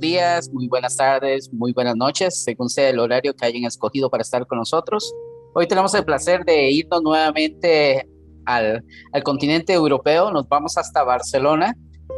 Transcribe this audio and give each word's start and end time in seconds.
Días, 0.00 0.50
muy 0.52 0.68
buenas 0.68 0.96
tardes, 0.96 1.50
muy 1.52 1.72
buenas 1.72 1.96
noches, 1.96 2.44
según 2.44 2.68
sea 2.68 2.90
el 2.90 2.98
horario 2.98 3.34
que 3.34 3.46
hayan 3.46 3.64
escogido 3.64 4.10
para 4.10 4.20
estar 4.20 4.46
con 4.46 4.58
nosotros. 4.58 5.12
Hoy 5.54 5.66
tenemos 5.66 5.94
el 5.94 6.04
placer 6.04 6.44
de 6.44 6.70
irnos 6.70 7.02
nuevamente 7.02 8.06
al, 8.44 8.84
al 9.12 9.22
continente 9.22 9.72
europeo, 9.72 10.30
nos 10.30 10.46
vamos 10.48 10.76
hasta 10.76 11.02
Barcelona 11.02 11.74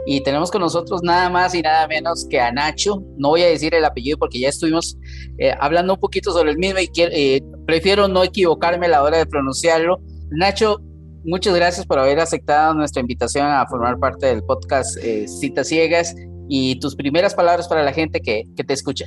y 0.06 0.22
tenemos 0.22 0.50
con 0.50 0.60
nosotros 0.60 1.02
nada 1.02 1.30
más 1.30 1.54
y 1.54 1.62
nada 1.62 1.86
menos 1.86 2.26
que 2.28 2.40
a 2.40 2.50
Nacho. 2.50 3.02
No 3.16 3.28
voy 3.28 3.42
a 3.42 3.48
decir 3.48 3.74
el 3.74 3.84
apellido 3.84 4.18
porque 4.18 4.40
ya 4.40 4.48
estuvimos 4.48 4.96
eh, 5.38 5.52
hablando 5.60 5.94
un 5.94 6.00
poquito 6.00 6.32
sobre 6.32 6.50
el 6.50 6.58
mismo 6.58 6.80
y 6.80 6.90
eh, 6.96 7.40
prefiero 7.66 8.08
no 8.08 8.24
equivocarme 8.24 8.86
a 8.86 8.90
la 8.90 9.02
hora 9.02 9.18
de 9.18 9.26
pronunciarlo. 9.26 10.00
Nacho, 10.30 10.80
muchas 11.24 11.54
gracias 11.54 11.86
por 11.86 11.98
haber 11.98 12.18
aceptado 12.18 12.74
nuestra 12.74 13.00
invitación 13.00 13.46
a 13.46 13.66
formar 13.68 13.98
parte 13.98 14.26
del 14.26 14.42
podcast 14.42 14.96
eh, 14.98 15.28
Citas 15.28 15.68
Ciegas 15.68 16.14
y 16.48 16.78
tus 16.78 16.96
primeras 16.96 17.34
palabras 17.34 17.68
para 17.68 17.82
la 17.82 17.92
gente 17.92 18.20
que, 18.20 18.44
te 18.54 18.72
escucha. 18.72 19.06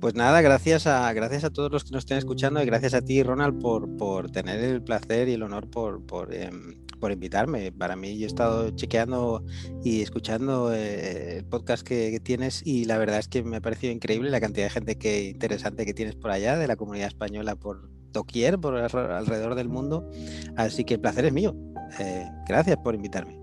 Pues 0.00 0.14
nada, 0.14 0.40
gracias 0.40 0.86
a, 0.86 1.12
gracias 1.12 1.44
a 1.44 1.50
todos 1.50 1.70
los 1.70 1.84
que 1.84 1.90
nos 1.90 2.04
estén 2.04 2.16
escuchando 2.16 2.62
y 2.62 2.66
gracias 2.66 2.94
a 2.94 3.02
ti, 3.02 3.22
Ronald, 3.22 3.60
por, 3.60 3.96
por 3.98 4.30
tener 4.30 4.58
el 4.60 4.82
placer 4.82 5.28
y 5.28 5.34
el 5.34 5.42
honor 5.42 5.68
por, 5.68 6.04
por, 6.06 6.34
em, 6.34 6.74
invitarme. 7.10 7.70
Para 7.70 7.96
mí, 7.96 8.16
yo 8.18 8.24
he 8.24 8.26
estado 8.26 8.70
chequeando 8.70 9.44
y 9.84 10.00
escuchando 10.00 10.72
eh, 10.72 11.38
el 11.38 11.44
podcast 11.44 11.86
que, 11.86 12.18
tienes 12.20 12.62
y 12.64 12.86
la 12.86 12.96
verdad 12.96 13.18
es 13.18 13.28
que 13.28 13.42
me 13.42 13.58
ha 13.58 13.60
parecido 13.60 13.92
increíble 13.92 14.30
la 14.30 14.40
cantidad 14.40 14.66
de 14.66 14.70
gente 14.70 14.96
que 14.96 15.24
interesante 15.24 15.84
que 15.84 15.94
tienes 15.94 16.14
por 16.14 16.30
allá, 16.30 16.56
de 16.56 16.66
la 16.66 16.76
comunidad 16.76 17.08
española 17.08 17.56
por 17.56 17.90
doquier, 18.12 18.58
por 18.58 18.76
alrededor 18.76 19.54
del 19.54 19.68
mundo. 19.68 20.08
Así 20.56 20.84
que 20.84 20.94
el 20.94 21.00
placer 21.00 21.26
es 21.26 21.32
mío. 21.32 21.54
Eh, 21.98 22.26
gracias 22.46 22.76
por 22.82 22.94
invitarme. 22.94 23.39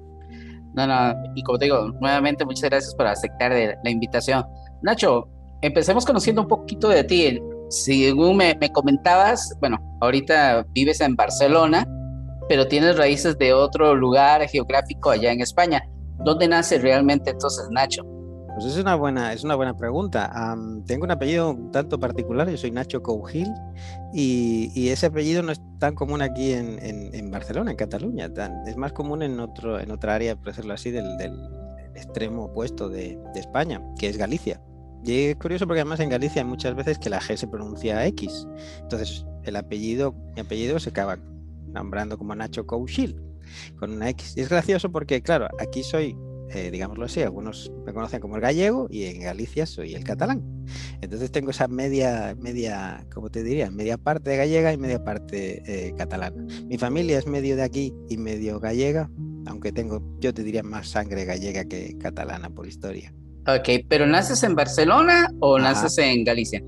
No, 0.77 0.85
no, 0.85 1.15
y 1.33 1.41
como 1.41 1.57
te 1.57 1.65
digo, 1.65 1.91
nuevamente 1.99 2.45
muchas 2.45 2.69
gracias 2.69 2.93
por 2.93 3.07
aceptar 3.07 3.51
la 3.51 3.89
invitación. 3.89 4.45
Nacho, 4.83 5.27
empecemos 5.63 6.05
conociendo 6.05 6.43
un 6.43 6.47
poquito 6.47 6.89
de 6.89 7.03
ti. 7.03 7.41
Según 7.69 8.38
me, 8.38 8.55
me 8.61 8.71
comentabas, 8.71 9.57
bueno, 9.59 9.79
ahorita 10.01 10.67
vives 10.73 11.01
en 11.01 11.15
Barcelona, 11.15 11.83
pero 12.47 12.67
tienes 12.67 12.95
raíces 12.95 13.35
de 13.39 13.53
otro 13.53 13.95
lugar 13.95 14.47
geográfico 14.47 15.09
allá 15.09 15.31
en 15.31 15.41
España. 15.41 15.83
¿Dónde 16.19 16.47
nace 16.47 16.77
realmente 16.77 17.31
entonces 17.31 17.67
Nacho? 17.71 18.03
Pues 18.57 18.73
es 18.73 18.78
una 18.79 18.95
buena, 18.95 19.34
es 19.34 19.44
una 19.44 19.53
buena 19.53 19.78
pregunta. 19.78 20.34
tengo 20.88 21.03
un 21.03 21.12
apellido 21.12 21.51
un 21.51 21.72
tanto 21.72 22.00
particular, 22.00 22.50
yo 22.50 22.57
soy 22.57 22.72
Nacho 22.72 23.03
Cougil 23.03 23.47
y, 24.16 24.90
ese 24.90 25.06
apellido 25.06 25.44
no 25.44 25.51
es 25.51 25.62
tan 25.78 25.94
común 25.94 26.23
aquí 26.23 26.53
en, 26.53 27.29
Barcelona, 27.29 27.69
en 27.69 27.78
Cataluña. 27.78 28.31
es 28.66 28.75
más 28.75 28.94
común 28.94 29.22
en, 29.22 29.40
otro, 29.40 29.79
en 29.79 29.91
otra 29.91 30.16
área, 30.16 30.35
por 30.35 30.47
decirlo 30.47 30.73
así, 30.73 30.90
del, 30.90 31.06
extremo 31.94 32.45
opuesto 32.45 32.90
de, 32.90 33.19
España, 33.35 33.79
que 34.00 34.09
es 34.09 34.18
Galicia. 34.18 34.59
Y 35.03 35.25
es 35.25 35.35
curioso 35.35 35.68
porque 35.68 35.81
además 35.81 36.00
en 36.00 36.09
Galicia 36.09 36.44
muchas 36.44 36.74
veces 36.74 36.97
que 36.97 37.12
la 37.12 37.19
G 37.19 37.38
se 37.38 37.47
pronuncia 37.47 38.07
X. 38.07 38.47
Entonces 38.81 39.24
el 39.44 39.56
apellido, 39.56 40.16
mi 40.34 40.41
apellido 40.41 40.79
se 40.79 40.89
acaba 40.89 41.19
nombrando 41.68 42.18
como 42.18 42.34
Nacho 42.34 42.66
Cougil 42.66 43.22
con 43.78 43.91
una 43.91 44.09
X. 44.09 44.35
Y 44.35 44.41
es 44.41 44.50
gracioso 44.50 44.91
porque, 44.91 45.22
claro, 45.22 45.47
aquí 45.59 45.84
soy 45.84 46.18
eh, 46.53 46.72
digámoslo 46.72 47.06
así, 47.06 47.22
algunos 47.22 47.72
me 47.85 47.94
conocen 47.94 48.19
como 48.19 48.35
el 48.35 48.41
gallego 48.41 48.88
y 48.90 49.06
en 49.06 49.22
Galicia 49.22 49.66
soy 49.66 49.96
el 49.96 50.03
catalán. 50.03 50.44
Entonces 51.02 51.31
tengo 51.31 51.52
esa 51.52 51.68
media, 51.68 52.35
media, 52.40 53.06
como 53.13 53.30
te 53.30 53.44
diría, 53.44 53.69
media 53.72 53.97
parte 53.97 54.35
gallega 54.35 54.74
y 54.74 54.78
media 54.78 55.03
parte 55.03 55.62
eh, 55.66 55.94
catalana. 55.97 56.46
Mi 56.66 56.78
familia 56.78 57.18
es 57.18 57.28
medio 57.28 57.56
de 57.56 57.63
aquí 57.63 57.94
y 58.09 58.18
medio 58.18 58.59
gallega, 58.59 59.09
aunque 59.46 59.72
tengo, 59.72 60.02
yo 60.19 60.34
te 60.34 60.44
diría, 60.44 60.63
más 60.63 60.90
sangre 60.90 61.25
gallega 61.25 61.66
que 61.66 61.97
catalana 61.97 62.50
por 62.50 62.68
historia. 62.68 63.13
Ok, 63.47 63.86
pero 63.88 64.06
¿naces 64.06 64.44
en 64.44 64.56
Barcelona 64.56 65.30
o 65.40 65.57
naces 65.57 65.97
en 66.00 66.24
Galicia? 66.25 66.62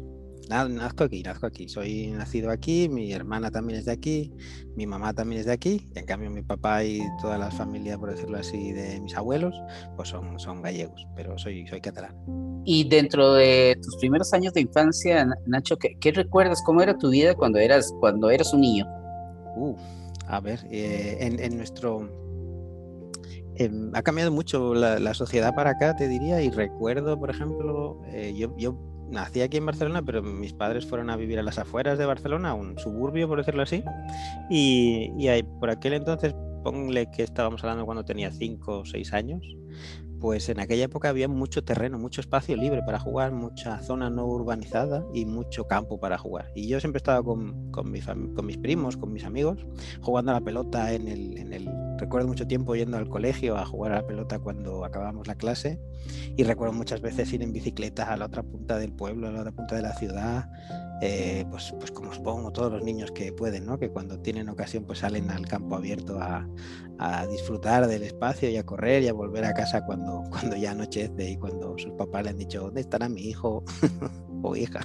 Nazco 0.50 1.04
aquí, 1.04 1.22
nazco 1.24 1.46
aquí. 1.46 1.70
Soy 1.70 2.08
nacido 2.08 2.50
aquí, 2.50 2.90
mi 2.90 3.14
hermana 3.14 3.52
también 3.52 3.80
es 3.80 3.86
de 3.86 3.92
aquí, 3.92 4.34
mi 4.76 4.88
mamá 4.88 5.14
también 5.14 5.42
es 5.42 5.46
de 5.46 5.54
aquí, 5.54 5.88
y 5.96 6.00
en 6.00 6.06
cambio 6.06 6.30
mi 6.30 6.42
papá 6.42 6.84
y 6.84 7.02
toda 7.22 7.38
la 7.38 7.52
familia, 7.52 7.98
por 7.98 8.12
decirlo 8.12 8.38
así, 8.38 8.72
de 8.72 9.00
mis 9.00 9.16
abuelos, 9.16 9.56
pues 9.96 10.10
son, 10.10 10.40
son 10.40 10.62
gallegos, 10.62 11.06
pero 11.16 11.38
soy, 11.38 11.68
soy 11.68 11.82
catalán. 11.82 12.16
Y 12.66 12.88
dentro 12.90 13.34
de 13.34 13.78
tus 13.82 13.96
primeros 13.98 14.34
años 14.34 14.54
de 14.54 14.62
infancia, 14.62 15.28
Nacho, 15.46 15.78
¿qué, 15.78 16.12
recuerdas? 16.12 16.62
¿Cómo 16.66 16.82
era 16.82 16.98
tu 16.98 17.10
vida 17.10 17.36
cuando 17.36 17.60
eras, 17.60 17.94
cuando 18.00 18.30
eras 18.30 18.54
un 18.54 18.62
niño? 18.62 18.86
a 20.28 20.40
ver, 20.40 20.60
eh, 20.72 21.18
en, 21.20 21.58
nuestro... 21.58 22.08
Em, 23.56 23.92
ha 23.94 24.02
cambiado 24.02 24.32
mucho 24.32 24.74
la, 24.74 25.14
sociedad 25.14 25.54
para 25.54 25.72
acá, 25.72 25.96
te 25.96 26.08
diría, 26.08 26.42
y 26.42 26.50
recuerdo, 26.50 27.20
por 27.20 27.30
ejemplo, 27.30 28.02
eh, 28.08 28.34
yo, 28.38 28.56
yo 28.58 28.78
nací 29.10 29.42
aquí 29.42 29.58
en 29.58 29.66
Barcelona, 29.66 30.02
pero 30.02 30.22
mis 30.22 30.54
padres 30.54 30.86
fueron 30.86 31.10
a 31.10 31.16
vivir 31.16 31.40
a 31.40 31.44
las 31.44 31.58
afueras 31.58 31.98
de 31.98 32.06
Barcelona, 32.06 32.54
un 32.54 32.78
suburbio, 32.78 33.28
por 33.28 33.40
decirlo 33.40 33.64
así. 33.64 33.84
Y, 34.50 35.10
por 35.60 35.70
aquel 35.70 35.94
entonces, 35.94 36.36
ponle 36.64 37.10
que 37.12 37.24
estábamos 37.24 37.64
hablando 37.64 37.86
cuando 37.86 38.06
tenía 38.06 38.32
5 38.32 38.80
o 38.80 38.86
6 38.86 39.14
años, 39.14 39.42
pues 40.20 40.50
en 40.50 40.60
aquella 40.60 40.86
época 40.86 41.10
había 41.10 41.28
mucho 41.28 41.64
terreno, 41.64 41.98
mucho 41.98 42.22
espacio 42.22 42.56
libre 42.56 42.82
para 42.86 43.00
jugar, 43.00 43.32
mucha 43.32 43.82
zona 43.82 44.10
no 44.10 44.26
urbanizada 44.26 45.06
y 45.14 45.26
mucho 45.26 45.66
campo 45.66 46.00
para 46.00 46.18
jugar. 46.18 46.52
Y 46.56 46.68
yo 46.68 46.80
siempre 46.80 46.98
estaba 46.98 47.24
con, 47.24 47.72
con, 47.72 47.92
mis 47.92 48.58
primos, 48.58 48.98
con 48.98 49.14
mis 49.14 49.24
amigos, 49.24 49.66
jugando 50.02 50.32
a 50.32 50.36
la 50.36 50.42
pelota 50.42 50.94
en 50.94 51.08
el, 51.08 51.38
en 51.38 51.54
el... 51.54 51.70
Recuerdo 51.98 52.28
mucho 52.28 52.48
tiempo 52.48 52.76
yendo 52.76 52.98
al 52.98 53.10
colegio 53.10 53.58
a 53.58 53.66
jugar 53.66 53.92
a 53.92 53.96
la 53.98 54.08
pelota 54.08 54.40
cuando 54.40 54.86
acabamos 54.86 55.28
la 55.28 55.36
clase 55.36 55.80
y 56.38 56.44
recuerdo 56.44 56.74
muchas 56.74 57.02
veces 57.02 57.32
ir 57.34 57.44
en 57.44 57.52
bicicleta 57.52 58.12
a 58.12 58.18
la 58.18 58.26
otra 58.26 58.44
punta 58.44 58.78
del 58.78 58.94
pueblo, 58.94 59.28
a 59.28 59.32
la 59.32 59.42
otra 59.42 59.52
punta 59.52 59.76
de 59.76 59.82
la 59.82 59.94
ciudad, 59.94 60.50
eh, 61.02 61.46
pues, 61.50 61.74
pues 61.80 61.92
como 61.92 62.14
supongo 62.14 62.52
todos 62.52 62.72
los 62.72 62.84
niños 62.84 63.12
que 63.12 63.32
pueden, 63.32 63.66
¿no? 63.66 63.78
que 63.80 63.90
cuando 63.90 64.20
tienen 64.20 64.50
ocasión 64.50 64.84
pues 64.84 65.00
salen 65.00 65.30
al 65.32 65.46
campo 65.48 65.76
abierto 65.76 66.20
a, 66.20 66.48
disfrutar 67.32 67.88
del 67.88 68.04
espacio 68.04 68.50
y 68.50 68.58
a 68.58 68.66
correr 68.66 69.04
y 69.04 69.08
a 69.08 69.14
volver 69.14 69.46
a 69.46 69.54
casa 69.54 69.86
cuando, 69.86 70.24
cuando 70.30 70.58
ya 70.58 70.72
anochece 70.72 71.32
y 71.32 71.38
cuando 71.38 71.78
sus 71.78 71.94
papás 71.94 72.24
le 72.24 72.32
han 72.32 72.38
dicho, 72.38 72.62
¿dónde 72.62 72.82
estará 72.82 73.08
mi 73.08 73.22
hijo 73.22 73.64
o 74.44 74.56
hija? 74.56 74.82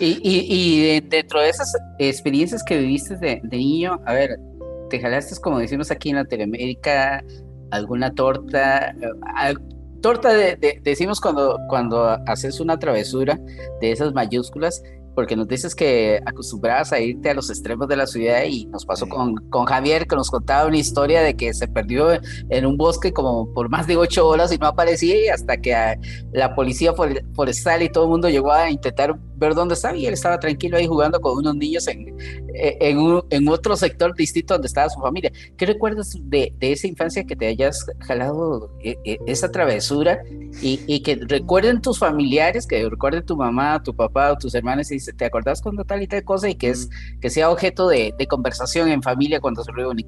Y, 0.00 0.18
y, 0.24 1.00
dentro 1.00 1.42
de 1.42 1.50
esas 1.50 1.70
experiencias 1.98 2.64
que 2.64 2.78
viviste 2.78 3.18
de, 3.18 3.42
de, 3.42 3.56
niño, 3.58 4.00
a 4.06 4.14
ver, 4.14 4.40
te 4.88 4.98
jalaste, 4.98 5.38
como 5.42 5.58
decimos 5.58 5.90
aquí 5.90 6.08
en 6.08 6.16
Latinoamérica, 6.16 7.22
alguna 7.70 8.14
torta, 8.14 8.90
eh, 8.90 9.54
torta 10.00 10.32
de, 10.32 10.80
decimos 10.82 11.20
cuando, 11.20 11.58
cuando 11.68 12.02
haces 12.26 12.60
una 12.60 12.78
travesura 12.78 13.38
de 13.80 13.92
esas 13.92 14.12
mayúsculas, 14.12 14.82
porque 15.18 15.34
nos 15.34 15.48
dices 15.48 15.74
que 15.74 16.20
acostumbrabas 16.24 16.92
a 16.92 17.00
irte 17.00 17.28
a 17.28 17.34
los 17.34 17.50
extremos 17.50 17.88
de 17.88 17.96
la 17.96 18.06
ciudad 18.06 18.44
y 18.44 18.66
nos 18.66 18.86
pasó 18.86 19.08
con, 19.08 19.34
con, 19.50 19.64
Javier 19.64 20.06
que 20.06 20.14
nos 20.14 20.30
contaba 20.30 20.68
una 20.68 20.76
historia 20.76 21.22
de 21.22 21.34
que 21.34 21.52
se 21.54 21.66
perdió 21.66 22.10
en 22.50 22.64
un 22.64 22.76
bosque 22.76 23.12
como 23.12 23.52
por 23.52 23.68
más 23.68 23.88
de 23.88 23.96
ocho 23.96 24.28
horas 24.28 24.52
y 24.52 24.58
no 24.58 24.68
aparecía 24.68 25.20
y 25.20 25.26
hasta 25.26 25.56
que 25.56 25.96
la 26.30 26.54
policía 26.54 26.94
forestal 27.34 27.82
y 27.82 27.88
todo 27.88 28.04
el 28.04 28.10
mundo 28.10 28.28
llegó 28.28 28.52
a 28.52 28.70
intentar 28.70 29.18
ver 29.38 29.54
dónde 29.54 29.74
estaba 29.74 29.96
y 29.96 30.06
él 30.06 30.14
estaba 30.14 30.38
tranquilo 30.38 30.76
ahí 30.76 30.86
jugando 30.86 31.20
con 31.20 31.38
unos 31.38 31.54
niños 31.56 31.86
en, 31.88 32.08
eh, 32.54 32.76
en, 32.80 33.22
en 33.30 33.48
otro 33.48 33.76
sector 33.76 34.14
distinto 34.14 34.54
donde 34.54 34.66
estaba 34.66 34.88
su 34.88 35.00
familia. 35.00 35.32
¿Qué 35.56 35.66
recuerdas 35.66 36.16
de, 36.24 36.52
de 36.58 36.72
esa 36.72 36.86
infancia 36.86 37.24
que 37.24 37.36
te 37.36 37.46
hayas 37.46 37.86
jalado 38.00 38.70
eh, 38.80 38.96
eh, 39.04 39.18
esa 39.26 39.50
travesura 39.50 40.22
y, 40.60 40.80
y, 40.86 41.00
que 41.02 41.16
recuerden 41.16 41.80
tus 41.80 41.98
familiares, 41.98 42.66
que 42.66 42.88
recuerden 42.88 43.24
tu 43.24 43.36
mamá, 43.36 43.82
tu 43.82 43.94
papá 43.94 44.32
o 44.32 44.36
tus 44.36 44.54
hermanos 44.54 44.90
y 44.90 44.94
dice, 44.94 45.12
¿te 45.12 45.24
acordás 45.24 45.62
cuando 45.62 45.84
tal 45.84 46.02
y 46.02 46.08
tal 46.08 46.24
cosa? 46.24 46.48
Y 46.48 46.54
que, 46.54 46.70
es, 46.70 46.88
mm. 46.88 47.20
que 47.20 47.30
sea 47.30 47.50
objeto 47.50 47.88
de, 47.88 48.14
de 48.18 48.26
conversación 48.26 48.88
en 48.88 49.02
familia 49.02 49.40
cuando 49.40 49.62
se 49.62 49.72
reúnen. 49.72 50.06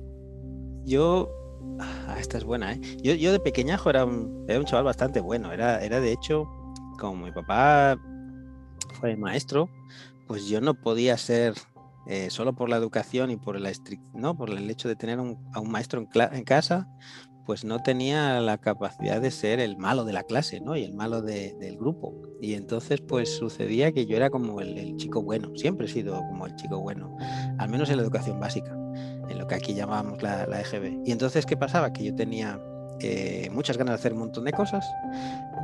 Yo 0.85 1.29
Ah, 1.81 2.17
esta 2.19 2.37
es 2.37 2.45
buena, 2.45 2.73
¿eh? 2.75 2.81
Yo, 3.03 3.15
yo 3.15 3.33
de 3.33 3.41
pequeñajo 3.41 3.89
era 3.89 4.05
un, 4.05 4.45
era 4.49 4.59
un 4.59 4.67
chaval 4.67 4.85
bastante 4.85 5.21
bueno. 5.21 5.53
Era, 5.53 5.83
era 5.83 6.01
de 6.01 6.13
hecho, 6.13 6.47
como 6.99 7.25
mi 7.25 7.33
papá 7.33 7.99
fue 9.01 9.17
maestro, 9.17 9.69
pues 10.27 10.47
yo 10.47 10.61
no 10.61 10.75
podía 10.75 11.17
ser 11.17 11.55
eh, 12.07 12.31
solo 12.31 12.55
por 12.55 12.69
la 12.69 12.77
educación 12.77 13.31
y 13.31 13.37
por, 13.37 13.57
el 13.57 13.67
hecho 14.71 14.89
de 14.89 14.97
tener 14.97 15.19
a 15.19 15.61
un 15.61 15.71
maestro 15.71 16.01
en, 16.01 16.45
casa, 16.45 16.89
pues 17.47 17.65
no 17.65 17.83
tenía 17.83 18.41
la 18.41 18.59
capacidad 18.59 19.21
de 19.21 19.31
ser 19.31 19.61
el 19.61 19.77
malo 19.77 20.05
de 20.05 20.13
la 20.13 20.23
clase, 20.23 20.61
¿no? 20.61 20.77
Y 20.77 20.85
el 20.85 20.95
malo 20.95 21.21
del 21.21 21.77
grupo. 21.77 22.15
Y 22.41 22.55
entonces, 22.55 23.01
pues 23.01 23.37
sucedía 23.37 23.93
que 23.93 24.07
yo 24.07 24.17
era 24.17 24.31
como 24.31 24.61
el, 24.61 24.97
chico 24.97 25.23
bueno, 25.23 25.51
siempre 25.57 25.87
he 25.87 25.91
sido 25.91 26.15
como 26.15 26.47
el 26.47 26.55
chico 26.57 26.79
bueno, 26.81 27.17
al 27.59 27.69
menos 27.69 27.91
en 27.91 27.97
la 27.97 28.03
educación 28.03 28.41
básica, 28.41 28.73
en 29.29 29.39
lo 29.39 29.47
que 29.47 29.55
aquí 29.55 29.75
llamábamos 29.75 30.23
la, 30.23 30.47
la 30.47 30.61
EGB. 30.61 31.03
Y 31.07 31.13
entonces, 31.13 31.45
¿qué 31.45 31.57
pasaba? 31.57 31.93
Que 31.93 32.05
yo 32.05 32.15
tenía 32.15 32.61
eh, 33.03 33.49
muchas 33.51 33.79
ganas 33.79 33.93
de 33.93 34.01
hacer 34.01 34.13
un 34.13 34.19
montón 34.21 34.45
de 34.45 34.53
cosas, 34.53 34.85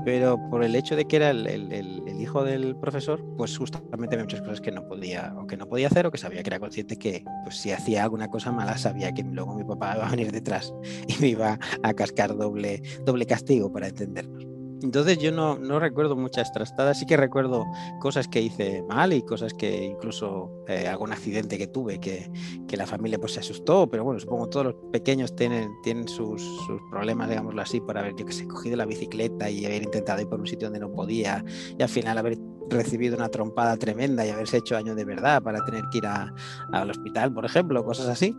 pero 0.07 0.39
por 0.51 0.63
el 0.63 0.77
hecho 0.77 0.95
de 0.95 1.05
que 1.05 1.17
era 1.17 1.31
el, 1.31 2.21
hijo 2.21 2.45
del 2.45 2.77
profesor, 2.77 3.25
pues 3.37 3.59
justamente 3.59 4.15
había 4.15 4.23
muchas 4.23 4.41
cosas 4.41 4.61
que 4.61 4.71
no 4.71 4.87
podía 4.87 5.35
o 5.37 5.49
que 5.49 5.57
no 5.57 5.69
podía 5.69 5.89
hacer 5.89 6.07
o 6.07 6.13
que 6.13 6.17
sabía 6.17 6.45
que 6.45 6.49
era 6.49 6.61
consciente 6.61 6.97
que 6.97 7.25
pues 7.43 7.57
si 7.57 7.73
hacía 7.73 8.05
alguna 8.05 8.29
cosa 8.29 8.53
mala 8.53 8.79
sabía 8.79 9.13
que 9.13 9.25
luego 9.25 9.57
mi 9.57 9.65
papá 9.65 9.95
iba 9.97 10.07
a 10.07 10.11
venir 10.11 10.31
detrás 10.31 10.73
y 11.09 11.21
me 11.21 11.27
iba 11.31 11.59
a 11.83 11.93
cascar 11.93 12.37
doble, 12.37 12.81
doble 13.05 13.27
castigo 13.27 13.73
para 13.73 13.89
entendernos. 13.89 14.56
Entonces 14.87 15.19
yo 15.19 15.33
no, 15.33 15.57
recuerdo 15.81 16.15
muchas 16.15 16.53
trastadas, 16.53 17.01
sí 17.01 17.07
que 17.07 17.17
recuerdo 17.17 17.65
cosas 17.99 18.29
que 18.29 18.41
hice 18.41 18.85
mal 18.85 19.13
y 19.13 19.23
cosas 19.23 19.53
que 19.53 19.85
incluso 19.85 20.49
eh, 20.69 20.87
algún 20.87 21.13
accidente 21.13 21.59
que 21.59 21.67
tuve 21.67 21.99
que, 21.99 22.31
que, 22.69 22.77
la 22.77 22.87
familia 22.87 23.19
pues 23.19 23.33
se 23.33 23.41
asustó, 23.41 23.89
pero 23.89 24.05
bueno, 24.05 24.21
supongo 24.21 24.49
todos 24.49 24.67
los 24.67 24.75
pequeños 24.93 25.35
tienen, 25.35 25.71
tienen 25.83 26.07
sus, 26.07 26.41
problemas, 26.89 27.29
digámoslo 27.29 27.61
así, 27.61 27.81
por 27.81 27.99
haber, 27.99 28.15
yo 28.15 28.25
que 28.25 28.33
sé, 28.33 28.47
cogido 28.47 28.77
la 28.77 28.87
bicicleta 28.87 29.51
y 29.51 29.67
haber 29.67 29.83
intentado 29.83 30.21
ir 30.21 30.29
por 30.29 30.39
un 30.39 30.47
sitio 30.47 30.69
donde 30.69 30.79
no 30.79 30.93
podía 30.93 31.45
y 31.77 31.83
al 31.83 31.89
final 31.89 32.17
haber 32.19 32.39
recibido 32.71 33.17
una 33.17 33.29
trompada 33.29 33.77
tremenda 33.77 34.25
y 34.25 34.31
haberse 34.31 34.59
hecho 34.59 34.77
daño 34.77 34.95
de 34.95 35.05
verdad 35.05 35.43
para 35.43 35.65
tener 35.65 35.83
que 35.91 35.99
ir 35.99 36.07
al 36.07 36.91
hospital, 36.91 37.35
por 37.35 37.45
ejemplo, 37.45 37.85
cosas 37.85 38.07
así 38.07 38.37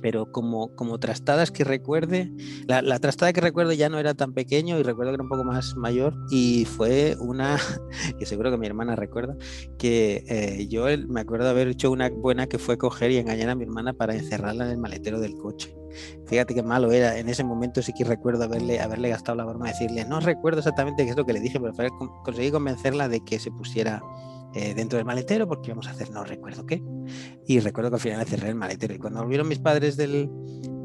pero 0.00 0.30
como, 0.30 0.74
como 0.74 0.98
trastadas 0.98 1.50
que 1.50 1.64
recuerde, 1.64 2.32
la, 2.66 2.82
la, 2.82 2.98
trastada 2.98 3.32
que 3.32 3.40
recuerdo 3.40 3.72
ya 3.72 3.88
no 3.88 3.98
era 3.98 4.14
tan 4.14 4.32
pequeño 4.32 4.78
y 4.78 4.82
recuerdo 4.82 5.12
que 5.12 5.14
era 5.14 5.22
un 5.22 5.28
poco 5.28 5.44
más 5.44 5.76
mayor 5.76 6.14
y 6.30 6.64
fue 6.64 7.16
una, 7.20 7.58
que 8.18 8.26
seguro 8.26 8.50
que 8.50 8.58
mi 8.58 8.66
hermana 8.66 8.96
recuerda, 8.96 9.36
que 9.78 10.24
eh, 10.28 10.66
yo 10.68 10.86
me 11.08 11.20
acuerdo 11.20 11.48
haber 11.48 11.68
hecho 11.68 11.90
una 11.90 12.10
buena 12.10 12.46
que 12.46 12.58
fue 12.58 12.76
coger 12.76 13.12
y 13.12 13.18
engañar 13.18 13.48
a 13.48 13.54
mi 13.54 13.64
hermana 13.64 13.92
para 13.92 14.14
encerrarla 14.14 14.64
en 14.64 14.72
el 14.72 14.78
maletero 14.78 15.20
del 15.20 15.34
coche. 15.34 15.74
Fíjate 16.26 16.54
qué 16.54 16.62
malo 16.62 16.90
era. 16.90 17.18
En 17.18 17.28
ese 17.28 17.44
momento 17.44 17.82
sí 17.82 17.92
que 17.92 18.04
recuerdo 18.04 18.44
haberle, 18.44 18.80
haberle 18.80 19.10
gastado 19.10 19.36
la 19.36 19.44
broma 19.44 19.66
de 19.66 19.72
decirle, 19.72 20.04
no 20.04 20.20
recuerdo 20.20 20.60
exactamente 20.60 21.04
qué 21.04 21.10
es 21.10 21.16
lo 21.16 21.26
que 21.26 21.34
le 21.34 21.40
dije, 21.40 21.60
pero 21.60 21.90
conseguí 22.24 22.50
convencerla 22.50 23.08
de 23.08 23.20
que 23.20 23.38
se 23.38 23.50
pusiera 23.50 24.02
eh, 24.54 24.74
dentro 24.74 24.98
del 24.98 25.06
maletero 25.06 25.46
porque 25.48 25.68
íbamos 25.68 25.88
a 25.88 25.92
hacer 25.92 26.10
no 26.10 26.24
recuerdo 26.24 26.66
qué. 26.66 26.82
Y 27.46 27.60
recuerdo 27.60 27.90
que 27.90 27.96
al 27.96 28.00
final 28.00 28.26
cerré 28.26 28.48
el 28.48 28.54
maletero. 28.54 28.94
Y 28.94 28.98
cuando 28.98 29.20
volvieron 29.20 29.48
mis 29.48 29.58
padres 29.58 29.96
del, 29.96 30.28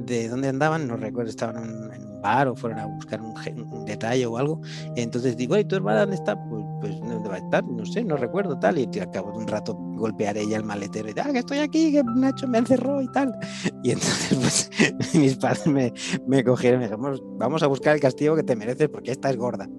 de 0.06 0.30
dónde 0.30 0.48
andaban, 0.48 0.88
no 0.88 0.98
recuerdo, 0.98 1.30
estaban 1.30 1.92
en, 1.94 2.07
o 2.48 2.56
fueron 2.56 2.80
a 2.80 2.86
buscar 2.86 3.22
un, 3.22 3.34
un, 3.72 3.86
detalle 3.86 4.26
o 4.26 4.38
algo. 4.38 4.62
Entonces 4.96 5.38
digo, 5.38 5.58
¿y 5.58 5.66
tu 5.66 5.76
hermana 5.76 6.02
dónde 6.02 6.16
está? 6.16 6.36
Pues, 6.50 6.64
pues 6.82 7.00
¿dónde 7.00 7.30
va 7.30 7.36
a 7.36 7.40
estar? 7.40 7.64
No 7.64 7.86
sé, 7.86 8.04
no 8.04 8.18
recuerdo 8.18 8.60
tal. 8.60 8.78
Y 8.78 8.88
al 9.00 9.12
cabo 9.12 9.32
de 9.32 9.38
un 9.38 9.48
rato 9.48 9.74
golpear 9.74 10.38
ella 10.38 10.58
el 10.58 10.64
maletero 10.64 11.10
y 11.10 11.14
ah, 11.20 11.30
que 11.32 11.40
estoy 11.40 11.60
aquí, 11.60 11.92
que 11.92 12.04
Nacho 12.04 12.48
me 12.48 12.60
encerró 12.60 13.02
y 13.02 13.08
tal. 13.12 13.38
Y 13.84 13.92
entonces 13.92 14.70
pues 14.72 15.14
mis 15.16 15.38
padres 15.38 15.68
me, 15.68 15.94
me 16.28 16.44
cogieron 16.44 16.82
y 16.82 16.86
me 16.86 16.90
dijeron, 16.90 17.38
vamos 17.38 17.64
a 17.64 17.68
buscar 17.68 17.96
el 17.96 18.02
castigo 18.02 18.36
que 18.36 18.44
te 18.44 18.56
mereces 18.56 18.90
porque 18.90 19.12
esta 19.12 19.30
es 19.30 19.38
gorda. 19.38 19.70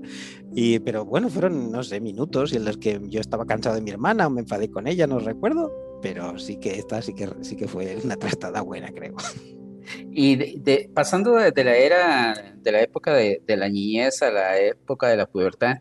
Y, 0.54 0.78
pero 0.80 1.04
bueno, 1.04 1.28
fueron, 1.28 1.70
no 1.70 1.82
sé, 1.82 2.00
minutos 2.00 2.52
en 2.52 2.64
los 2.64 2.78
que 2.78 3.00
yo 3.04 3.20
estaba 3.20 3.44
cansado 3.44 3.76
de 3.76 3.82
mi 3.82 3.90
hermana 3.90 4.26
o 4.26 4.30
me 4.30 4.40
enfadé 4.40 4.70
con 4.70 4.86
ella, 4.86 5.06
no 5.06 5.18
recuerdo. 5.18 5.70
Pero 6.00 6.38
sí 6.38 6.56
que 6.56 6.78
esta 6.78 7.02
sí 7.02 7.12
que, 7.12 7.28
sí 7.42 7.56
que 7.56 7.68
fue 7.68 7.98
una 8.02 8.16
trastada 8.16 8.62
buena, 8.62 8.90
creo. 8.92 9.14
Y 10.10 10.36
de, 10.36 10.90
pasando 10.94 11.34
de, 11.34 11.64
la 11.64 11.76
era, 11.76 12.54
de 12.56 12.72
la 12.72 12.82
época 12.82 13.14
de, 13.14 13.42
la 13.46 13.68
niñez 13.68 14.22
a 14.22 14.30
la 14.30 14.58
época 14.58 15.08
de 15.08 15.16
la 15.16 15.26
pubertad, 15.26 15.76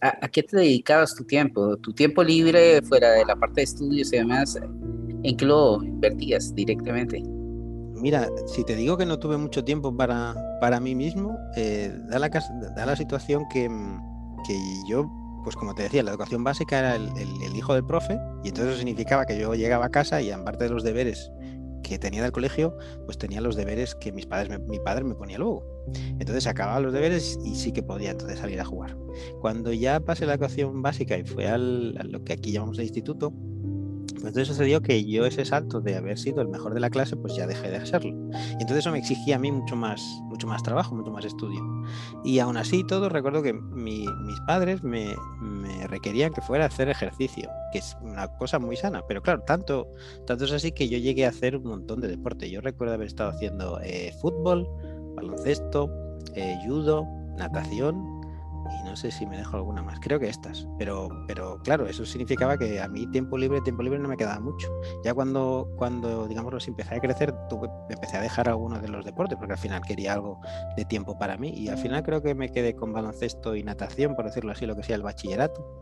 ¿a, 0.00 0.28
qué 0.28 0.42
te 0.42 0.56
dedicabas 0.56 1.14
tu 1.14 1.24
tiempo? 1.24 1.76
¿Tu 1.78 1.92
tiempo 1.92 2.22
libre 2.22 2.82
fuera 2.82 3.10
de 3.12 3.24
la 3.24 3.36
parte 3.36 3.60
de 3.60 3.64
estudios 3.64 4.12
y 4.12 4.18
demás, 4.18 4.58
en 5.22 5.36
qué 5.36 5.44
lo 5.44 5.82
invertías 5.82 6.54
directamente? 6.54 7.22
Mira, 7.94 8.28
si 8.46 8.64
te 8.64 8.74
digo 8.74 8.96
que 8.96 9.06
no 9.06 9.18
tuve 9.18 9.36
mucho 9.36 9.62
tiempo 9.64 9.96
para, 9.96 10.34
para 10.60 10.80
mí 10.80 10.94
mismo, 10.94 11.36
eh, 11.56 11.92
da, 12.08 12.18
la, 12.18 12.96
situación 12.96 13.44
que, 13.52 13.68
que 14.46 14.54
yo 14.88 15.08
pues 15.42 15.56
como 15.56 15.74
te 15.74 15.82
decía, 15.84 16.02
la 16.02 16.10
educación 16.10 16.44
básica 16.44 16.78
era 16.78 16.94
el, 16.96 17.56
hijo 17.56 17.74
del 17.74 17.84
profe 17.84 18.18
y 18.44 18.48
entonces 18.48 18.76
significaba 18.76 19.26
que 19.26 19.38
yo 19.38 19.54
llegaba 19.54 19.86
a 19.86 19.90
casa 19.90 20.20
y 20.20 20.30
en 20.30 20.44
parte 20.44 20.64
de 20.64 20.70
los 20.70 20.84
deberes 20.84 21.30
que 21.82 21.98
tenía 21.98 22.22
del 22.22 22.32
colegio, 22.32 22.76
pues 23.04 23.18
tenía 23.18 23.40
los 23.40 23.56
deberes 23.56 23.94
que 23.94 24.12
mis 24.12 24.26
padres 24.26 24.60
mi 24.60 24.78
padre 24.78 25.04
me 25.04 25.14
ponía 25.14 25.38
luego. 25.38 25.64
Entonces 26.18 26.46
acababa 26.46 26.80
los 26.80 26.92
deberes 26.92 27.38
y 27.44 27.54
sí 27.54 27.72
que 27.72 27.82
podía 27.82 28.12
entonces 28.12 28.38
salir 28.38 28.60
a 28.60 28.64
jugar. 28.64 28.96
Cuando 29.40 29.72
ya 29.72 30.00
pasé 30.00 30.26
la 30.26 30.34
educación 30.34 30.82
básica 30.82 31.18
y 31.18 31.24
fue 31.24 31.48
al, 31.48 31.96
a 31.98 32.04
lo 32.04 32.24
que 32.24 32.34
aquí 32.34 32.52
llamamos 32.52 32.78
el 32.78 32.84
instituto, 32.84 33.32
entonces 34.28 34.48
sucedió 34.48 34.80
que 34.80 35.04
yo 35.04 35.26
ese 35.26 35.44
salto 35.44 35.80
de 35.80 35.96
haber 35.96 36.18
sido 36.18 36.40
el 36.42 36.48
mejor 36.48 36.74
de 36.74 36.80
la 36.80 36.90
clase, 36.90 37.16
pues 37.16 37.34
ya 37.34 37.46
dejé 37.46 37.70
de 37.70 37.84
serlo. 37.84 38.10
Y 38.10 38.52
entonces 38.52 38.78
eso 38.78 38.92
me 38.92 38.98
exigía 38.98 39.36
a 39.36 39.38
mí 39.38 39.50
mucho 39.50 39.76
más, 39.76 40.00
mucho 40.24 40.46
más 40.46 40.62
trabajo, 40.62 40.94
mucho 40.94 41.10
más 41.10 41.24
estudio. 41.24 41.60
Y 42.24 42.38
aún 42.38 42.56
así 42.56 42.84
todo, 42.86 43.08
recuerdo 43.08 43.42
que 43.42 43.52
mis 43.52 44.08
padres 44.46 44.82
me, 44.82 45.14
me, 45.40 45.86
requerían 45.88 46.32
que 46.32 46.40
fuera 46.40 46.64
a 46.64 46.68
hacer 46.68 46.88
ejercicio, 46.88 47.48
que 47.72 47.78
es 47.78 47.96
una 48.02 48.28
cosa 48.38 48.58
muy 48.58 48.76
sana. 48.76 49.02
Pero 49.08 49.22
claro, 49.22 49.42
tanto, 49.42 49.88
tanto 50.26 50.44
es 50.44 50.52
así 50.52 50.72
que 50.72 50.88
yo 50.88 50.98
llegué 50.98 51.26
a 51.26 51.30
hacer 51.30 51.56
un 51.56 51.64
montón 51.64 52.00
de 52.00 52.08
deporte. 52.08 52.50
Yo 52.50 52.60
recuerdo 52.60 52.94
haber 52.94 53.08
estado 53.08 53.30
haciendo 53.30 53.80
eh, 53.82 54.12
fútbol, 54.20 54.68
baloncesto, 55.16 55.90
eh, 56.34 56.56
judo, 56.64 57.06
natación, 57.36 58.21
y 58.70 58.84
no 58.84 58.96
sé 58.96 59.10
si 59.10 59.26
me 59.26 59.36
dejo 59.36 59.56
alguna 59.56 59.82
más, 59.82 59.98
creo 60.00 60.18
que 60.18 60.28
estas, 60.28 60.66
pero, 60.78 61.08
pero 61.26 61.58
claro, 61.62 61.86
eso 61.86 62.04
significaba 62.04 62.56
que 62.56 62.80
a 62.80 62.88
mí 62.88 63.06
tiempo 63.08 63.38
libre, 63.38 63.60
tiempo 63.60 63.82
libre 63.82 63.98
no 63.98 64.08
me 64.08 64.16
quedaba 64.16 64.40
mucho. 64.40 64.68
Ya 65.04 65.14
cuando, 65.14 65.68
cuando 65.76 66.26
digamos, 66.28 66.52
los 66.52 66.68
empecé 66.68 66.94
a 66.94 67.00
crecer, 67.00 67.34
tuve, 67.48 67.68
empecé 67.88 68.16
a 68.16 68.20
dejar 68.20 68.48
algunos 68.48 68.82
de 68.82 68.88
los 68.88 69.04
deportes, 69.04 69.36
porque 69.38 69.54
al 69.54 69.58
final 69.58 69.82
quería 69.82 70.14
algo 70.14 70.40
de 70.76 70.84
tiempo 70.84 71.18
para 71.18 71.36
mí, 71.36 71.50
y 71.50 71.68
al 71.68 71.78
final 71.78 72.02
creo 72.02 72.22
que 72.22 72.34
me 72.34 72.50
quedé 72.50 72.74
con 72.74 72.92
baloncesto 72.92 73.56
y 73.56 73.62
natación, 73.62 74.14
por 74.14 74.26
decirlo 74.26 74.52
así, 74.52 74.66
lo 74.66 74.76
que 74.76 74.82
sea 74.82 74.96
el 74.96 75.02
bachillerato, 75.02 75.80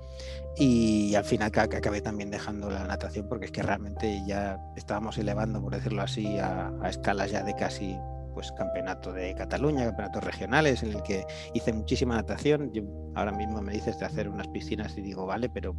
y 0.57 1.15
al 1.15 1.25
final 1.25 1.51
acabé 1.55 2.01
también 2.01 2.31
dejando 2.31 2.71
la 2.71 2.85
natación, 2.85 3.29
porque 3.29 3.47
es 3.47 3.53
que 3.53 3.63
realmente 3.63 4.23
ya 4.27 4.59
estábamos 4.77 5.19
elevando, 5.19 5.61
por 5.61 5.75
decirlo 5.75 6.03
así, 6.03 6.39
a 6.39 6.73
escalas 6.89 7.31
ya 7.31 7.43
de 7.43 7.55
casi 7.55 7.97
pues 8.33 8.53
campeonato 8.53 9.13
de 9.13 9.35
Cataluña, 9.35 9.85
campeonatos 9.85 10.25
regionales 10.25 10.83
en 10.83 10.93
el 10.93 11.03
que 11.03 11.25
hice 11.55 11.73
muchísima 11.73 12.17
natación. 12.17 12.73
Yo 12.73 12.83
ahora 13.15 13.33
mismo 13.33 13.61
me 13.63 13.73
dices 13.73 13.99
de 13.99 14.07
hacer 14.07 14.29
unas 14.29 14.49
piscinas 14.49 14.97
y 14.97 15.03
digo, 15.03 15.27
vale, 15.27 15.49
pero 15.49 15.75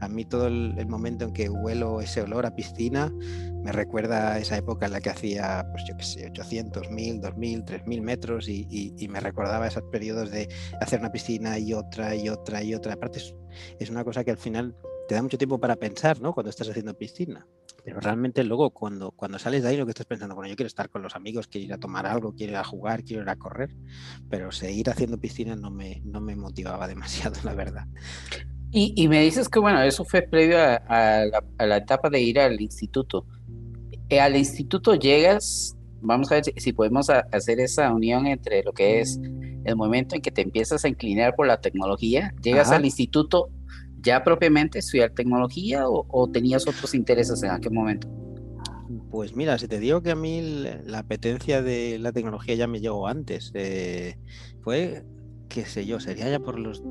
a 0.00 0.08
mí 0.08 0.24
todo 0.24 0.46
el, 0.46 0.86
momento 0.86 1.24
en 1.24 1.32
que 1.32 1.48
huelo 1.48 2.00
ese 2.00 2.22
olor 2.22 2.46
a 2.46 2.54
piscina 2.54 3.12
me 3.62 3.72
recuerda 3.72 4.38
esa 4.38 4.56
época 4.56 4.86
en 4.86 4.92
la 4.92 5.00
que 5.00 5.10
hacía, 5.10 5.66
pues 5.72 5.84
yo 5.88 5.96
qué 5.96 6.04
sé, 6.04 6.26
800, 6.26 6.90
1000, 6.90 7.20
2000, 7.20 7.64
3000 7.64 8.02
metros 8.02 8.48
y, 8.48 8.66
y, 8.70 9.08
me 9.08 9.18
recordaba 9.20 9.66
esos 9.66 9.82
periodos 9.90 10.30
de 10.30 10.48
hacer 10.80 11.00
una 11.00 11.10
piscina 11.10 11.58
y 11.58 11.72
otra 11.72 12.14
y 12.14 12.28
otra 12.28 12.62
y 12.62 12.74
otra. 12.74 12.94
Aparte 12.94 13.18
es, 13.18 13.34
es 13.80 13.90
una 13.90 14.04
cosa 14.04 14.22
que 14.22 14.30
al 14.30 14.38
final 14.38 14.76
te 15.08 15.14
da 15.14 15.22
mucho 15.22 15.38
tiempo 15.38 15.58
para 15.58 15.76
pensar, 15.76 16.20
¿no? 16.20 16.32
Cuando 16.32 16.50
estás 16.50 16.68
haciendo 16.68 16.94
piscina. 16.94 17.46
Pero 17.86 18.00
realmente 18.00 18.42
luego 18.42 18.70
cuando, 18.70 19.12
cuando 19.12 19.38
sales 19.38 19.62
de 19.62 19.68
ahí 19.68 19.76
lo 19.76 19.86
que 19.86 19.90
estás 19.90 20.06
pensando, 20.06 20.34
bueno, 20.34 20.50
yo 20.50 20.56
quiero 20.56 20.66
estar 20.66 20.90
con 20.90 21.02
los 21.02 21.14
amigos, 21.14 21.46
quiero 21.46 21.66
ir 21.66 21.72
a 21.72 21.78
tomar 21.78 22.04
algo, 22.04 22.34
quiero 22.34 22.54
ir 22.54 22.58
a 22.58 22.64
jugar, 22.64 23.04
quiero 23.04 23.22
ir 23.22 23.28
a 23.28 23.36
correr, 23.36 23.76
pero 24.28 24.50
seguir 24.50 24.90
haciendo 24.90 25.18
piscina 25.18 25.54
no 25.54 25.70
me, 25.70 26.02
no 26.04 26.20
me 26.20 26.34
motivaba 26.34 26.88
demasiado, 26.88 27.36
la 27.44 27.54
verdad. 27.54 27.86
Y, 28.72 28.92
y 28.96 29.06
me 29.06 29.22
dices 29.22 29.48
que, 29.48 29.60
bueno, 29.60 29.80
eso 29.82 30.04
fue 30.04 30.22
previo 30.22 30.58
a, 30.58 31.26
la, 31.60 31.76
etapa 31.76 32.10
de 32.10 32.20
ir 32.20 32.40
al 32.40 32.60
instituto. 32.60 33.24
Eh, 34.08 34.18
al 34.18 34.34
instituto 34.34 34.96
llegas, 34.96 35.76
vamos 36.00 36.32
a 36.32 36.34
ver 36.34 36.44
si, 36.56 36.72
podemos 36.72 37.08
hacer 37.08 37.60
esa 37.60 37.94
unión 37.94 38.26
entre 38.26 38.64
lo 38.64 38.72
que 38.72 38.98
es 38.98 39.20
el 39.62 39.76
momento 39.76 40.16
en 40.16 40.22
que 40.22 40.32
te 40.32 40.42
empiezas 40.42 40.84
a 40.84 40.88
inclinar 40.88 41.36
por 41.36 41.46
la 41.46 41.60
tecnología, 41.60 42.34
llegas 42.42 42.72
al 42.72 42.84
instituto 42.84 43.48
ya 44.06 44.22
propiamente 44.22 44.78
estudiar 44.78 45.10
tecnología 45.10 45.82
o, 45.88 46.30
tenías 46.32 46.66
otros 46.66 46.94
intereses 46.94 47.42
en 47.42 47.50
aquel 47.50 47.72
momento? 47.72 48.08
Pues 49.10 49.34
mira, 49.34 49.58
si 49.58 49.66
te 49.66 49.80
digo 49.80 50.00
que 50.00 50.12
a 50.12 50.14
mí 50.14 50.40
la 50.84 51.00
apetencia 51.00 51.60
de 51.60 51.98
la 51.98 52.12
tecnología 52.12 52.54
ya 52.54 52.68
me 52.68 52.80
llegó 52.80 53.08
antes, 53.08 53.50
eh, 53.54 54.16
fue, 54.62 55.04
qué 55.48 55.66
sé 55.66 55.86
yo, 55.86 55.98
sería 55.98 56.30
ya 56.30 56.38
por 56.38 56.58
los 56.58 56.82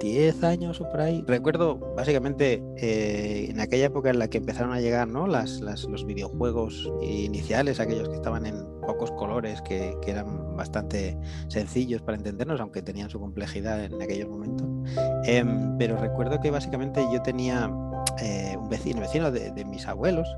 10 0.00 0.44
años 0.44 0.80
o 0.80 0.88
por 0.88 1.00
ahí. 1.00 1.24
Recuerdo 1.26 1.78
básicamente 1.96 2.62
eh, 2.76 3.48
en 3.50 3.60
aquella 3.60 3.86
época 3.86 4.10
en 4.10 4.18
la 4.18 4.28
que 4.28 4.38
empezaron 4.38 4.72
a 4.72 4.80
llegar 4.80 5.08
¿no? 5.08 5.26
las, 5.26 5.60
los 5.60 6.04
videojuegos 6.06 6.90
iniciales, 7.02 7.80
aquellos 7.80 8.08
que 8.08 8.16
estaban 8.16 8.46
en 8.46 8.64
pocos 8.86 9.10
colores, 9.12 9.60
que, 9.62 9.96
que, 10.02 10.10
eran 10.10 10.56
bastante 10.56 11.18
sencillos 11.48 12.02
para 12.02 12.16
entendernos, 12.16 12.60
aunque 12.60 12.82
tenían 12.82 13.10
su 13.10 13.18
complejidad 13.20 13.84
en 13.84 14.00
aquellos 14.00 14.28
momentos. 14.28 14.66
Em, 15.24 15.76
pero 15.78 15.96
recuerdo 15.96 16.40
que 16.40 16.50
básicamente 16.50 17.04
yo 17.12 17.20
tenía 17.22 17.70
eh, 18.22 18.56
un 18.58 18.68
vecino, 18.68 19.00
vecino 19.00 19.30
de, 19.30 19.50
de, 19.50 19.64
mis 19.64 19.86
abuelos, 19.86 20.28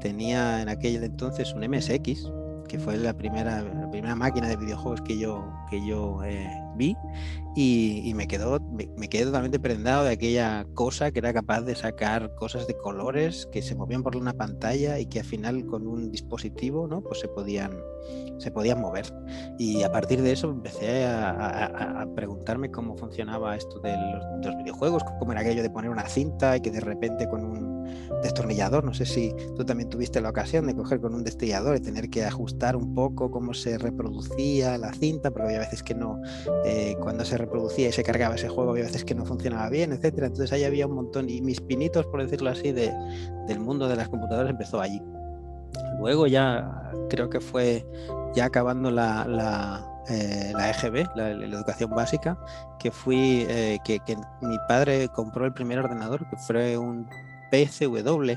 tenía 0.00 0.60
en 0.60 0.68
aquel 0.68 1.02
entonces 1.02 1.54
un 1.54 1.66
MSX, 1.66 2.30
que 2.68 2.78
fue 2.78 2.96
la 2.96 3.14
primera, 3.14 3.62
la 3.62 3.90
primera 3.90 4.14
máquina 4.14 4.48
de 4.48 4.56
videojuegos 4.56 5.00
que 5.02 5.18
yo, 5.18 5.44
que 5.70 5.84
yo 5.86 6.22
eh, 6.24 6.48
vi 6.74 6.96
y, 7.56 8.12
me, 8.14 8.26
quedó, 8.26 8.60
me, 8.96 9.08
quedé 9.08 9.26
totalmente 9.26 9.60
prendado 9.60 10.04
de 10.04 10.12
aquella 10.12 10.66
cosa 10.74 11.12
que 11.12 11.20
era 11.20 11.32
capaz 11.32 11.62
de 11.62 11.74
sacar 11.74 12.34
cosas 12.34 12.66
de 12.66 12.76
colores 12.76 13.48
que 13.52 13.62
se 13.62 13.76
movían 13.76 14.02
por 14.02 14.16
una 14.16 14.32
pantalla 14.32 14.98
y 14.98 15.06
que 15.06 15.20
al 15.20 15.26
final 15.26 15.64
con 15.66 15.86
un 15.86 16.10
dispositivo 16.10 16.88
¿no? 16.88 17.00
pues 17.00 17.20
se, 17.20 17.28
podían, 17.28 17.72
se 18.38 18.50
podían 18.50 18.80
mover. 18.80 19.06
Y 19.58 19.82
a 19.84 19.92
partir 19.92 20.20
de 20.22 20.32
eso 20.32 20.50
empecé 20.50 21.06
a, 21.06 22.06
preguntarme 22.14 22.70
cómo 22.70 22.96
funcionaba 22.96 23.56
esto 23.56 23.80
de 23.80 23.92
los, 23.92 24.40
de 24.40 24.48
los, 24.48 24.56
videojuegos, 24.56 25.02
cómo 25.18 25.32
era 25.32 25.40
aquello 25.40 25.62
de 25.62 25.70
poner 25.70 25.90
una 25.90 26.06
cinta 26.08 26.56
y 26.56 26.60
que 26.60 26.70
de 26.70 26.80
repente 26.80 27.28
con 27.28 27.44
un 27.44 27.84
destornillador, 28.22 28.84
no 28.84 28.94
sé 28.94 29.04
si 29.04 29.34
tú 29.56 29.64
también 29.64 29.88
tuviste 29.88 30.20
la 30.20 30.30
ocasión 30.30 30.66
de 30.66 30.74
coger 30.74 31.00
con 31.00 31.14
un 31.14 31.24
destornillador 31.24 31.76
y 31.76 31.80
tener 31.80 32.08
que 32.08 32.24
ajustar 32.24 32.76
un 32.76 32.94
poco 32.94 33.30
cómo 33.30 33.54
se 33.54 33.78
reproducía 33.78 34.78
la 34.78 34.92
cinta, 34.92 35.30
porque 35.30 35.48
había 35.48 35.58
veces 35.60 35.82
que 35.82 35.94
no, 35.94 36.20
eh, 36.64 36.96
cuando 37.00 37.24
se 37.24 37.36
reproducía 37.36 37.88
y 37.88 37.92
se 37.92 38.02
cargaba 38.02 38.34
ese 38.34 38.48
juego, 38.48 38.70
había 38.70 38.84
veces 38.84 39.04
que 39.04 39.14
no 39.14 39.24
funcionaba 39.24 39.68
bien, 39.68 39.92
etcétera. 39.92 40.28
Entonces 40.28 40.52
ahí 40.52 40.64
había 40.64 40.86
un 40.86 40.94
montón, 40.94 41.28
y 41.28 41.40
mis 41.42 41.60
pinitos, 41.60 42.06
por 42.06 42.22
decirlo 42.22 42.50
así, 42.50 42.72
de, 42.72 42.92
del 43.46 43.60
mundo 43.60 43.88
de 43.88 43.96
las 43.96 44.08
computadoras 44.08 44.50
empezó 44.50 44.80
allí. 44.80 45.02
Luego 45.98 46.26
ya 46.26 46.90
creo 47.10 47.28
que 47.28 47.40
fue 47.40 47.86
ya 48.34 48.46
acabando 48.46 48.90
la, 48.90 49.26
la, 49.26 49.86
eh, 50.08 50.52
la 50.54 50.70
EGB, 50.70 51.06
la, 51.14 51.30
educación 51.30 51.90
básica, 51.90 52.38
que 52.78 52.90
fui, 52.90 53.46
eh, 53.48 53.78
que, 53.84 54.00
que 54.00 54.16
mi 54.40 54.56
padre 54.68 55.08
compró 55.08 55.44
el 55.44 55.52
primer 55.52 55.78
ordenador, 55.78 56.28
que 56.28 56.36
fue 56.36 56.76
un 56.76 57.08
PCW, 57.50 58.32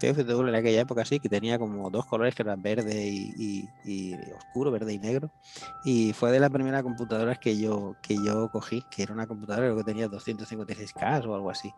PFW 0.00 0.48
en 0.48 0.54
aquella 0.54 0.80
época 0.80 1.04
sí, 1.04 1.20
que 1.20 1.28
tenía 1.28 1.58
como 1.58 1.90
dos 1.90 2.06
colores 2.06 2.34
que 2.34 2.42
eran 2.42 2.62
verde 2.62 3.06
y, 3.06 4.14
oscuro, 4.36 4.70
verde 4.70 4.94
y 4.94 4.98
negro. 4.98 5.30
Y 5.84 6.12
fue 6.12 6.32
de 6.32 6.40
las 6.40 6.50
primeras 6.50 6.82
computadoras 6.82 7.38
que 7.38 7.56
yo, 7.56 7.94
que 8.02 8.16
yo 8.24 8.50
cogí, 8.50 8.82
que 8.90 9.02
era 9.02 9.12
una 9.12 9.26
computadora 9.26 9.74
que 9.74 9.84
tenía 9.84 10.08
256K 10.08 11.26
o 11.26 11.34
algo 11.34 11.50
así. 11.50 11.72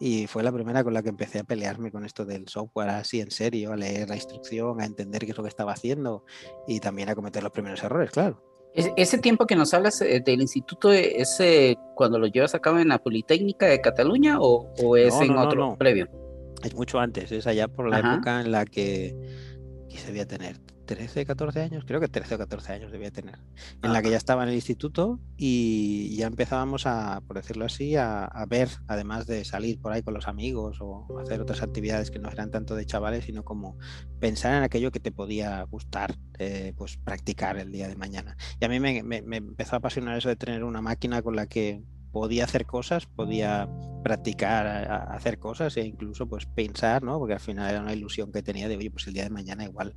Y 0.00 0.26
fue 0.26 0.42
la 0.42 0.50
primera 0.50 0.82
con 0.82 0.94
la 0.94 1.02
que 1.02 1.10
empecé 1.10 1.40
a 1.40 1.44
pelearme 1.44 1.92
con 1.92 2.04
esto 2.04 2.24
del 2.24 2.48
software 2.48 2.90
así 2.90 3.20
en 3.20 3.30
serio, 3.30 3.72
a 3.72 3.76
leer 3.76 4.08
la 4.08 4.16
instrucción, 4.16 4.80
a 4.80 4.84
entender 4.84 5.24
qué 5.24 5.32
es 5.32 5.36
lo 5.36 5.44
que 5.44 5.50
estaba 5.50 5.72
haciendo 5.72 6.24
y 6.66 6.80
también 6.80 7.08
a 7.10 7.14
cometer 7.14 7.42
los 7.42 7.52
primeros 7.52 7.82
errores, 7.82 8.10
claro. 8.10 8.42
Ese 8.74 9.18
tiempo 9.18 9.46
que 9.46 9.56
nos 9.56 9.74
hablas 9.74 10.00
eh, 10.02 10.22
del 10.24 10.40
instituto, 10.40 10.92
¿es 10.92 11.42
cuando 11.94 12.18
lo 12.18 12.26
llevas 12.26 12.54
a 12.54 12.60
cabo 12.60 12.78
en 12.78 12.88
la 12.88 12.98
Politécnica 12.98 13.66
de 13.66 13.80
Cataluña 13.80 14.38
o, 14.40 14.96
es 14.96 15.20
en 15.20 15.36
otro 15.36 15.76
previo? 15.76 16.08
Es 16.62 16.74
mucho 16.74 16.98
antes, 16.98 17.32
es 17.32 17.46
allá 17.46 17.68
por 17.68 17.88
la 17.88 18.00
época 18.00 18.40
en 18.40 18.50
la 18.50 18.64
que, 18.64 19.14
que 19.88 19.98
se 19.98 20.08
debía 20.08 20.26
tener 20.26 20.60
13, 20.88 21.26
14 21.26 21.60
años, 21.60 21.84
creo 21.86 22.00
que 22.00 22.08
13 22.08 22.36
o 22.36 22.38
14 22.38 22.72
años 22.72 22.90
debía 22.90 23.10
tener, 23.10 23.38
en 23.82 23.92
la 23.92 24.00
que 24.00 24.10
ya 24.10 24.16
estaba 24.16 24.42
en 24.42 24.48
el 24.48 24.54
instituto 24.54 25.20
y 25.36 26.16
ya 26.16 26.26
empezábamos 26.26 26.86
a, 26.86 27.20
por 27.26 27.36
decirlo 27.36 27.66
así, 27.66 27.94
a, 27.94 28.30
ver, 28.48 28.70
además 28.86 29.26
de 29.26 29.44
salir 29.44 29.78
por 29.82 29.92
ahí 29.92 30.02
con 30.02 30.14
los 30.14 30.28
amigos 30.28 30.78
o 30.80 31.06
hacer 31.20 31.42
otras 31.42 31.62
actividades 31.62 32.10
que 32.10 32.18
no 32.18 32.30
eran 32.30 32.50
tanto 32.50 32.74
de 32.74 32.86
chavales, 32.86 33.26
sino 33.26 33.44
como 33.44 33.76
pensar 34.18 34.54
en 34.56 34.62
aquello 34.62 34.90
que 34.90 34.98
te 34.98 35.12
podía 35.12 35.62
gustar, 35.64 36.16
eh, 36.38 36.72
pues 36.74 36.96
practicar 36.96 37.58
el 37.58 37.70
día 37.70 37.86
de 37.86 37.96
mañana. 37.96 38.38
Y 38.58 38.64
a 38.64 38.68
mí 38.70 38.80
me, 38.80 39.02
me 39.02 39.36
empezó 39.36 39.76
a 39.76 39.78
apasionar 39.80 40.16
eso 40.16 40.30
de 40.30 40.36
tener 40.36 40.64
una 40.64 40.80
máquina 40.80 41.20
con 41.20 41.36
la 41.36 41.46
que 41.46 41.82
podía 42.12 42.44
hacer 42.44 42.66
cosas, 42.66 43.06
podía 43.06 43.68
practicar 44.02 44.66
hacer 45.10 45.38
cosas 45.38 45.76
e 45.76 45.84
incluso 45.84 46.28
pues 46.28 46.46
pensar, 46.46 47.02
¿no? 47.02 47.18
Porque 47.18 47.34
al 47.34 47.40
final 47.40 47.70
era 47.70 47.80
una 47.80 47.92
ilusión 47.92 48.32
que 48.32 48.42
tenía 48.42 48.68
de, 48.68 48.76
oye, 48.76 48.90
pues 48.90 49.06
el 49.06 49.14
día 49.14 49.24
de 49.24 49.30
mañana 49.30 49.64
igual 49.64 49.94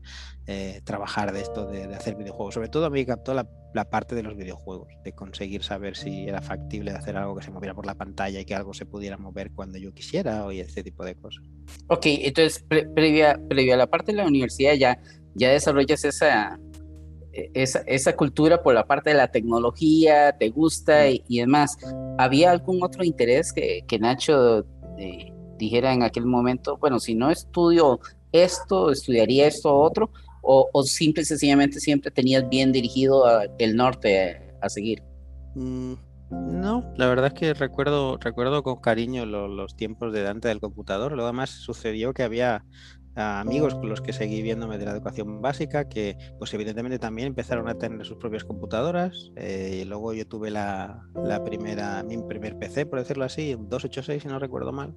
eh, 0.47 0.81
trabajar 0.83 1.31
de 1.31 1.41
esto, 1.41 1.65
de, 1.67 1.83
hacer 1.95 2.15
videojuegos. 2.15 2.55
Sobre 2.55 2.69
todo 2.69 2.85
a 2.85 2.89
mí 2.89 2.99
me 2.99 3.05
captó 3.05 3.33
la, 3.33 3.47
parte 3.89 4.15
de 4.15 4.23
los 4.23 4.35
videojuegos, 4.35 4.89
de 5.03 5.13
conseguir 5.13 5.63
saber 5.63 5.95
si 5.95 6.27
era 6.27 6.41
factible 6.41 6.91
hacer 6.91 7.15
algo 7.15 7.35
que 7.35 7.43
se 7.43 7.51
moviera 7.51 7.73
por 7.73 7.85
la 7.85 7.95
pantalla 7.95 8.39
y 8.39 8.45
que 8.45 8.53
algo 8.53 8.73
se 8.73 8.85
pudiera 8.85 9.17
mover 9.17 9.51
cuando 9.51 9.77
yo 9.77 9.93
quisiera 9.93 10.45
o 10.45 10.51
ese 10.51 10.83
tipo 10.83 11.05
de 11.05 11.15
cosas. 11.15 11.43
Ok, 11.87 12.05
entonces 12.05 12.65
previa, 12.67 13.39
previa 13.49 13.75
a 13.75 13.77
la 13.77 13.87
parte 13.87 14.11
de 14.11 14.17
la 14.17 14.27
universidad 14.27 14.73
ya, 14.73 14.99
ya 15.35 15.51
desarrollas 15.51 16.03
esa 16.03 16.59
esa, 17.53 17.79
esa, 17.87 18.15
cultura 18.15 18.61
por 18.61 18.73
la 18.73 18.85
parte 18.85 19.11
de 19.11 19.15
la 19.15 19.29
tecnología, 19.29 20.35
te 20.37 20.49
gusta 20.49 21.09
y, 21.09 21.23
demás. 21.27 21.77
¿Había 22.17 22.51
algún 22.51 22.83
otro 22.83 23.03
interés 23.03 23.53
que, 23.53 23.83
que 23.87 23.99
Nacho 23.99 24.65
eh, 24.97 25.33
dijera 25.57 25.93
en 25.93 26.03
aquel 26.03 26.25
momento, 26.25 26.77
bueno, 26.77 26.99
si 26.99 27.15
no 27.15 27.29
estudio 27.31 27.99
esto, 28.31 28.91
estudiaría 28.91 29.47
esto 29.47 29.73
o 29.73 29.81
otro? 29.81 30.11
¿O, 30.41 30.69
o 30.73 30.83
simple 30.83 31.21
y 31.21 31.25
sencillamente 31.25 31.79
siempre 31.79 32.09
tenías 32.09 32.49
bien 32.49 32.71
dirigido 32.71 33.25
el 33.59 33.75
norte 33.75 34.41
a, 34.59 34.69
seguir? 34.69 35.03
Mm, 35.53 35.93
no, 36.31 36.91
la 36.97 37.07
verdad 37.07 37.27
es 37.27 37.33
que 37.33 37.53
recuerdo, 37.53 38.17
recuerdo 38.17 38.63
con 38.63 38.77
cariño 38.77 39.25
los 39.25 39.75
tiempos 39.75 40.11
de 40.11 40.23
Dante 40.23 40.47
del 40.47 40.59
computador. 40.59 41.11
Lo 41.11 41.27
demás 41.27 41.51
sucedió 41.51 42.13
que 42.13 42.23
había 42.23 42.65
amigos 43.15 43.75
con 43.75 43.89
los 43.89 44.01
que 44.01 44.13
seguí 44.13 44.41
viéndome 44.41 44.77
de 44.77 44.85
la 44.85 44.91
educación 44.91 45.41
básica, 45.41 45.89
que 45.89 46.17
pues 46.39 46.53
evidentemente 46.53 46.99
también 46.99 47.27
empezaron 47.27 47.67
a 47.67 47.75
tener 47.75 48.05
sus 48.05 48.17
propias 48.17 48.43
computadoras. 48.43 49.31
Eh, 49.35 49.81
y 49.81 49.85
luego 49.85 50.13
yo 50.13 50.27
tuve 50.27 50.51
la, 50.51 51.03
la, 51.15 51.43
primera, 51.43 52.03
mi 52.03 52.17
primer 52.17 52.57
PC, 52.57 52.85
por 52.85 52.99
decirlo 52.99 53.25
así, 53.25 53.53
un 53.53 53.69
286 53.69 54.23
si 54.23 54.27
no 54.27 54.39
recuerdo 54.39 54.71
mal. 54.71 54.95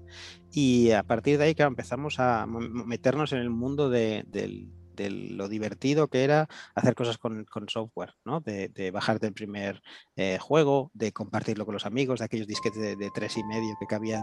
Y 0.53 0.91
a 0.93 1.03
partir 1.03 1.39
de 1.39 1.45
ahí, 1.45 1.55
claro, 1.55 1.71
empezamos 1.71 2.19
a 2.19 2.47
meternos 2.47 3.33
en 3.33 3.39
el 3.39 3.51
mundo 3.51 3.91
de, 3.91 4.25
del 4.27 4.69
de 4.95 5.11
lo 5.11 5.49
divertido 5.49 6.09
que 6.09 6.25
era 6.25 6.49
hacer 6.75 6.95
cosas 6.95 7.19
con, 7.19 7.47
software, 7.69 8.15
¿no? 8.25 8.41
De, 8.41 8.91
bajarte 8.93 9.27
el 9.27 9.33
primer 9.33 9.83
eh, 10.17 10.39
juego, 10.41 10.91
de 10.95 11.13
compartirlo 11.13 11.65
con 11.65 11.75
los 11.75 11.87
amigos, 11.87 12.21
de 12.21 12.27
aquellos 12.27 12.47
disquetes 12.47 12.81
de, 12.81 12.97
de 12.97 13.11
tres 13.13 13.37
y 13.37 13.45
medio 13.45 13.75
que 13.81 13.87
cabían 13.87 14.23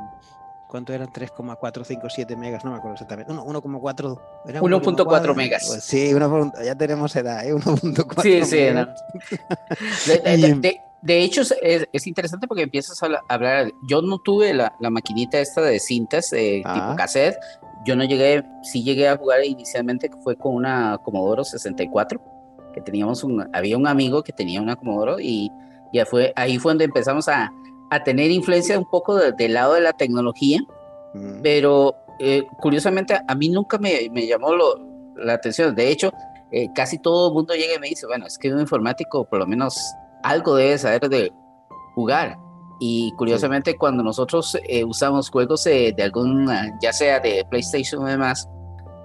¿cuánto 0.72 0.94
eran? 0.94 1.12
3,457 1.12 2.36
megas, 2.38 2.64
no 2.64 2.72
me 2.72 2.78
acuerdo 2.78 2.94
exactamente. 2.94 3.34
1,4. 3.34 4.20
1.4 4.46 5.36
megas. 5.36 5.66
Pues 5.68 5.84
sí, 5.84 6.12
ya 6.64 6.76
tenemos 6.76 7.14
edad, 7.16 7.46
¿eh? 7.46 7.54
1.4. 7.54 8.22
Sí, 8.22 8.46
sí. 8.46 8.58
de, 11.02 11.24
hecho, 11.24 11.42
es, 11.62 12.08
interesante 12.08 12.48
porque 12.48 12.64
empiezas 12.64 13.04
a 13.04 13.10
hablar. 13.28 13.72
Yo 13.90 14.02
no 14.02 14.20
tuve 14.20 14.54
la, 14.54 14.74
maquinita 14.80 15.40
esta 15.40 15.62
de 15.62 15.80
cintas 15.80 16.32
eh, 16.32 16.62
tipo 16.64 16.70
ah. 16.70 16.96
cassette. 16.98 17.38
Yo 17.86 17.96
no 17.96 18.06
llegué, 18.06 18.44
sí 18.64 18.84
llegué 18.84 19.10
a 19.10 19.18
jugar 19.18 19.44
inicialmente, 19.44 20.10
fue 20.24 20.38
con 20.38 20.56
una 20.56 21.00
Commodore 21.04 21.44
64, 21.44 22.22
que 22.74 22.82
teníamos 22.82 23.24
un, 23.24 23.50
había 23.54 23.76
un 23.76 23.88
amigo 23.88 24.24
que 24.24 24.32
tenía 24.32 24.62
una 24.62 24.76
Commodore 24.76 25.22
y 25.22 25.52
ya 25.92 26.06
fue, 26.06 26.32
ahí 26.36 26.60
fue 26.60 26.72
donde 26.72 26.86
empezamos 26.86 27.28
a, 27.28 27.52
a 27.92 28.04
tener 28.04 28.32
influencia 28.32 28.80
un 28.80 28.90
poco 28.90 29.18
del 29.18 29.54
lado 29.54 29.74
de 29.74 29.82
la 29.82 29.94
tecnología, 29.94 30.60
mm. 31.14 31.42
pero 31.44 31.94
eh, 32.20 32.48
curiosamente 32.60 33.20
a 33.28 33.36
mí 33.36 33.50
nunca 33.50 33.78
me, 33.78 34.10
me 34.12 34.26
llamó 34.26 34.54
la 35.18 35.34
atención. 35.34 35.76
De 35.76 35.90
hecho, 35.90 36.12
eh, 36.52 36.70
casi 36.74 36.98
todo 36.98 37.28
el 37.28 37.34
mundo 37.34 37.54
llega 37.54 37.76
y 37.76 37.80
me 37.80 37.90
dice, 37.90 38.08
bueno, 38.08 38.26
es 38.26 38.38
que 38.38 38.52
un 38.52 38.62
informático 38.62 39.26
por 39.26 39.40
lo 39.40 39.46
menos 39.46 39.78
algo 40.24 40.56
debe 40.56 40.78
saber 40.78 41.10
de 41.10 41.34
jugar. 41.94 42.38
Y 42.80 43.12
curiosamente 43.18 43.78
cuando 43.78 44.02
nosotros 44.04 44.58
eh, 44.68 44.86
usamos 44.86 45.30
juegos 45.30 45.66
de 45.66 45.94
algún, 46.02 46.50
ya 46.82 46.94
sea 46.94 47.20
de 47.20 47.46
PlayStation 47.50 48.04
o 48.04 48.08
demás, 48.08 48.48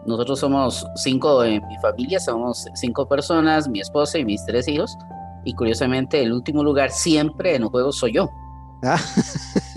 nosotros 0.06 0.38
somos 0.38 0.86
cinco 0.94 1.42
en 1.42 1.66
mi 1.66 1.76
familia, 1.78 2.20
somos 2.20 2.66
cinco 2.74 3.08
personas, 3.08 3.68
mi 3.68 3.80
esposa 3.80 4.18
y 4.18 4.24
mis 4.24 4.44
tres 4.46 4.68
hijos. 4.68 4.96
Y 5.44 5.54
curiosamente 5.54 6.22
el 6.22 6.32
último 6.32 6.62
lugar 6.62 6.90
siempre 6.90 7.56
en 7.56 7.62
los 7.62 7.70
juegos 7.70 7.98
soy 7.98 8.12
yo. 8.12 8.30
Ah. 8.82 9.00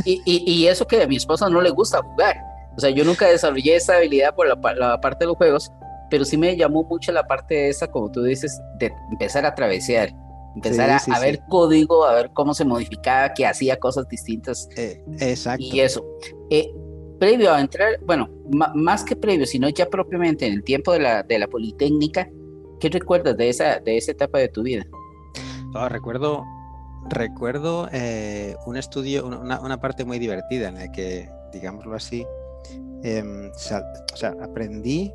Y, 0.06 0.22
y, 0.26 0.68
eso 0.68 0.88
que 0.88 1.04
a 1.04 1.08
mi 1.08 1.18
esposa 1.18 1.50
no 1.50 1.62
le 1.62 1.70
gusta 1.70 2.02
jugar. 2.02 2.38
O 2.76 2.80
sea, 2.80 2.90
yo 2.90 3.04
nunca 3.04 3.28
desarrollé 3.28 3.76
esa 3.76 3.98
habilidad 3.98 4.34
por 4.34 4.48
la, 4.48 4.74
la 4.74 5.02
parte 5.02 5.26
de 5.26 5.28
los 5.28 5.38
juegos, 5.38 5.72
pero 6.10 6.26
sí 6.26 6.38
me 6.38 6.56
llamó 6.56 6.84
mucho 6.84 7.12
la 7.12 7.28
parte 7.28 7.54
de 7.56 7.70
esa, 7.70 7.88
como 7.88 8.10
tú 8.10 8.24
dices, 8.24 8.62
de 8.80 8.92
empezar 9.12 9.46
a 9.46 9.54
travesear, 9.54 10.14
empezar 10.56 10.90
a, 10.90 11.20
ver 11.20 11.42
código, 11.50 12.06
a 12.06 12.14
ver 12.14 12.32
cómo 12.34 12.54
se 12.54 12.66
modificaba, 12.66 13.34
que 13.34 13.46
hacía 13.46 13.78
cosas 13.78 14.08
distintas. 14.08 14.68
Eh, 14.78 15.04
exacto. 15.20 15.64
Y 15.64 15.80
eso. 15.82 16.04
Eh, 16.50 16.72
previo 17.20 17.54
a 17.54 17.60
entrar, 17.60 18.00
bueno, 18.06 18.30
más 18.74 19.04
que 19.04 19.16
previo, 19.16 19.46
sino 19.46 19.70
ya 19.70 19.90
propiamente 19.90 20.48
en 20.48 20.54
el 20.54 20.64
tiempo 20.64 20.94
de 20.94 21.00
la, 21.00 21.24
de 21.24 21.38
la 21.38 21.48
Politécnica, 21.48 22.30
¿qué 22.80 22.90
recuerdas 22.90 23.36
de 23.36 23.50
esa, 23.50 23.80
de 23.80 23.98
esa 23.98 24.14
etapa 24.14 24.40
de 24.40 24.48
tu 24.48 24.64
vida? 24.64 24.86
Oh, 25.76 25.90
recuerdo 25.90 26.46
recuerdo 27.10 27.90
eh, 27.92 28.56
un 28.66 28.78
estudio, 28.78 29.26
una, 29.28 29.80
parte 29.80 30.06
muy 30.06 30.20
divertida 30.20 30.70
en 30.70 30.76
la 30.76 30.92
que, 30.92 31.30
digámoslo 31.52 31.96
así, 31.96 32.26
sea, 33.56 34.36
aprendí 34.42 35.12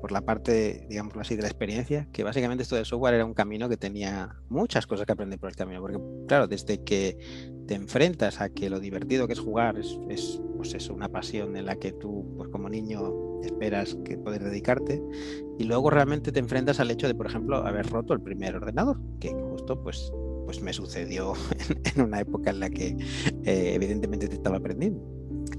por 0.00 0.12
la 0.12 0.22
parte, 0.22 0.86
digámoslo 0.88 1.20
así, 1.20 1.36
de 1.36 1.42
la 1.42 1.48
experiencia, 1.48 2.08
que 2.12 2.24
básicamente 2.24 2.62
esto 2.62 2.82
software 2.84 3.14
era 3.14 3.24
un 3.24 3.34
camino 3.34 3.68
que 3.68 3.76
tenía 3.76 4.34
muchas 4.48 4.86
cosas 4.86 5.06
que 5.06 5.12
aprender 5.12 5.38
por 5.38 5.50
el 5.50 5.56
camino, 5.56 5.80
porque 5.80 5.98
claro, 6.26 6.46
desde 6.46 6.82
que 6.82 7.18
te 7.66 7.74
enfrentas 7.74 8.40
a 8.40 8.48
que 8.48 8.70
lo 8.70 8.80
divertido 8.80 9.26
que 9.26 9.34
es 9.34 9.40
jugar 9.40 9.78
es, 9.78 9.98
es 10.08 10.40
pues 10.56 10.74
eso, 10.74 10.94
una 10.94 11.08
pasión 11.08 11.56
en 11.56 11.66
la 11.66 11.76
que 11.76 11.92
tú, 11.92 12.34
pues 12.36 12.48
como 12.48 12.68
niño, 12.68 13.40
esperas 13.42 13.96
que 14.04 14.16
poder 14.16 14.42
dedicarte, 14.42 15.02
y 15.58 15.64
luego 15.64 15.90
realmente 15.90 16.32
te 16.32 16.40
enfrentas 16.40 16.80
al 16.80 16.90
hecho 16.90 17.06
de, 17.06 17.14
por 17.14 17.26
ejemplo, 17.26 17.56
haber 17.56 17.86
roto 17.86 18.14
el 18.14 18.20
primer 18.20 18.56
ordenador, 18.56 18.98
que 19.20 19.30
justo 19.30 19.82
pues 19.82 20.12
pues 20.50 20.62
me 20.62 20.72
sucedió 20.72 21.34
en, 21.94 22.02
una 22.02 22.20
época 22.20 22.50
en 22.50 22.58
la 22.58 22.70
que 22.70 22.96
eh, 23.44 23.72
evidentemente 23.72 24.26
te 24.26 24.34
estaba 24.34 24.56
aprendiendo. 24.56 25.00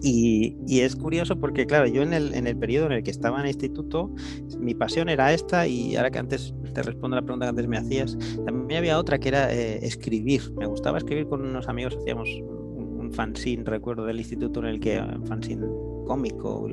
Y, 0.04 0.58
es 0.68 0.98
curioso 0.98 1.40
porque, 1.40 1.66
claro, 1.66 1.88
yo 1.88 2.02
en 2.02 2.12
el, 2.12 2.34
en 2.34 2.46
el 2.46 2.58
periodo 2.58 2.88
en 2.88 2.94
el 2.94 3.04
que 3.04 3.12
estaba 3.12 3.38
en 3.38 3.44
el 3.44 3.52
instituto, 3.52 4.14
mi 4.60 4.74
pasión 4.74 5.08
era 5.08 5.32
esta 5.32 5.66
y 5.66 5.96
ahora 5.96 6.12
que 6.12 6.20
antes 6.20 6.54
te 6.74 6.84
respondo 6.84 7.16
a 7.16 7.22
la 7.22 7.26
pregunta 7.26 7.46
que 7.46 7.50
antes 7.52 7.68
me 7.68 7.78
hacías, 7.78 8.18
también 8.46 8.80
había 8.80 9.00
otra 9.00 9.18
que 9.18 9.30
era 9.30 9.54
eh, 9.54 9.80
escribir. 9.86 10.42
Me 10.58 10.66
gustaba 10.66 10.98
escribir 10.98 11.28
con 11.28 11.42
unos 11.46 11.70
amigos, 11.70 11.96
hacíamos 11.98 12.28
un, 12.30 13.12
fanzine, 13.14 13.64
recuerdo, 13.64 14.06
del 14.06 14.20
instituto 14.20 14.60
en 14.60 14.66
el 14.66 14.80
que, 14.82 15.00
un 15.00 15.26
fanzine 15.26 15.66
cómico, 16.06 16.68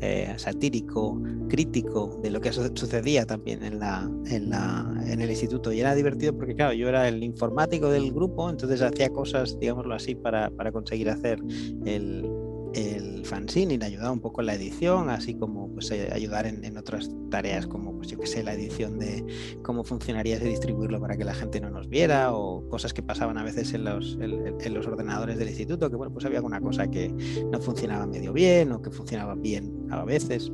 eh, 0.00 0.34
satírico, 0.36 1.20
crítico 1.48 2.20
de 2.22 2.30
lo 2.30 2.40
que 2.40 2.52
sucedía 2.52 3.24
también 3.24 3.62
en, 3.62 3.78
la, 3.78 4.10
en, 4.26 4.50
la, 4.50 4.86
en 5.06 5.20
el 5.20 5.30
instituto. 5.30 5.72
Y 5.72 5.80
era 5.80 5.94
divertido 5.94 6.36
porque, 6.36 6.54
claro, 6.54 6.74
yo 6.74 6.88
era 6.88 7.08
el 7.08 7.22
informático 7.22 7.88
del 7.88 8.12
grupo, 8.12 8.50
entonces 8.50 8.82
hacía 8.82 9.10
cosas, 9.10 9.58
digámoslo 9.58 9.94
así, 9.94 10.14
para, 10.14 10.50
para 10.50 10.70
conseguir 10.72 11.08
hacer 11.08 11.38
el, 11.84 12.28
el 12.74 13.05
fanzine 13.26 13.74
y 13.74 13.78
le 13.78 13.86
ayudaba 13.86 14.12
un 14.12 14.20
poco 14.20 14.40
en 14.40 14.46
la 14.46 14.54
edición, 14.54 15.10
así 15.10 15.34
como 15.34 15.68
pues 15.72 15.90
eh, 15.90 16.08
ayudar 16.12 16.46
en, 16.46 16.76
otras 16.76 17.10
tareas 17.30 17.66
como 17.66 17.96
pues 17.96 18.08
yo 18.08 18.18
que 18.18 18.26
sé, 18.26 18.42
la 18.42 18.54
edición 18.54 18.98
de 18.98 19.24
cómo 19.62 19.84
funcionaría 19.84 20.36
ese 20.36 20.46
distribuirlo 20.46 21.00
para 21.00 21.16
que 21.16 21.24
la 21.24 21.34
gente 21.34 21.60
no 21.60 21.70
nos 21.70 21.88
viera 21.88 22.32
o 22.32 22.68
cosas 22.68 22.94
que 22.94 23.02
pasaban 23.02 23.38
a 23.38 23.44
veces 23.44 23.72
en 23.74 23.84
los, 23.84 24.18
en, 24.20 24.74
los 24.74 24.86
ordenadores 24.86 25.38
del 25.38 25.48
instituto, 25.48 25.90
que 25.90 25.96
bueno, 25.96 26.12
pues 26.12 26.24
había 26.24 26.38
alguna 26.38 26.60
cosa 26.60 26.88
que 26.88 27.08
no 27.50 27.60
funcionaba 27.60 28.06
medio 28.06 28.32
bien 28.32 28.72
o 28.72 28.80
que 28.80 28.90
funcionaba 28.90 29.34
bien 29.34 29.86
a 29.90 30.04
veces 30.04 30.50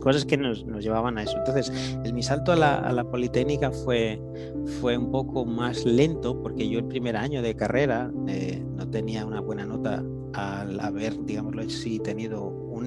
cosas 0.00 0.24
que 0.24 0.36
nos, 0.36 0.64
nos, 0.64 0.84
llevaban 0.84 1.18
a 1.18 1.22
eso. 1.24 1.36
Entonces, 1.38 1.72
el, 2.04 2.12
mi 2.12 2.22
salto 2.22 2.52
a 2.52 2.56
la, 2.56 2.76
a 2.76 2.92
la, 2.92 3.04
Politécnica 3.04 3.70
fue, 3.70 4.20
fue 4.80 4.96
un 4.96 5.10
poco 5.10 5.44
más 5.44 5.84
lento 5.84 6.40
porque 6.40 6.68
yo 6.68 6.78
el 6.78 6.86
primer 6.86 7.16
año 7.16 7.42
de 7.42 7.56
carrera 7.56 8.12
eh, 8.28 8.62
no 8.76 8.88
tenía 8.88 9.26
una 9.26 9.40
buena 9.40 9.66
nota 9.66 10.04
al 10.34 10.78
haber, 10.80 11.24
digámoslo 11.24 11.62
así, 11.62 11.98
tenido 11.98 12.44
un, 12.44 12.86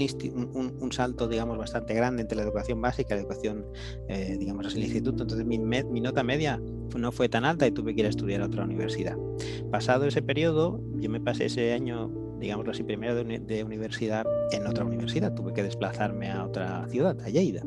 un, 0.53 0.73
un, 0.79 0.91
salto, 0.91 1.27
digamos, 1.27 1.57
bastante 1.57 1.93
grande 1.93 2.21
entre 2.21 2.37
la 2.37 2.43
educación 2.43 2.81
básica 2.81 3.13
y 3.13 3.17
la 3.17 3.21
educación, 3.21 3.65
eh, 4.07 4.37
digamos 4.39 4.65
así, 4.65 4.77
el 4.77 4.85
instituto. 4.85 5.23
Entonces 5.23 5.45
mi, 5.45 5.59
mi, 5.59 6.01
nota 6.01 6.23
media 6.23 6.61
no 6.95 7.11
fue 7.11 7.29
tan 7.29 7.45
alta 7.45 7.67
y 7.67 7.71
tuve 7.71 7.93
que 7.93 8.01
ir 8.01 8.05
a 8.05 8.09
estudiar 8.09 8.41
a 8.41 8.45
otra 8.45 8.63
universidad. 8.63 9.17
Pasado 9.71 10.05
ese 10.05 10.21
periodo, 10.21 10.81
yo 10.95 11.09
me 11.09 11.19
pasé 11.19 11.45
ese 11.45 11.73
año, 11.73 12.11
digámoslo 12.39 12.71
así, 12.71 12.83
primero 12.83 13.15
de, 13.15 13.39
de 13.39 13.63
universidad 13.63 14.25
en 14.51 14.67
otra 14.67 14.85
universidad. 14.85 15.33
Tuve 15.33 15.53
que 15.53 15.63
desplazarme 15.63 16.31
a 16.31 16.45
otra 16.45 16.87
ciudad, 16.89 17.19
a 17.21 17.29
Lleida. 17.29 17.63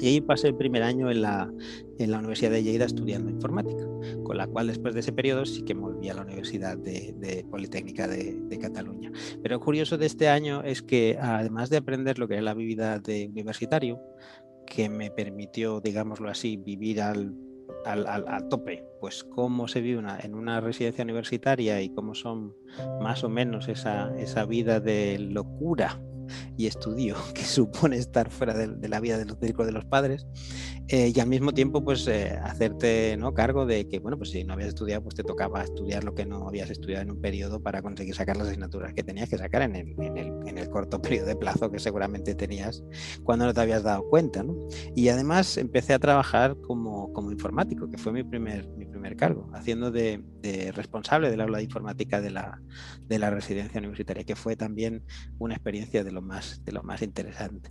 Y 0.00 0.06
ahí 0.06 0.20
pasé 0.20 0.48
el 0.48 0.54
primer 0.54 0.82
año 0.82 1.10
en 1.10 1.22
la, 1.22 1.52
en 1.98 2.10
la 2.10 2.18
Universidad 2.18 2.52
de 2.52 2.62
Lleida 2.62 2.84
estudiando 2.84 3.30
informática, 3.30 3.84
con 4.22 4.36
la 4.36 4.46
cual 4.46 4.68
después 4.68 4.94
de 4.94 5.00
ese 5.00 5.12
periodo 5.12 5.44
sí 5.44 5.62
que 5.62 5.74
me 5.74 5.82
volví 5.82 6.08
a 6.08 6.14
la 6.14 6.22
Universidad 6.22 6.76
de, 6.78 7.44
Politécnica 7.50 8.06
de, 8.06 8.58
Cataluña. 8.60 9.12
Pero 9.42 9.60
curioso 9.60 9.98
de 9.98 10.06
este 10.06 10.28
año 10.28 10.62
es 10.62 10.82
que 10.82 11.16
además 11.20 11.70
de 11.70 11.76
aprender 11.76 12.18
lo 12.18 12.26
que 12.26 12.34
era 12.34 12.42
la 12.42 12.54
vida 12.54 12.98
de 12.98 13.28
universitario, 13.28 14.00
que 14.66 14.88
me 14.88 15.10
permitió, 15.10 15.80
digámoslo 15.80 16.28
así, 16.28 16.56
vivir 16.56 17.00
al, 17.00 17.34
al, 17.84 18.48
tope, 18.48 18.84
pues 19.00 19.24
cómo 19.24 19.68
se 19.68 19.80
vive 19.80 19.98
una, 19.98 20.18
en 20.20 20.34
una 20.34 20.60
residencia 20.60 21.04
universitaria 21.04 21.80
y 21.80 21.88
cómo 21.90 22.14
son 22.14 22.54
más 23.00 23.24
o 23.24 23.28
menos 23.28 23.68
esa, 23.68 24.12
esa 24.18 24.44
vida 24.44 24.80
de 24.80 25.18
locura 25.18 26.00
y 26.56 26.66
estudio 26.66 27.16
que 27.34 27.44
supone 27.44 27.96
estar 27.96 28.30
fuera 28.30 28.54
de, 28.54 28.88
la 28.88 29.00
vida 29.00 29.18
de 29.18 29.24
los, 29.24 29.38
de 29.38 29.72
los 29.72 29.84
padres 29.84 30.26
eh, 30.88 31.12
y 31.14 31.20
al 31.20 31.28
mismo 31.28 31.52
tiempo 31.52 31.84
pues 31.84 32.06
eh, 32.08 32.38
hacerte 32.42 33.16
¿no? 33.18 33.34
cargo 33.34 33.66
de 33.66 33.88
que 33.88 33.98
bueno 33.98 34.16
pues 34.16 34.30
si 34.30 34.44
no 34.44 34.54
habías 34.54 34.68
estudiado 34.68 35.02
pues 35.02 35.14
te 35.14 35.22
tocaba 35.22 35.62
estudiar 35.62 36.04
lo 36.04 36.14
que 36.14 36.24
no 36.24 36.48
habías 36.48 36.70
estudiado 36.70 37.02
en 37.02 37.10
un 37.10 37.20
periodo 37.20 37.60
para 37.62 37.82
conseguir 37.82 38.14
sacar 38.14 38.36
las 38.36 38.48
asignaturas 38.48 38.94
que 38.94 39.02
tenías 39.02 39.28
que 39.28 39.38
sacar 39.38 39.62
en 39.62 39.76
el, 39.76 39.94
en 40.00 40.16
el, 40.16 40.48
en 40.48 40.58
el 40.58 40.68
corto 40.70 41.00
periodo 41.02 41.26
de 41.26 41.36
plazo 41.36 41.70
que 41.70 41.78
seguramente 41.78 42.34
tenías 42.34 42.82
cuando 43.24 43.46
no 43.46 43.54
te 43.54 43.60
habías 43.60 43.82
dado 43.82 44.08
cuenta 44.08 44.44
y 44.94 45.08
además 45.08 45.56
empecé 45.56 45.94
a 45.94 45.98
trabajar 45.98 46.56
como, 46.62 47.12
como 47.12 47.30
informático 47.32 47.88
que 47.88 47.98
fue 47.98 48.12
mi 48.12 48.22
primer, 48.22 48.68
mi 48.76 48.86
primer 48.86 49.16
cargo 49.16 49.48
haciendo 49.52 49.90
de, 49.90 50.22
de 50.52 50.72
responsable 50.72 51.30
del 51.30 51.40
aula 51.40 51.58
de 51.58 51.64
informática 51.64 52.20
de 52.20 52.30
la, 52.30 52.60
de 53.06 53.18
la 53.18 53.30
residencia 53.30 53.78
universitaria 53.78 54.24
que 54.24 54.36
fue 54.36 54.56
también 54.56 55.02
una 55.38 55.54
experiencia 55.54 56.04
de 56.04 56.12
lo 56.12 56.22
más, 56.22 56.64
de 56.64 56.72
lo 56.72 56.82
más 56.82 57.02
interesante. 57.02 57.70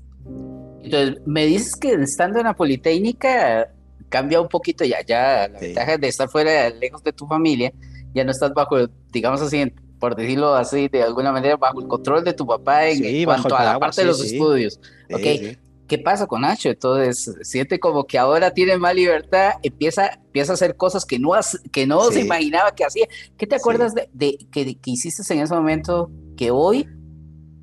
Entonces, 0.84 1.22
me 1.26 1.46
dices 1.46 1.76
que 1.80 1.94
estando 1.94 2.40
en 2.40 2.46
la 2.46 2.56
Politécnica 2.56 3.72
cambia 4.10 4.40
un 4.42 4.48
poquito 4.48 4.86
ya, 4.86 5.02
ya 5.06 5.48
la 5.48 5.60
ventaja 5.60 5.98
de 5.98 6.08
estar 6.08 6.30
fuera, 6.30 6.70
lejos 6.70 7.04
de 7.04 7.14
tu 7.14 7.28
familia, 7.28 7.72
ya 8.14 8.24
no 8.24 8.32
estás 8.32 8.54
bajo, 8.54 8.88
digamos 9.12 9.42
así, 9.42 9.72
por 10.00 10.16
decirlo 10.16 10.54
así, 10.54 10.88
de 10.88 11.04
alguna 11.04 11.32
manera, 11.32 11.58
bajo 11.58 11.82
el 11.82 11.88
control 11.88 12.24
de 12.24 12.34
tu 12.34 12.46
papá 12.46 12.88
en, 12.88 13.26
cuanto 13.26 13.56
a 13.56 13.64
la 13.64 13.80
parte 13.80 14.02
de 14.02 14.08
los 14.08 14.24
estudios. 14.24 14.80
Okay. 15.12 15.58
¿Qué 15.88 15.98
pasa 15.98 16.28
con 16.28 16.42
Nacho? 16.42 16.70
Entonces, 16.70 17.34
siente 17.42 17.80
como 17.80 18.06
que 18.06 18.18
ahora 18.18 18.52
tiene 18.52 18.78
más 18.78 18.94
libertad, 18.94 19.52
empieza, 19.64 20.08
empieza 20.14 20.52
a 20.52 20.56
hacer 20.56 20.76
cosas 20.76 21.06
que 21.06 21.18
no, 21.18 21.32
que 21.72 21.88
no 21.88 22.12
se 22.12 22.22
imaginaba 22.22 22.76
que 22.76 22.84
hacía. 22.84 23.08
¿Qué 23.38 23.48
te 23.48 23.56
acuerdas 23.56 23.94
de, 23.96 24.38
que, 24.52 24.76
que 24.76 24.92
hiciste 24.92 25.34
en 25.34 25.42
ese 25.42 25.54
momento 25.54 26.12
que 26.36 26.52
hoy 26.52 26.88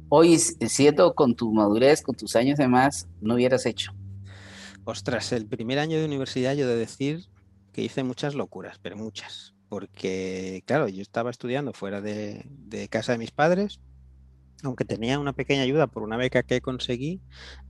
hoy 0.09 0.39
siendo 0.39 1.15
con 1.15 1.35
tu 1.35 1.53
madurez, 1.53 2.03
con 2.03 2.15
tus 2.15 2.37
años 2.37 2.59
de 2.59 2.69
más, 2.69 3.09
no 3.21 3.35
hubieras 3.35 3.67
hecho? 3.67 3.93
Ostras, 4.85 5.33
el 5.33 5.47
primer 5.47 5.79
año 5.79 5.99
de 5.99 6.05
universidad 6.05 6.55
yo 6.55 6.69
de 6.69 6.77
decir 6.77 7.27
que 7.73 7.83
hice 7.83 8.05
muchas 8.05 8.35
locuras, 8.35 8.79
pero 8.81 8.97
muchas. 8.97 9.55
Porque, 9.69 10.63
claro, 10.67 10.89
yo 10.89 11.03
estaba 11.03 11.31
estudiando 11.31 11.73
fuera 11.73 12.01
de, 12.01 12.45
de 12.49 12.89
casa 12.89 13.13
de 13.13 13.19
mis 13.19 13.33
padres, 13.33 13.81
aunque 14.65 14.85
tenía 14.85 15.19
una 15.19 15.33
pequeña 15.33 15.63
ayuda 15.63 15.87
por 15.87 16.03
una 16.03 16.17
beca 16.17 16.43
que 16.43 16.61
conseguí, 16.61 17.21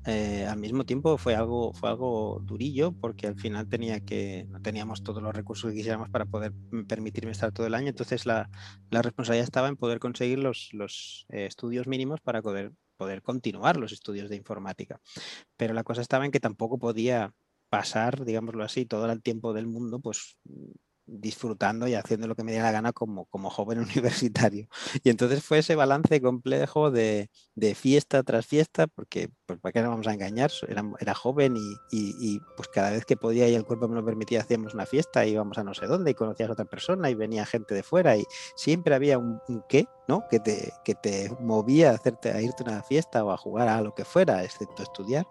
eh, 0.07 0.47
al 0.49 0.59
mismo 0.59 0.85
tiempo 0.85 1.19
fue 1.19 1.35
algo, 1.35 1.73
fue 1.73 1.89
algo 1.89 2.41
durillo 2.43 2.93
porque 2.93 3.27
al 3.27 3.39
final 3.39 3.69
tenía 3.69 4.01
que, 4.01 4.47
no 4.51 4.61
teníamos 4.61 5.03
todos 5.03 5.23
los 5.23 5.35
recursos 5.35 5.71
que 5.71 5.77
quisiéramos 5.77 6.09
para 6.11 6.27
poder 6.27 6.53
permitirme 6.89 7.33
estar 7.33 7.53
todo 7.53 7.67
el 7.67 7.75
año, 7.75 7.89
entonces 7.89 8.27
la, 8.27 8.51
la 8.91 9.03
responsabilidad 9.03 9.45
estaba 9.45 9.69
en 9.69 9.77
poder 9.77 9.99
conseguir 9.99 10.39
los, 10.39 10.71
los 10.73 11.27
eh, 11.31 11.47
estudios 11.47 11.87
mínimos 11.87 12.21
para 12.21 12.43
poder, 12.43 12.73
poder 12.97 13.23
continuar 13.23 13.77
los 13.77 13.93
estudios 13.93 14.29
de 14.29 14.37
informática. 14.37 15.01
Pero 15.57 15.75
la 15.75 15.85
cosa 15.85 16.01
estaba 16.01 16.25
en 16.25 16.31
que 16.31 16.41
tampoco 16.41 16.79
podía 16.79 17.33
pasar, 17.69 18.25
digámoslo 18.25 18.65
así, 18.65 18.87
todo 18.87 19.11
el 19.11 19.23
tiempo 19.23 19.53
del 19.53 19.67
mundo, 19.67 20.01
pues 20.01 20.37
disfrutando 21.07 21.87
y 21.87 21.95
haciendo 21.95 22.27
lo 22.27 22.35
que 22.35 22.45
me 22.45 22.53
diera 22.53 22.67
la 22.67 22.73
gana 22.73 22.93
como, 22.93 23.27
como 23.27 23.51
joven 23.51 23.79
universitario. 23.81 24.69
Y 25.03 25.11
entonces 25.11 25.43
fue 25.43 25.59
ese 25.59 25.75
balance 25.75 26.21
complejo 26.21 26.91
de, 26.91 27.31
de 27.55 27.75
fiesta 27.75 28.23
tras 28.23 28.47
fiesta, 28.47 28.87
porque 28.87 29.31
pues, 29.47 29.59
¿para 29.61 29.73
qué 29.73 29.81
nos 29.81 29.91
vamos 29.91 30.07
a 30.07 30.15
engañar? 30.15 30.51
Era, 30.69 30.85
era 31.01 31.15
joven 31.15 31.57
y, 31.57 31.75
y, 31.91 32.41
pues 32.57 32.69
cada 32.69 32.91
vez 32.91 33.05
que 33.05 33.17
podía 33.17 33.49
y 33.49 33.55
el 33.55 33.65
cuerpo 33.65 33.89
me 33.89 33.97
lo 33.97 34.05
permitía 34.05 34.41
hacíamos 34.41 34.75
una 34.75 34.87
fiesta, 34.87 35.27
íbamos 35.27 35.59
a 35.59 35.65
no 35.65 35.75
sé 35.75 35.87
dónde 35.87 36.11
y 36.11 36.15
conocías 36.15 36.49
a 36.49 36.53
otra 36.53 36.65
persona 36.65 37.11
y 37.11 37.15
venía 37.15 37.47
gente 37.47 37.75
de 37.75 37.83
fuera 37.83 38.17
y 38.17 38.25
siempre 38.57 38.95
había 38.95 39.19
un, 39.19 39.41
qué, 39.69 39.87
¿no? 40.09 40.25
Que 40.31 40.41
te, 40.41 40.73
que 40.85 40.95
te 40.95 41.31
movía 41.41 41.91
a, 41.91 41.95
hacerte, 41.95 42.31
a 42.33 42.41
irte 42.41 42.63
a 42.65 42.73
una 42.73 42.83
fiesta 42.83 43.25
o 43.25 43.31
a 43.31 43.37
jugar 43.37 43.69
a 43.69 43.81
lo 43.81 43.95
que 43.95 44.05
fuera, 44.05 44.43
excepto 44.43 44.83
estudiar. 44.83 45.27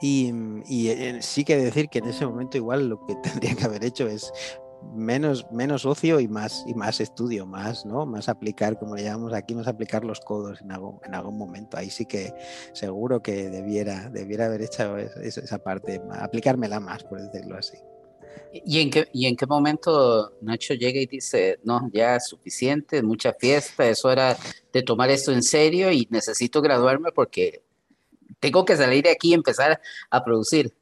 Y, 0.00 0.32
y, 0.66 0.88
eh, 0.88 1.18
sí 1.20 1.44
que 1.44 1.56
decir 1.56 1.88
que 1.90 1.98
en 1.98 2.06
ese 2.06 2.26
momento 2.26 2.56
igual 2.56 2.88
lo 2.88 3.04
que 3.06 3.14
tendría 3.22 3.54
que 3.54 3.64
haber 3.64 3.84
hecho 3.84 4.06
es 4.06 4.32
menos, 4.94 5.46
menos 5.50 5.86
ocio 5.86 6.20
y 6.20 6.28
más, 6.28 6.64
y 6.66 6.74
más 6.74 7.00
estudio, 7.00 7.46
más, 7.46 7.84
¿no? 7.86 8.06
Más 8.06 8.28
aplicar, 8.28 8.78
como 8.78 8.96
le 8.96 9.04
llamamos 9.04 9.32
aquí, 9.32 9.54
más 9.54 9.68
aplicar 9.68 10.04
los 10.04 10.20
codos 10.20 10.60
en 10.60 10.72
algún, 10.72 10.98
en 11.04 11.14
algún 11.14 11.38
momento. 11.38 11.76
Ahí 11.76 11.90
sí 11.90 12.06
que 12.06 12.32
seguro 12.72 13.22
que 13.22 13.50
debiera, 13.50 14.08
debiera 14.10 14.46
haber 14.46 14.62
hecho 14.62 14.96
esa, 14.96 15.40
esa 15.40 15.58
parte, 15.58 16.00
aplicármela 16.12 16.80
más, 16.80 17.04
por 17.04 17.20
decirlo 17.20 17.56
así. 17.56 17.76
¿Y 18.52 18.80
en, 18.80 18.90
qué, 18.90 19.08
¿Y 19.12 19.26
en 19.26 19.36
qué 19.36 19.46
momento 19.46 20.32
Nacho 20.40 20.74
llega 20.74 21.00
y 21.00 21.06
dice, 21.06 21.60
no, 21.62 21.88
ya 21.92 22.16
es 22.16 22.26
suficiente, 22.26 23.02
mucha 23.02 23.32
fiesta, 23.32 23.88
es 23.88 24.04
hora 24.04 24.36
de 24.72 24.82
tomar 24.82 25.10
esto 25.10 25.32
en 25.32 25.42
serio 25.42 25.92
y 25.92 26.08
necesito 26.10 26.60
graduarme 26.60 27.12
porque 27.12 27.62
tengo 28.40 28.64
que 28.64 28.76
salir 28.76 29.04
de 29.04 29.10
aquí 29.10 29.30
y 29.30 29.34
empezar 29.34 29.80
a 30.10 30.24
producir? 30.24 30.74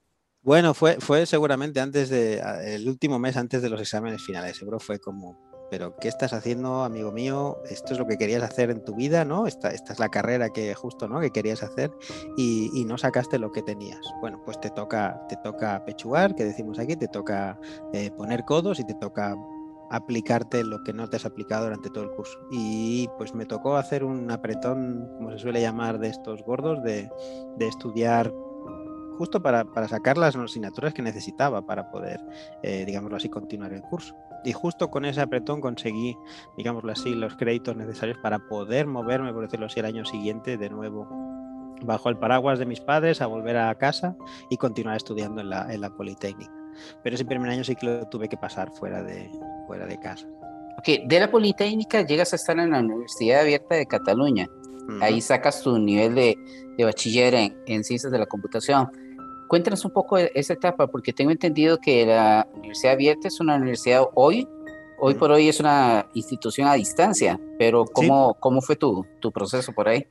Bueno, 0.49 0.73
fue, 0.73 0.97
fue 0.99 1.27
seguramente 1.27 1.79
antes 1.79 2.09
de, 2.09 2.41
el 2.65 2.89
último 2.89 3.19
mes 3.19 3.37
antes 3.37 3.61
de 3.61 3.69
los 3.69 3.79
exámenes 3.83 4.25
finales, 4.25 4.57
seguro 4.57 4.81
fue 4.81 4.99
como, 4.99 5.39
pero 5.71 5.95
¿qué 6.01 6.09
estás 6.09 6.33
haciendo, 6.33 6.85
amigo 6.85 7.13
mío? 7.13 7.59
Esto 7.69 7.93
es 7.93 7.99
lo 7.99 8.07
que 8.07 8.17
querías 8.17 8.43
hacer 8.43 8.71
en 8.71 8.83
tu 8.83 8.95
vida, 8.95 9.27
¿no? 9.27 9.47
Esta, 9.47 9.73
esta 9.73 9.93
es 9.93 9.99
la 9.99 10.09
carrera 10.09 10.49
que 10.49 10.75
justo, 10.75 11.07
¿no? 11.07 11.21
Que 11.21 11.33
querías 11.33 11.63
hacer 11.63 11.91
y, 12.39 12.83
no 12.87 12.97
sacaste 12.97 13.39
lo 13.39 13.53
que 13.53 13.61
tenías. 13.61 14.01
Bueno, 14.23 14.41
pues 14.43 14.59
te 14.59 14.71
toca, 14.71 15.21
te 15.29 15.37
toca 15.45 15.85
pechugar, 15.85 16.35
que 16.35 16.47
decimos 16.47 16.79
aquí, 16.79 16.97
te 16.97 17.09
toca 17.09 17.61
eh, 17.93 18.11
poner 18.13 18.47
codos 18.47 18.81
y 18.81 18.85
te 18.85 18.95
toca 18.95 19.37
aplicarte 19.91 20.65
lo 20.65 20.83
que 20.83 20.95
no 20.95 21.11
te 21.11 21.17
has 21.17 21.27
aplicado 21.27 21.65
durante 21.65 21.91
todo 21.91 22.05
el 22.05 22.11
curso. 22.13 22.39
Y 22.51 23.07
pues 23.19 23.35
me 23.35 23.45
tocó 23.45 23.77
hacer 23.77 24.03
un 24.03 24.31
apretón, 24.31 25.11
como 25.19 25.31
se 25.31 25.41
suele 25.41 25.61
llamar, 25.61 25.99
de 25.99 26.09
estos 26.09 26.43
gordos, 26.43 26.83
de 26.83 27.11
estudiar 27.61 28.33
justo 29.19 29.43
para, 29.43 29.65
para, 29.65 29.89
sacar 29.89 30.17
las 30.17 30.37
asignaturas 30.37 30.95
que 30.95 31.03
necesitaba 31.03 31.67
para 31.67 31.91
poder, 31.91 32.21
eh, 32.63 32.85
digámoslo 32.87 33.17
así, 33.17 33.29
continuar 33.29 33.73
el 33.73 33.83
curso. 33.83 34.17
Y 34.45 34.53
justo 34.53 34.91
con 34.91 35.05
ese 35.05 35.21
apretón 35.21 35.61
conseguí, 35.61 36.17
digámoslo 36.57 36.93
así, 36.93 37.15
los 37.15 37.37
créditos 37.37 37.77
necesarios 37.77 38.19
para 38.23 38.39
poder 38.39 38.87
moverme, 38.87 39.33
por 39.33 39.43
decirlo 39.43 39.67
así, 39.67 39.81
el 39.81 39.87
año 39.87 40.05
siguiente 40.05 40.57
de 40.57 40.71
nuevo 40.71 41.09
bajo 41.83 42.09
el 42.09 42.17
paraguas 42.17 42.59
de 42.59 42.67
mis 42.67 42.81
padres 42.81 43.21
a 43.21 43.27
volver 43.27 43.57
a 43.57 43.75
casa 43.77 44.17
y 44.51 44.57
continuar 44.57 44.97
estudiando 44.97 45.41
en 45.41 45.51
la, 45.51 45.73
en 45.73 45.81
la 45.81 45.91
Politécnica. 45.91 46.53
Pero 47.03 47.15
ese 47.15 47.25
primer 47.25 47.51
año 47.51 47.65
sí 47.65 47.75
que 47.75 47.87
lo 47.87 48.09
tuve 48.09 48.29
que 48.29 48.37
pasar 48.37 48.71
fuera 48.71 49.03
de, 49.03 49.31
fuera 49.67 49.87
de 49.87 49.99
casa. 49.99 50.27
Ok, 50.79 51.09
de 51.09 51.21
la 51.21 51.31
Politécnica 51.31 52.03
llegas 52.03 52.33
a 52.33 52.37
estar 52.37 52.59
en 52.59 52.71
la 52.71 52.81
Universidad 52.81 53.41
Abierta 53.41 53.75
de 53.75 53.87
Cataluña. 53.87 54.47
Uh 54.49 54.93
-huh. 54.93 55.03
Ahí 55.03 55.21
sacas 55.21 55.63
tu 55.63 55.77
nivel 55.79 56.15
de, 56.15 56.37
de 56.77 56.85
bachiller 56.85 57.35
en, 57.35 57.57
en, 57.67 57.85
ciencias 57.85 58.13
de 58.13 58.19
la 58.19 58.27
computación. 58.27 58.89
Cuéntanos 59.49 59.85
un 59.85 59.93
poco 59.93 60.17
de 60.17 60.31
esa 60.35 60.53
etapa, 60.53 60.87
porque 60.87 61.13
tengo 61.13 61.31
entendido 61.31 61.79
que 61.79 62.05
la 62.05 62.47
Universidad 62.55 62.93
Abierta 62.93 63.29
es 63.29 63.41
una 63.41 63.57
universidad 63.57 64.03
hoy, 64.15 64.47
hoy 65.01 65.15
por 65.15 65.31
hoy 65.31 65.49
es 65.49 65.59
una 65.59 66.07
institución 66.15 66.69
a 66.69 66.75
distancia, 66.75 67.41
pero 67.59 67.85
¿cómo, 67.87 68.33
sí. 68.33 68.39
¿cómo 68.41 68.61
fue 68.61 68.77
tu, 68.77 69.07
tu 69.21 69.33
proceso 69.33 69.73
por 69.73 69.89
ahí? 69.89 70.07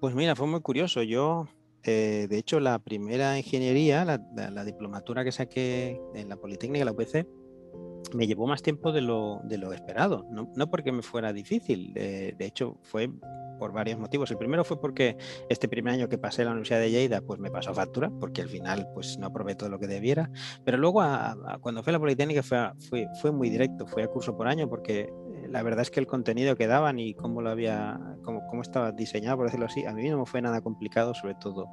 Pues 0.00 0.14
mira, 0.14 0.34
fue 0.34 0.46
muy 0.46 0.60
curioso. 0.60 1.02
Yo, 1.02 1.46
eh, 1.84 2.26
de 2.28 2.38
hecho, 2.38 2.60
la 2.60 2.78
primera 2.78 3.36
ingeniería, 3.36 4.04
la, 4.04 4.20
la, 4.34 4.50
la, 4.50 4.64
diplomatura 4.64 5.22
que 5.22 5.32
saqué 5.32 6.00
en 6.14 6.28
la 6.28 6.36
Politécnica, 6.36 6.84
la 6.84 6.92
UPC, 6.92 7.26
me 8.14 8.26
llevó 8.26 8.46
más 8.46 8.62
tiempo 8.62 8.92
de 8.92 9.00
lo, 9.00 9.40
de 9.44 9.58
lo 9.58 9.72
esperado. 9.72 10.26
No, 10.30 10.50
no, 10.54 10.70
porque 10.70 10.92
me 10.92 11.02
fuera 11.02 11.32
difícil, 11.32 11.92
de, 11.94 12.34
de 12.36 12.46
hecho, 12.46 12.78
fue 12.82 13.10
por 13.62 13.72
varios 13.72 13.96
motivos. 13.96 14.28
El 14.32 14.38
primero 14.38 14.64
fue 14.64 14.80
porque 14.80 15.16
este 15.48 15.68
primer 15.68 15.94
año 15.94 16.08
que 16.08 16.18
pasé 16.18 16.42
en 16.42 16.46
la 16.46 16.50
Universidad 16.50 16.80
de 16.80 16.90
Lleida, 16.90 17.20
pues 17.20 17.38
me 17.38 17.48
pasó 17.48 17.72
factura, 17.72 18.10
porque 18.18 18.42
al 18.42 18.48
final 18.48 18.88
pues 18.92 19.18
no 19.18 19.28
aprobé 19.28 19.54
todo 19.54 19.68
lo 19.68 19.78
que 19.78 19.86
debiera. 19.86 20.30
Pero 20.64 20.78
luego 20.78 21.00
cuando 21.60 21.84
fue 21.84 21.92
a 21.92 21.94
la 21.94 22.00
Politécnica 22.00 22.42
fue, 22.42 22.58
fue, 22.90 23.06
fue, 23.20 23.30
muy 23.30 23.50
directo, 23.50 23.86
fue 23.86 24.02
a 24.02 24.08
curso 24.08 24.36
por 24.36 24.48
año, 24.48 24.68
porque 24.68 25.02
eh, 25.02 25.46
la 25.48 25.62
verdad 25.62 25.82
es 25.82 25.92
que 25.92 26.00
el 26.00 26.08
contenido 26.08 26.56
que 26.56 26.66
daban 26.66 26.98
y 26.98 27.14
cómo 27.14 27.40
lo 27.40 27.50
había, 27.50 28.00
cómo 28.52 28.60
estaba 28.60 28.92
diseñado, 28.92 29.38
por 29.38 29.46
decirlo 29.46 29.64
así, 29.64 29.86
a 29.86 29.94
mí 29.94 30.06
no 30.10 30.18
me 30.18 30.26
fue 30.26 30.42
nada 30.42 30.60
complicado, 30.60 31.14
sobre 31.14 31.34
todo 31.36 31.70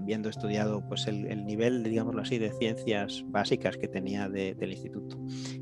viendo 0.00 0.28
estudiado 0.28 0.82
pues 0.88 1.06
el, 1.06 1.24
el 1.26 1.46
nivel, 1.46 1.84
digámoslo 1.84 2.20
así, 2.20 2.36
de 2.38 2.50
ciencias 2.50 3.24
básicas 3.28 3.76
que 3.76 3.86
tenía 3.86 4.28
de, 4.28 4.56
del 4.56 4.72
instituto. 4.72 5.16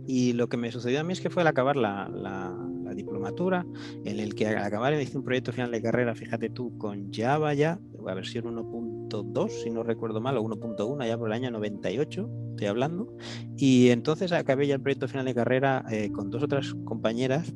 Y 0.07 0.33
lo 0.33 0.49
que 0.49 0.57
me 0.57 0.73
sucedió 0.73 1.01
a 1.01 1.05
mí 1.05 1.13
es 1.13 1.21
que 1.21 1.29
fue 1.29 1.43
al 1.43 1.49
acabar 1.49 1.77
la, 1.77 2.09
diplomatura, 2.95 3.67
en 4.05 4.21
el 4.21 4.35
que 4.35 4.47
al 4.47 4.57
acabar 4.59 4.95
hice 4.95 5.19
un 5.19 5.25
proyecto 5.25 5.53
final 5.53 5.71
de 5.71 5.83
carrera, 5.83 6.15
fíjate 6.15 6.49
tú, 6.49 6.79
con 6.79 7.13
Java 7.13 7.53
ya, 7.53 7.79
la 8.03 8.15
versión 8.15 8.45
1.2, 8.45 9.49
si 9.51 9.71
no 9.71 9.83
recuerdo 9.83 10.23
mal, 10.23 10.39
o 10.39 10.43
1.1, 10.45 11.07
ya 11.07 11.19
por 11.19 11.29
el 11.29 11.35
año 11.35 11.51
98, 11.51 12.31
estoy 12.51 12.67
hablando. 12.69 13.15
Y 13.57 13.91
entonces 13.91 14.33
acabé 14.33 14.67
ya 14.67 14.77
el 14.77 14.81
proyecto 14.81 15.09
final 15.09 15.27
de 15.27 15.35
carrera 15.35 15.85
eh, 15.91 16.11
con 16.11 16.31
dos 16.31 16.43
otras 16.43 16.73
compañeras 16.85 17.53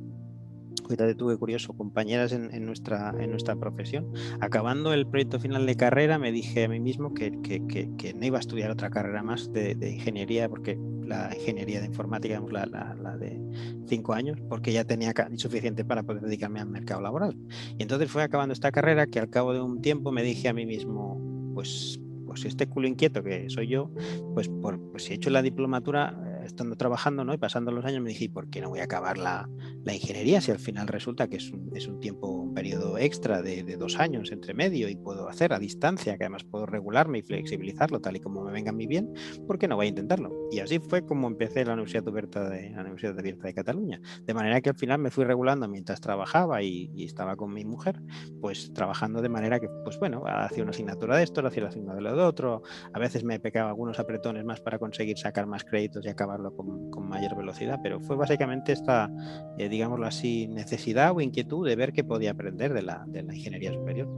fíjate 0.89 1.15
tú 1.15 1.29
qué 1.29 1.37
curioso, 1.37 1.73
compañeras 1.75 2.33
en, 2.33 2.53
en, 2.55 2.65
nuestra, 2.65 3.15
en 3.19 3.31
nuestra 3.31 3.57
profesión. 3.57 4.13
Acabando 4.41 4.93
el 4.93 5.07
proyecto 5.07 5.39
final 5.39 5.67
de 5.67 5.77
carrera, 5.77 6.19
me 6.19 6.33
dije 6.33 6.65
a 6.65 6.69
mí 6.69 6.81
mismo 6.81 7.15
que, 7.15 7.33
que, 7.43 7.67
que, 7.67 7.91
que 7.97 8.15
no 8.15 8.25
iba 8.27 8.39
a 8.39 8.41
estudiar 8.41 8.71
otra 8.71 8.91
carrera 8.91 9.23
más 9.23 9.53
de, 9.53 9.75
de 9.75 9.93
ingeniería, 9.93 10.49
porque 10.49 10.79
la 11.07 11.31
ingeniería 11.35 11.81
de 11.81 11.87
informática, 11.87 12.35
digamos, 12.35 12.53
la, 12.53 12.67
la, 12.67 12.95
la, 12.95 13.17
de 13.17 13.41
cinco 13.87 14.13
años, 14.13 14.39
porque 14.49 14.73
ya 14.73 14.85
tenía 14.85 15.15
suficiente 15.37 15.85
para 15.85 16.03
poder 16.03 16.23
dedicarme 16.23 16.61
al 16.61 16.69
mercado 16.69 17.01
laboral. 17.01 17.37
Y 17.79 17.83
entonces 17.83 18.11
fue 18.11 18.23
acabando 18.23 18.53
esta 18.53 18.71
carrera 18.71 19.07
que 19.07 19.19
al 19.19 19.31
cabo 19.31 19.53
de 19.55 19.61
un 19.61 19.81
tiempo 19.81 20.13
me 20.13 20.23
dije 20.23 20.49
a 20.49 20.53
mí 20.53 20.67
mismo, 20.67 21.53
pues, 21.55 21.99
pues 22.27 22.45
este 22.45 22.67
culo 22.67 22.87
inquieto 22.87 23.23
que 23.23 23.49
soy 23.49 23.69
yo, 23.69 23.91
pues, 24.35 24.49
por, 24.49 24.79
pues 24.91 25.05
si 25.05 25.13
he 25.13 25.17
hecho 25.17 25.31
la 25.31 25.43
diplomatura, 25.43 26.38
estando 26.49 26.77
trabajando 26.77 27.25
¿no? 27.25 27.33
y 27.35 27.39
pasando 27.39 27.71
los 27.71 27.85
años, 27.85 28.03
me 28.03 28.11
dije, 28.11 28.29
¿por 28.29 28.51
qué 28.51 28.61
no 28.61 28.69
voy 28.69 28.81
a 28.81 28.85
acabar 28.85 29.19
la, 29.19 29.49
la 29.85 29.95
ingeniería 29.95 30.41
si 30.41 30.51
al 30.51 30.59
final 30.59 30.89
resulta 30.89 31.29
que 31.29 31.37
es 31.37 31.51
un, 31.51 31.71
es 31.75 31.87
un 31.87 32.01
tiempo, 32.01 32.29
un 32.29 32.55
periodo 32.55 32.99
extra 32.99 33.43
de, 33.43 33.63
de, 33.63 33.77
dos 33.77 33.99
años 33.99 34.33
entre 34.33 34.55
medio 34.55 34.89
y 34.89 34.97
puedo 34.97 35.29
hacer 35.29 35.53
a 35.53 35.59
distancia, 35.59 36.17
que 36.19 36.25
además 36.25 36.45
puedo 36.45 36.67
regularme 36.67 37.19
y 37.19 37.23
flexibilizarlo 37.23 38.01
tal 38.01 38.17
y 38.17 38.21
como 38.21 38.43
me 38.43 38.53
venga 38.53 38.71
a 38.71 38.75
mí 38.75 38.87
bien, 38.87 39.13
¿por 39.47 39.59
qué 39.59 39.69
no 39.69 39.77
voy 39.77 39.87
a 39.87 39.89
intentarlo? 39.91 40.49
Y 40.51 40.61
así 40.61 40.79
fue 40.79 41.05
como 41.07 41.29
empecé 41.29 41.65
la 41.65 41.75
Universidad 41.75 42.09
Abierta 42.09 42.49
de, 42.49 42.71
la 42.71 42.81
Universidad 42.81 43.19
Abierta 43.19 43.47
de 43.47 43.55
Cataluña. 43.55 44.01
De 44.25 44.35
manera 44.35 44.61
que 44.61 44.71
al 44.71 44.77
final 44.77 44.99
me 44.99 45.11
fui 45.11 45.25
regulando 45.25 45.69
mientras 45.69 46.01
trabajaba 46.01 46.63
y, 46.63 46.91
y 46.95 47.05
estaba 47.05 47.37
con 47.37 47.53
mi 47.53 47.65
mujer, 47.65 48.01
pues 48.41 48.73
trabajando 48.73 49.23
de 49.23 49.29
manera 49.29 49.61
que, 49.61 49.69
pues 49.85 49.99
bueno, 49.99 50.25
hacía 50.27 50.63
una 50.63 50.71
asignatura 50.71 51.17
de 51.17 51.25
esto, 51.25 51.47
hacía 51.47 51.63
la 51.63 51.69
asignatura 51.69 52.13
de 52.13 52.23
otro, 52.23 52.63
a 52.93 52.99
veces 52.99 53.25
me 53.25 53.41
pecaba 53.41 53.71
algunos 53.71 53.99
apretones 53.99 54.45
más 54.45 54.61
para 54.61 54.79
conseguir 54.79 55.19
sacar 55.19 55.47
más 55.47 55.65
créditos 55.65 56.05
y 56.05 56.09
acabar 56.09 56.38
con, 56.57 57.09
mayor 57.09 57.37
velocidad, 57.37 57.81
pero 57.83 58.01
fue 58.01 58.17
básicamente 58.17 58.73
esta, 58.73 59.11
eh, 59.57 59.69
digámoslo 59.71 60.07
así, 60.07 60.47
necesidad 60.47 61.17
o 61.17 61.23
inquietud 61.23 61.67
de 61.67 61.75
ver 61.75 61.93
qué 61.93 62.05
podía 62.05 62.33
aprender 62.33 62.75
de 62.75 62.83
la, 62.83 63.07
ingeniería 63.15 63.73
superior. 63.73 64.09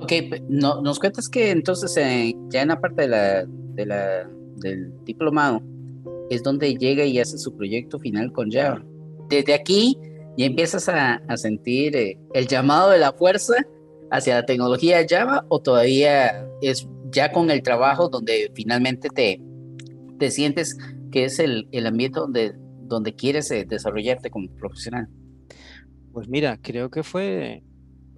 Ok, 0.00 0.12
no, 0.48 0.82
nos 0.82 0.98
cuentas 0.98 1.28
que 1.28 1.50
entonces 1.50 1.96
eh, 1.96 2.34
ya 2.50 2.62
en 2.62 2.68
la 2.68 2.80
parte 2.80 3.02
de 3.02 3.08
la, 3.08 3.46
de 3.46 3.86
la, 3.86 4.28
del 4.56 4.92
diplomado 5.04 5.62
es 6.28 6.42
donde 6.42 6.74
llega 6.74 7.04
y 7.04 7.18
hace 7.18 7.38
su 7.38 7.56
proyecto 7.56 7.98
final 7.98 8.32
con 8.32 8.50
Java. 8.50 8.84
Desde 9.30 9.54
aquí 9.54 9.96
ya 10.36 10.46
empiezas 10.46 10.88
a, 10.90 11.14
a 11.26 11.36
sentir 11.38 11.96
eh, 11.96 12.18
el 12.34 12.46
llamado 12.46 12.90
de 12.90 12.98
la 12.98 13.12
fuerza 13.12 13.54
hacia 14.10 14.34
la 14.34 14.46
tecnología 14.46 15.06
Java 15.08 15.44
o 15.48 15.60
todavía 15.60 16.46
es 16.60 16.86
ya 17.10 17.32
con 17.32 17.50
el 17.50 17.62
trabajo 17.62 18.08
donde 18.08 18.50
finalmente 18.54 19.08
te, 19.08 19.40
te 20.18 20.30
sientes 20.30 20.76
que 21.14 21.26
es 21.26 21.38
el, 21.38 21.68
el 21.70 21.86
ambiente 21.86 22.18
donde, 22.18 22.54
donde 22.56 23.14
quieres 23.14 23.48
eh, 23.52 23.64
desarrollarte 23.64 24.30
como 24.30 24.48
profesional? 24.56 25.06
Pues 26.12 26.28
mira, 26.28 26.58
creo 26.60 26.90
que 26.90 27.04
fue 27.04 27.62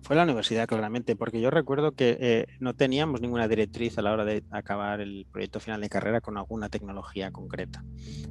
fue 0.07 0.15
la 0.15 0.23
universidad, 0.23 0.69
claramente, 0.69 1.17
porque 1.17 1.41
yo 1.41 1.51
recuerdo 1.51 1.97
que 1.97 2.17
eh, 2.21 2.47
no 2.61 2.77
teníamos 2.77 3.21
ninguna 3.21 3.49
directriz 3.49 3.99
a 3.99 4.03
la 4.03 4.13
hora 4.13 4.25
de 4.25 4.45
acabar 4.53 5.01
el 5.01 5.27
proyecto 5.33 5.59
final 5.59 5.81
de 5.81 5.89
carrera 5.89 6.21
con 6.21 6.39
alguna 6.39 6.69
tecnología 6.69 7.33
concreta. 7.33 7.85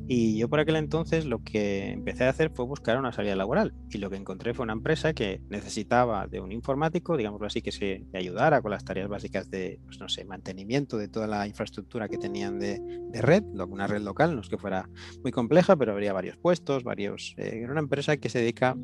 Y 0.07 0.37
yo 0.37 0.47
por 0.47 0.61
aquel 0.61 0.77
entonces 0.77 1.25
lo 1.25 1.43
que 1.43 1.91
empecé 1.91 2.23
a 2.23 2.29
hacer 2.29 2.49
fue 2.49 2.63
buscar 2.63 2.97
una 2.97 3.11
salida 3.11 3.35
laboral. 3.35 3.73
Y 3.89 3.97
lo 3.97 4.09
que 4.09 4.15
encontré 4.15 4.53
fue 4.53 4.63
una 4.63 4.71
empresa 4.71 5.11
que 5.11 5.41
necesitaba 5.49 6.27
de 6.27 6.39
un 6.39 6.53
informático, 6.53 7.17
digámoslo 7.17 7.45
así, 7.45 7.61
que 7.61 7.73
se 7.73 8.05
ayudara 8.13 8.61
con 8.61 8.71
las 8.71 8.85
tareas 8.85 9.09
básicas 9.09 9.51
de, 9.51 9.81
pues 9.83 9.99
no 9.99 10.07
sé, 10.07 10.23
mantenimiento 10.23 10.97
de 10.97 11.09
toda 11.09 11.27
la 11.27 11.45
infraestructura 11.45 12.07
que 12.07 12.17
tenían 12.17 12.57
de, 12.57 12.79
red, 13.15 13.43
una 13.43 13.87
red 13.87 14.01
local, 14.01 14.33
no 14.33 14.39
es 14.39 14.47
que 14.47 14.57
fuera 14.57 14.87
muy 15.23 15.33
compleja, 15.33 15.75
pero 15.75 15.91
habría 15.91 16.13
varios 16.13 16.37
puestos, 16.37 16.85
varios... 16.85 17.33
Eh, 17.35 17.59
era 17.63 17.71
una 17.73 17.81
empresa 17.81 18.15
que 18.15 18.29
se 18.29 18.39
dedica 18.39 18.77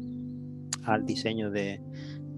al 0.83 1.05
diseño 1.05 1.51
de 1.51 1.81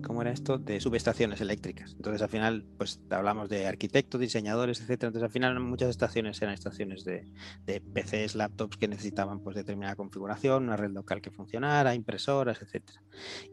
¿cómo 0.03 0.21
era 0.21 0.31
esto? 0.31 0.57
De 0.57 0.79
subestaciones 0.79 1.41
eléctricas. 1.41 1.93
Entonces 1.93 2.21
al 2.21 2.29
final, 2.29 2.65
pues 2.77 2.99
hablamos 3.09 3.49
de 3.49 3.67
arquitectos, 3.67 4.19
diseñadores, 4.21 4.81
etcétera. 4.81 5.07
Entonces 5.07 5.27
al 5.27 5.31
final 5.31 5.59
muchas 5.59 5.89
estaciones 5.89 6.41
eran 6.41 6.53
estaciones 6.53 7.03
de, 7.03 7.25
de 7.65 7.81
PCs, 7.81 8.35
laptops 8.35 8.77
que 8.77 8.87
necesitaban 8.87 9.39
pues 9.39 9.55
determinada 9.55 9.95
configuración, 9.95 10.63
una 10.63 10.77
red 10.77 10.91
local 10.91 11.21
que 11.21 11.31
funcionara, 11.31 11.95
impresoras, 11.95 12.61
etcétera. 12.61 13.01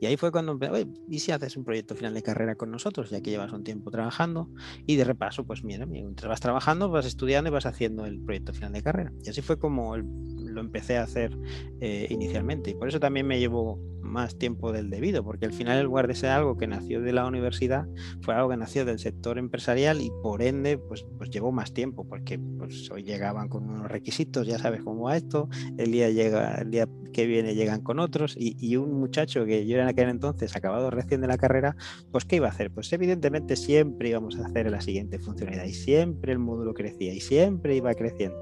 Y 0.00 0.06
ahí 0.06 0.16
fue 0.16 0.30
cuando 0.32 0.52
empecé, 0.52 0.86
¿y 1.08 1.20
si 1.20 1.32
haces 1.32 1.56
un 1.56 1.64
proyecto 1.64 1.94
final 1.94 2.14
de 2.14 2.22
carrera 2.22 2.54
con 2.56 2.70
nosotros? 2.70 3.10
Ya 3.10 3.20
que 3.20 3.30
llevas 3.30 3.52
un 3.52 3.64
tiempo 3.64 3.90
trabajando 3.90 4.50
y 4.86 4.96
de 4.96 5.04
repaso, 5.04 5.44
pues 5.44 5.64
mira, 5.64 5.86
mientras 5.86 6.28
vas 6.28 6.40
trabajando, 6.40 6.90
vas 6.90 7.06
estudiando 7.06 7.50
y 7.50 7.52
vas 7.52 7.66
haciendo 7.66 8.04
el 8.06 8.20
proyecto 8.20 8.52
final 8.52 8.72
de 8.72 8.82
carrera. 8.82 9.12
Y 9.24 9.30
así 9.30 9.42
fue 9.42 9.58
como 9.58 9.96
lo 9.96 10.60
empecé 10.60 10.98
a 10.98 11.04
hacer 11.04 11.36
eh, 11.80 12.06
inicialmente. 12.10 12.70
Y 12.70 12.74
por 12.74 12.88
eso 12.88 13.00
también 13.00 13.26
me 13.26 13.38
llevo 13.38 13.78
más 14.10 14.36
tiempo 14.36 14.72
del 14.72 14.90
debido, 14.90 15.24
porque 15.24 15.46
al 15.46 15.52
final, 15.52 15.78
en 15.78 15.84
lugar 15.84 16.08
de 16.08 16.14
ser 16.14 16.30
algo 16.30 16.56
que 16.56 16.66
nació 16.66 17.00
de 17.00 17.12
la 17.12 17.26
universidad, 17.26 17.86
fue 18.22 18.34
algo 18.34 18.50
que 18.50 18.56
nació 18.56 18.84
del 18.84 18.98
sector 18.98 19.38
empresarial 19.38 20.00
y 20.00 20.10
por 20.22 20.42
ende, 20.42 20.76
pues, 20.76 21.06
pues 21.16 21.30
llevó 21.30 21.52
más 21.52 21.72
tiempo, 21.72 22.06
porque 22.06 22.38
pues, 22.38 22.90
hoy 22.90 23.02
llegaban 23.02 23.48
con 23.48 23.68
unos 23.68 23.90
requisitos, 23.90 24.46
ya 24.46 24.58
sabes 24.58 24.82
cómo 24.82 25.04
va 25.04 25.16
esto, 25.16 25.48
el 25.78 25.92
día, 25.92 26.10
llega, 26.10 26.56
el 26.56 26.70
día 26.70 26.88
que 27.12 27.26
viene 27.26 27.54
llegan 27.54 27.82
con 27.82 27.98
otros, 27.98 28.36
y, 28.36 28.56
y 28.58 28.76
un 28.76 28.92
muchacho 29.00 29.44
que 29.44 29.66
yo 29.66 29.78
en 29.78 29.86
aquel 29.86 30.08
entonces, 30.08 30.54
acabado 30.56 30.90
recién 30.90 31.20
de 31.20 31.26
la 31.26 31.38
carrera, 31.38 31.76
pues 32.10 32.24
¿qué 32.24 32.36
iba 32.36 32.46
a 32.46 32.50
hacer? 32.50 32.70
Pues 32.70 32.92
evidentemente 32.92 33.56
siempre 33.56 34.10
íbamos 34.10 34.38
a 34.38 34.46
hacer 34.46 34.70
la 34.70 34.80
siguiente 34.80 35.18
funcionalidad, 35.18 35.64
y 35.64 35.74
siempre 35.74 36.32
el 36.32 36.38
módulo 36.38 36.74
crecía, 36.74 37.14
y 37.14 37.20
siempre 37.20 37.76
iba 37.76 37.94
creciendo. 37.94 38.38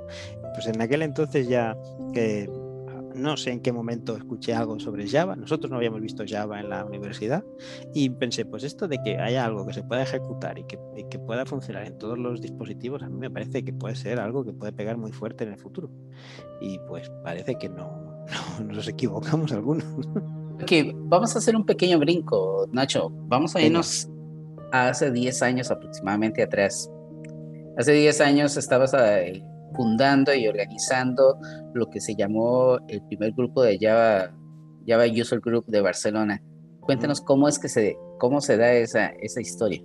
Pues 0.54 0.66
en 0.66 0.80
aquel 0.80 1.02
entonces 1.02 1.48
ya 1.48 1.76
no 3.14 3.36
sé 3.36 3.50
en 3.50 3.60
qué 3.60 3.72
momento 3.72 4.16
escuché 4.16 4.54
algo 4.54 4.78
sobre 4.78 5.08
Java, 5.08 5.36
nosotros 5.36 5.70
no 5.70 5.76
habíamos 5.76 6.00
visto 6.00 6.24
Java 6.26 6.60
en 6.60 6.68
la 6.68 6.84
universidad 6.84 7.44
y 7.94 8.10
pensé, 8.10 8.44
pues 8.44 8.64
esto 8.64 8.88
de 8.88 8.98
que 9.02 9.18
haya 9.18 9.44
algo 9.44 9.66
que 9.66 9.72
se 9.72 9.82
pueda 9.82 10.02
ejecutar 10.02 10.58
y 10.58 10.64
que, 10.64 10.78
pueda 11.18 11.44
funcionar 11.44 11.86
en 11.86 11.98
todos 11.98 12.18
los 12.18 12.40
dispositivos, 12.40 13.02
a 13.02 13.08
mí 13.08 13.18
me 13.18 13.30
parece 13.30 13.64
que 13.64 13.72
puede 13.72 13.96
ser 13.96 14.18
algo 14.18 14.44
que 14.44 14.52
puede 14.52 14.72
pegar 14.72 14.96
muy 14.96 15.12
fuerte 15.12 15.44
en 15.44 15.50
el 15.50 15.58
futuro. 15.58 15.90
Y 16.60 16.78
pues 16.88 17.10
parece 17.22 17.56
que 17.56 17.68
no, 17.68 18.24
nos 18.64 18.88
equivocamos 18.88 19.52
algunos. 19.52 19.84
Ok, 20.62 20.72
vamos 20.94 21.34
a 21.34 21.38
hacer 21.38 21.54
un 21.54 21.66
pequeño 21.66 21.98
brinco, 21.98 22.66
Nacho. 22.72 23.10
Vamos 23.10 23.54
a 23.56 23.62
irnos 23.62 24.08
a 24.72 24.88
hace 24.88 25.10
10 25.10 25.42
años 25.42 25.70
aproximadamente 25.70 26.42
atrás. 26.42 26.90
Hace 27.76 27.92
10 27.92 28.20
años 28.22 28.56
estabas 28.56 28.94
ahí 28.94 29.44
fundando 29.74 30.34
y 30.34 30.46
organizando 30.46 31.38
lo 31.74 31.88
que 31.90 32.00
se 32.00 32.14
llamó 32.14 32.78
el 32.88 33.02
primer 33.06 33.32
grupo 33.32 33.62
de 33.62 33.78
Java, 33.80 34.34
Java 34.86 35.04
User 35.06 35.40
Group 35.40 35.66
de 35.66 35.80
Barcelona. 35.80 36.42
Cuéntanos 36.80 37.20
cómo 37.20 37.48
es 37.48 37.58
que 37.58 37.68
se, 37.68 37.96
cómo 38.18 38.40
se 38.40 38.56
da 38.56 38.72
esa, 38.72 39.06
esa 39.20 39.40
historia. 39.40 39.82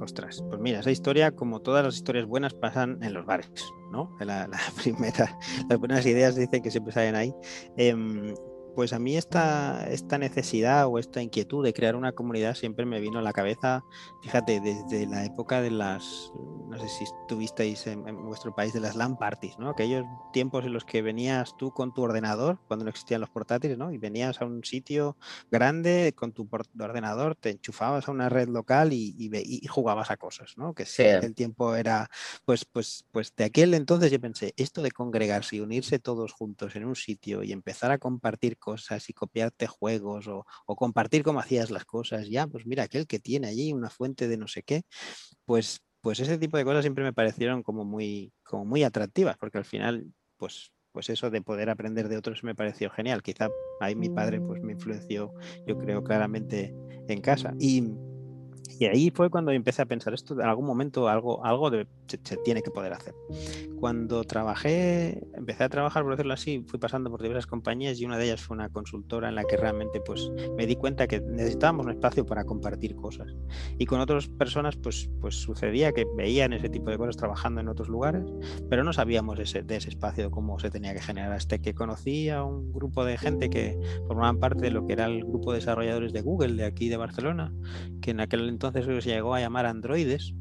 Ostras, 0.00 0.42
pues 0.48 0.60
mira, 0.60 0.80
esa 0.80 0.90
historia, 0.90 1.32
como 1.32 1.60
todas 1.60 1.84
las 1.84 1.94
historias 1.94 2.26
buenas, 2.26 2.54
pasan 2.54 3.02
en 3.02 3.14
los 3.14 3.26
bares, 3.26 3.50
¿no? 3.92 4.16
La, 4.20 4.46
la 4.46 4.58
primera, 4.82 5.36
las 5.68 5.78
buenas 5.78 6.06
ideas 6.06 6.36
dicen 6.36 6.62
que 6.62 6.70
siempre 6.70 6.92
salen 6.92 7.14
ahí. 7.14 7.34
Em, 7.76 8.34
pues 8.78 8.92
a 8.92 9.00
mí 9.00 9.16
esta, 9.16 9.88
esta 9.90 10.18
necesidad 10.18 10.86
o 10.86 11.00
esta 11.00 11.20
inquietud 11.20 11.64
de 11.64 11.72
crear 11.72 11.96
una 11.96 12.12
comunidad 12.12 12.54
siempre 12.54 12.86
me 12.86 13.00
vino 13.00 13.18
a 13.18 13.22
la 13.22 13.32
cabeza, 13.32 13.82
fíjate, 14.22 14.60
desde 14.60 15.04
la 15.08 15.24
época 15.24 15.60
de 15.60 15.72
las, 15.72 16.30
no 16.68 16.78
sé 16.78 16.86
si 16.86 17.02
estuvisteis 17.02 17.88
en, 17.88 18.04
vuestro 18.24 18.54
país, 18.54 18.72
de 18.72 18.78
las 18.78 18.94
LAN 18.94 19.18
parties, 19.18 19.58
¿no? 19.58 19.70
Aquellos 19.70 20.04
tiempos 20.32 20.64
en 20.64 20.72
los 20.72 20.84
que 20.84 21.02
venías 21.02 21.56
tú 21.56 21.72
con 21.72 21.92
tu 21.92 22.02
ordenador, 22.02 22.60
cuando 22.68 22.84
no 22.84 22.90
existían 22.90 23.20
los 23.20 23.30
portátiles, 23.30 23.76
¿no? 23.76 23.90
Y 23.90 23.98
venías 23.98 24.40
a 24.40 24.44
un 24.44 24.62
sitio 24.62 25.16
grande 25.50 26.14
con 26.14 26.30
tu 26.30 26.48
ordenador, 26.78 27.34
te 27.34 27.50
enchufabas 27.50 28.06
a 28.06 28.12
una 28.12 28.28
red 28.28 28.46
local 28.46 28.92
y, 28.92 29.12
y, 29.18 29.66
jugabas 29.66 30.12
a 30.12 30.16
cosas, 30.16 30.56
¿no? 30.56 30.72
Que 30.72 30.86
sí, 30.86 31.02
el 31.02 31.34
tiempo 31.34 31.74
era, 31.74 32.08
pues, 32.44 32.64
pues, 32.64 33.04
pues 33.10 33.34
de 33.34 33.42
aquel 33.42 33.74
entonces 33.74 34.12
yo 34.12 34.20
pensé, 34.20 34.54
esto 34.56 34.82
de 34.82 34.92
congregarse 34.92 35.56
y 35.56 35.60
unirse 35.60 35.98
todos 35.98 36.32
juntos 36.32 36.76
en 36.76 36.84
un 36.84 36.94
sitio 36.94 37.42
y 37.42 37.50
empezar 37.50 37.90
a 37.90 37.98
compartir 37.98 38.56
cosas 38.68 39.08
y 39.08 39.12
copiarte 39.12 39.66
juegos 39.66 40.28
o, 40.28 40.44
compartir 40.76 41.22
cómo 41.22 41.40
hacías 41.40 41.70
las 41.70 41.84
cosas. 41.84 42.28
Ya, 42.28 42.46
pues 42.46 42.66
mira, 42.66 42.84
aquel 42.84 43.06
que 43.06 43.18
tiene 43.18 43.48
allí 43.48 43.72
una 43.72 43.90
fuente 43.90 44.28
de 44.28 44.36
no 44.36 44.46
sé 44.46 44.62
qué, 44.62 44.82
pues, 45.44 45.80
pues 46.00 46.20
ese 46.20 46.38
tipo 46.38 46.56
de 46.56 46.64
cosas 46.64 46.82
siempre 46.82 47.04
me 47.04 47.12
parecieron 47.12 47.62
como 47.62 47.84
muy, 47.84 48.32
como 48.44 48.64
muy 48.64 48.82
atractivas, 48.84 49.36
porque 49.38 49.58
al 49.58 49.64
final, 49.64 50.12
pues, 50.36 50.70
pues 50.92 51.08
eso 51.10 51.30
de 51.30 51.42
poder 51.42 51.70
aprender 51.70 52.08
de 52.08 52.16
otros 52.16 52.44
me 52.44 52.54
pareció 52.54 52.90
genial. 52.90 53.22
Quizá 53.22 53.48
ahí 53.80 53.94
mi 53.94 54.08
padre 54.08 54.40
pues 54.40 54.62
me 54.62 54.72
influenció, 54.72 55.32
yo 55.66 55.78
creo, 55.78 56.02
claramente 56.02 56.72
en 57.08 57.20
casa. 57.20 57.54
Y, 57.58 57.82
y 58.78 58.84
ahí 58.84 59.10
fue 59.10 59.30
cuando 59.30 59.50
empecé 59.50 59.82
a 59.82 59.86
pensar 59.86 60.14
esto, 60.14 60.34
en 60.34 60.46
algún 60.46 60.66
momento 60.66 61.08
algo, 61.08 61.44
algo 61.44 61.70
se, 61.70 62.36
tiene 62.44 62.62
que 62.62 62.70
poder 62.70 62.92
hacer. 62.92 63.14
Cuando 63.80 64.24
trabajé, 64.24 65.26
empecé 65.34 65.64
a 65.64 65.68
trabajar, 65.68 66.02
por 66.02 66.12
decirlo 66.12 66.34
así, 66.34 66.64
fui 66.66 66.78
pasando 66.78 67.10
por 67.10 67.22
diversas 67.22 67.46
compañías 67.46 68.00
y 68.00 68.04
una 68.04 68.18
de 68.18 68.24
ellas 68.24 68.42
fue 68.42 68.56
una 68.56 68.68
consultora 68.68 69.28
en 69.28 69.36
la 69.36 69.44
que 69.44 69.56
realmente 69.56 70.00
pues 70.00 70.30
me 70.56 70.66
di 70.66 70.76
cuenta 70.76 71.06
que 71.06 71.20
necesitábamos 71.20 71.86
un 71.86 71.92
espacio 71.92 72.26
para 72.26 72.44
compartir 72.44 72.94
cosas. 72.96 73.34
Y 73.78 73.86
con 73.86 74.00
otras 74.00 74.28
personas 74.28 74.76
pues, 74.76 75.08
pues 75.20 75.36
sucedía 75.36 75.92
que 75.92 76.06
veían 76.16 76.52
ese 76.52 76.68
tipo 76.68 76.90
de 76.90 76.98
cosas 76.98 77.16
trabajando 77.16 77.60
en 77.60 77.68
otros 77.68 77.88
lugares, 77.88 78.24
pero 78.68 78.84
no 78.84 78.92
sabíamos 78.92 79.38
ese, 79.38 79.62
de 79.62 79.76
ese 79.76 79.90
espacio 79.90 80.30
cómo 80.30 80.58
se 80.58 80.70
tenía 80.70 80.94
que 80.94 81.00
generar. 81.00 81.32
Hasta 81.32 81.58
que 81.58 81.74
conocí 81.74 82.28
a 82.28 82.42
un 82.42 82.72
grupo 82.72 83.04
de 83.04 83.16
gente 83.16 83.50
que 83.50 83.78
formaban 84.06 84.38
parte 84.38 84.62
de 84.62 84.70
lo 84.70 84.86
que 84.86 84.92
era 84.92 85.06
el 85.06 85.24
grupo 85.24 85.52
de 85.52 85.58
desarrolladores 85.58 86.12
de 86.12 86.20
Google 86.20 86.54
de 86.54 86.64
aquí 86.64 86.88
de 86.88 86.96
Barcelona, 86.96 87.52
que 88.00 88.10
en 88.10 88.20
aquel 88.20 88.57
entonces 88.58 89.04
se 89.04 89.10
llegó 89.10 89.34
a 89.34 89.40
llamar 89.40 89.66
androides, 89.66 90.34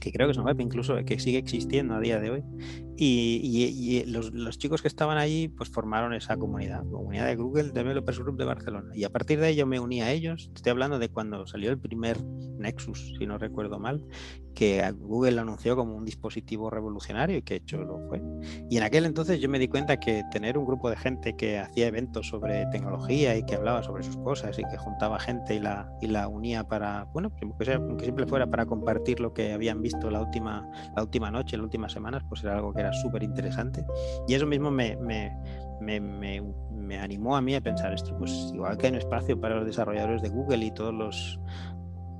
que 0.00 0.12
creo 0.12 0.28
que 0.28 0.32
es 0.32 0.38
una 0.38 0.46
web 0.46 0.60
incluso 0.60 0.94
que 1.04 1.18
sigue 1.18 1.38
existiendo 1.38 1.94
a 1.94 2.00
día 2.00 2.20
de 2.20 2.30
hoy. 2.30 2.44
Y, 2.96 4.04
los, 4.06 4.58
chicos 4.58 4.82
que 4.82 4.88
estaban 4.88 5.18
allí 5.18 5.48
pues 5.48 5.68
formaron 5.68 6.14
esa 6.14 6.36
comunidad, 6.36 6.84
comunidad 6.90 7.26
de 7.26 7.36
Google 7.36 7.70
Developers 7.72 8.18
Group 8.18 8.36
de 8.38 8.44
Barcelona. 8.44 8.90
Y 8.94 9.04
a 9.04 9.10
partir 9.10 9.40
de 9.40 9.48
ello 9.48 9.66
me 9.66 9.80
uní 9.80 10.02
a 10.02 10.12
ellos. 10.12 10.50
Estoy 10.54 10.70
hablando 10.70 10.98
de 10.98 11.08
cuando 11.08 11.46
salió 11.46 11.70
el 11.70 11.78
primer 11.78 12.22
Nexus, 12.24 13.14
si 13.18 13.26
no 13.26 13.38
recuerdo 13.38 13.78
mal, 13.78 14.04
que 14.54 14.88
Google 14.92 15.40
anunció 15.40 15.76
como 15.76 15.96
un 15.96 16.04
dispositivo 16.04 16.70
revolucionario 16.70 17.38
y 17.38 17.42
que 17.42 17.56
hecho 17.56 17.78
lo 17.78 17.98
fue. 18.08 18.22
Y 18.70 18.76
en 18.76 18.84
aquel 18.84 19.04
entonces 19.04 19.40
yo 19.40 19.48
me 19.48 19.58
di 19.58 19.68
cuenta 19.68 19.98
que 19.98 20.22
tener 20.30 20.56
un 20.56 20.64
grupo 20.64 20.88
de 20.88 20.96
gente 20.96 21.34
que 21.36 21.58
hacía 21.58 21.88
eventos 21.88 22.28
sobre 22.28 22.66
tecnología 22.66 23.36
y 23.36 23.44
que 23.44 23.56
hablaba 23.56 23.82
sobre 23.82 24.04
sus 24.04 24.16
cosas 24.18 24.58
y 24.58 24.62
que 24.62 24.76
juntaba 24.76 25.18
gente 25.18 25.54
y 25.56 25.60
la, 25.60 25.90
y 26.00 26.06
la 26.06 26.28
unía 26.28 26.64
para, 26.64 27.04
bueno, 27.12 27.30
pues, 27.30 27.68
aunque 27.68 28.04
siempre 28.04 28.26
fuera 28.26 28.46
para 28.46 28.66
compartir 28.66 29.20
lo 29.20 29.34
que 29.34 29.52
habían 29.52 29.82
visto 29.82 30.10
la 30.10 30.20
última, 30.20 30.68
la 30.96 31.02
última 31.02 31.30
noche, 31.30 31.56
las 31.56 31.64
últimas 31.64 31.92
semanas, 31.92 32.22
pues 32.28 32.44
era 32.44 32.56
algo 32.56 32.72
que 32.72 32.83
era 32.84 32.92
súper 32.92 33.22
interesante. 33.22 33.84
Y 34.28 34.34
eso 34.34 34.46
mismo 34.46 34.70
me, 34.70 34.96
me, 34.96 35.32
me, 35.80 36.00
me, 36.00 36.98
animó 36.98 37.36
a 37.36 37.40
mí 37.40 37.54
a 37.54 37.60
pensar 37.60 37.92
esto, 37.92 38.16
pues 38.18 38.30
igual 38.54 38.76
que 38.78 38.86
hay 38.86 38.92
un 38.92 38.98
espacio 38.98 39.40
para 39.40 39.56
los 39.56 39.66
desarrolladores 39.66 40.22
de 40.22 40.28
Google 40.28 40.64
y 40.64 40.70
todos 40.70 40.94
los 40.94 41.40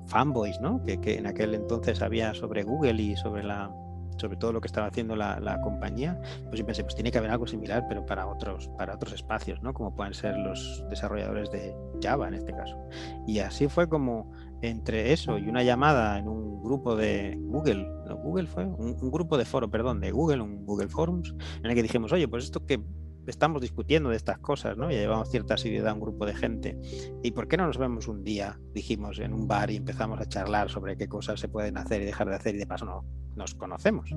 fanboys, 0.07 0.61
¿no? 0.61 0.83
Que, 0.83 1.01
que 1.01 1.17
en 1.17 1.27
aquel 1.27 1.55
entonces 1.55 2.03
había 2.03 2.35
sobre 2.35 2.63
Google 2.63 3.01
y 3.01 3.17
sobre 3.17 3.43
la 3.43 3.71
sobre 4.17 4.37
todo 4.37 4.53
lo 4.53 4.61
que 4.61 4.69
estaba 4.69 4.87
haciendo 4.87 5.17
la, 5.17 5.41
la, 5.41 5.61
compañía, 5.61 6.21
pues 6.45 6.59
yo 6.59 6.67
pensé, 6.67 6.83
pues 6.85 6.95
tiene 6.95 7.11
que 7.11 7.19
haber 7.19 7.31
algo 7.31 7.47
similar, 7.47 7.85
pero 7.89 8.07
para 8.07 8.27
otros, 8.27 8.69
para 8.79 8.95
otros 8.95 9.13
espacios, 9.13 9.61
¿no? 9.63 9.75
Como 9.75 9.95
pueden 9.95 10.15
ser 10.15 10.37
los 10.37 10.85
desarrolladores 10.89 11.51
de 11.51 11.75
Java 12.03 12.29
en 12.29 12.35
este 12.35 12.53
caso. 12.53 12.79
Y 13.27 13.41
así 13.41 13.69
fue 13.69 13.89
como 13.89 14.31
entre 14.69 15.13
eso 15.13 15.39
y 15.39 15.49
una 15.49 15.63
llamada 15.63 16.19
en 16.19 16.29
un 16.29 16.63
grupo 16.63 16.97
de 16.97 17.37
Google, 17.39 17.87
¿no? 18.07 18.17
Google 18.17 18.47
fue, 18.47 18.65
un, 18.65 19.11
grupo 19.11 19.37
de 19.37 19.45
foro, 19.45 19.71
perdón, 19.71 20.01
de 20.01 20.11
Google, 20.11 20.41
un 20.43 20.65
Google 20.65 20.89
Forums, 20.89 21.35
en 21.63 21.71
el 21.71 21.75
que 21.75 21.83
dijimos, 21.83 22.13
oye, 22.13 22.27
pues 22.29 22.45
esto 22.45 22.65
que 22.65 22.81
estamos 23.27 23.63
discutiendo 23.63 24.11
de 24.11 24.17
estas 24.17 24.39
cosas, 24.39 24.77
¿no? 24.77 24.91
Ya 24.91 24.99
llevamos 24.99 25.31
cierta 25.31 25.55
asiduidad 25.55 25.89
a 25.89 25.95
un 25.95 26.01
grupo 26.01 26.27
de 26.27 26.35
gente. 26.35 26.79
¿Y 27.23 27.31
por 27.33 27.49
qué 27.49 27.57
no 27.57 27.67
nos 27.67 27.79
vemos 27.79 28.09
un 28.09 28.23
día, 28.25 28.59
dijimos, 28.73 29.19
en 29.19 29.33
un 29.33 29.47
bar 29.47 29.71
y 29.71 29.77
empezamos 29.77 30.21
a 30.21 30.27
charlar 30.27 30.71
sobre 30.71 30.97
qué 30.97 31.09
cosas 31.09 31.41
se 31.41 31.49
pueden 31.49 31.77
hacer 31.77 32.03
y 32.03 32.05
dejar 32.05 32.29
de 32.29 32.37
hacer 32.37 32.55
y 32.55 32.59
de 32.59 32.67
paso 32.67 32.85
no, 32.85 33.05
nos 33.37 33.55
conocemos? 33.55 34.11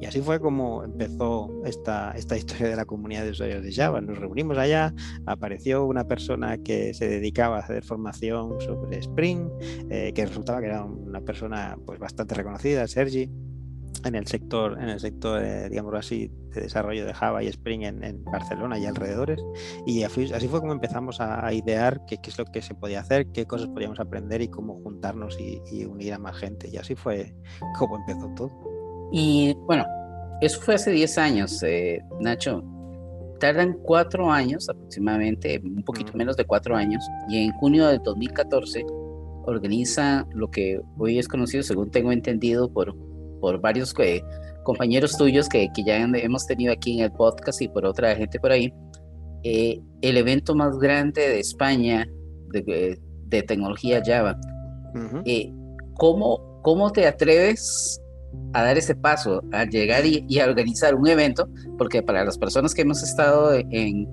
Y 0.00 0.06
así 0.06 0.20
fue 0.20 0.40
como 0.40 0.84
empezó 0.84 1.50
esta, 1.64 2.12
esta 2.12 2.36
historia 2.36 2.68
de 2.68 2.76
la 2.76 2.84
comunidad 2.84 3.24
de 3.24 3.30
usuarios 3.30 3.62
de 3.62 3.72
Java. 3.72 4.00
Nos 4.00 4.18
reunimos 4.18 4.58
allá, 4.58 4.94
apareció 5.26 5.84
una 5.84 6.04
persona 6.04 6.58
que 6.58 6.94
se 6.94 7.08
dedicaba 7.08 7.56
a 7.56 7.60
hacer 7.60 7.84
formación 7.84 8.60
sobre 8.60 8.98
Spring, 8.98 9.48
eh, 9.90 10.12
que 10.14 10.26
resultaba 10.26 10.60
que 10.60 10.66
era 10.66 10.84
una 10.84 11.20
persona 11.20 11.76
pues 11.84 11.98
bastante 11.98 12.34
reconocida, 12.34 12.86
Sergi 12.86 13.30
en 14.06 14.14
el 14.14 14.26
sector, 14.26 14.78
en 14.80 14.88
el 14.88 15.00
sector, 15.00 15.42
eh, 15.42 15.68
digamos 15.68 15.94
así, 15.94 16.30
de 16.54 16.62
desarrollo 16.62 17.04
de 17.04 17.14
Java 17.14 17.42
y 17.42 17.48
Spring 17.48 17.82
en, 17.82 18.24
Barcelona 18.24 18.78
y 18.78 18.86
alrededores. 18.86 19.40
Y 19.86 20.02
así 20.02 20.48
fue 20.48 20.60
como 20.60 20.72
empezamos 20.72 21.20
a, 21.20 21.52
idear 21.52 22.04
qué, 22.06 22.18
es 22.22 22.38
lo 22.38 22.44
que 22.44 22.62
se 22.62 22.74
podía 22.74 23.00
hacer, 23.00 23.26
qué 23.32 23.46
cosas 23.46 23.68
podíamos 23.68 24.00
aprender 24.00 24.40
y 24.42 24.48
cómo 24.48 24.80
juntarnos 24.82 25.38
y, 25.40 25.84
unir 25.84 26.14
a 26.14 26.18
más 26.18 26.36
gente. 26.36 26.68
Y 26.68 26.76
así 26.76 26.94
fue 26.94 27.34
como 27.78 27.96
empezó 27.96 28.28
todo. 28.36 28.50
Y 29.12 29.54
bueno, 29.66 29.84
eso 30.40 30.60
fue 30.60 30.74
hace 30.74 30.90
10 30.90 31.18
años, 31.18 31.62
eh, 31.62 32.02
Nacho. 32.20 32.62
Tardan 33.38 33.74
cuatro 33.82 34.30
años 34.30 34.66
aproximadamente, 34.68 35.60
un 35.62 35.82
poquito 35.82 36.14
menos 36.14 36.38
de 36.38 36.46
cuatro 36.46 36.74
años, 36.74 37.06
y 37.28 37.44
en 37.44 37.52
junio 37.52 37.86
de 37.86 37.98
2014 37.98 38.86
organiza 39.46 40.26
lo 40.32 40.50
que 40.50 40.80
hoy 40.98 41.18
es 41.18 41.28
conocido, 41.28 41.62
según 41.62 41.90
tengo 41.90 42.12
entendido, 42.12 42.72
por 42.72 42.94
por 43.40 43.60
varios 43.60 43.94
eh, 43.98 44.22
compañeros 44.64 45.16
tuyos 45.16 45.48
que, 45.48 45.68
que, 45.74 45.84
ya 45.84 45.96
hemos 45.96 46.46
tenido 46.46 46.72
aquí 46.72 46.98
en 46.98 47.04
el 47.04 47.12
podcast 47.12 47.60
y 47.62 47.68
por 47.68 47.84
otra 47.86 48.14
gente 48.16 48.38
por 48.40 48.52
ahí, 48.52 48.72
eh, 49.42 49.80
el 50.02 50.16
evento 50.16 50.54
más 50.54 50.76
grande 50.78 51.28
de 51.28 51.40
España 51.40 52.08
de, 52.52 52.64
eh, 52.66 52.98
de 53.26 53.42
tecnología 53.42 54.02
Java. 54.04 54.38
¿cómo, 55.94 56.60
¿Cómo 56.62 56.90
te 56.90 57.06
atreves 57.06 58.00
a 58.52 58.62
dar 58.62 58.78
ese 58.78 58.94
paso, 58.94 59.42
a 59.52 59.64
llegar 59.64 60.04
y, 60.04 60.40
a 60.40 60.46
organizar 60.46 60.94
un 60.94 61.06
evento? 61.06 61.48
Porque 61.78 62.02
para 62.02 62.24
las 62.24 62.38
personas 62.38 62.74
que 62.74 62.82
hemos 62.82 63.02
estado 63.02 63.54
en, 63.54 64.08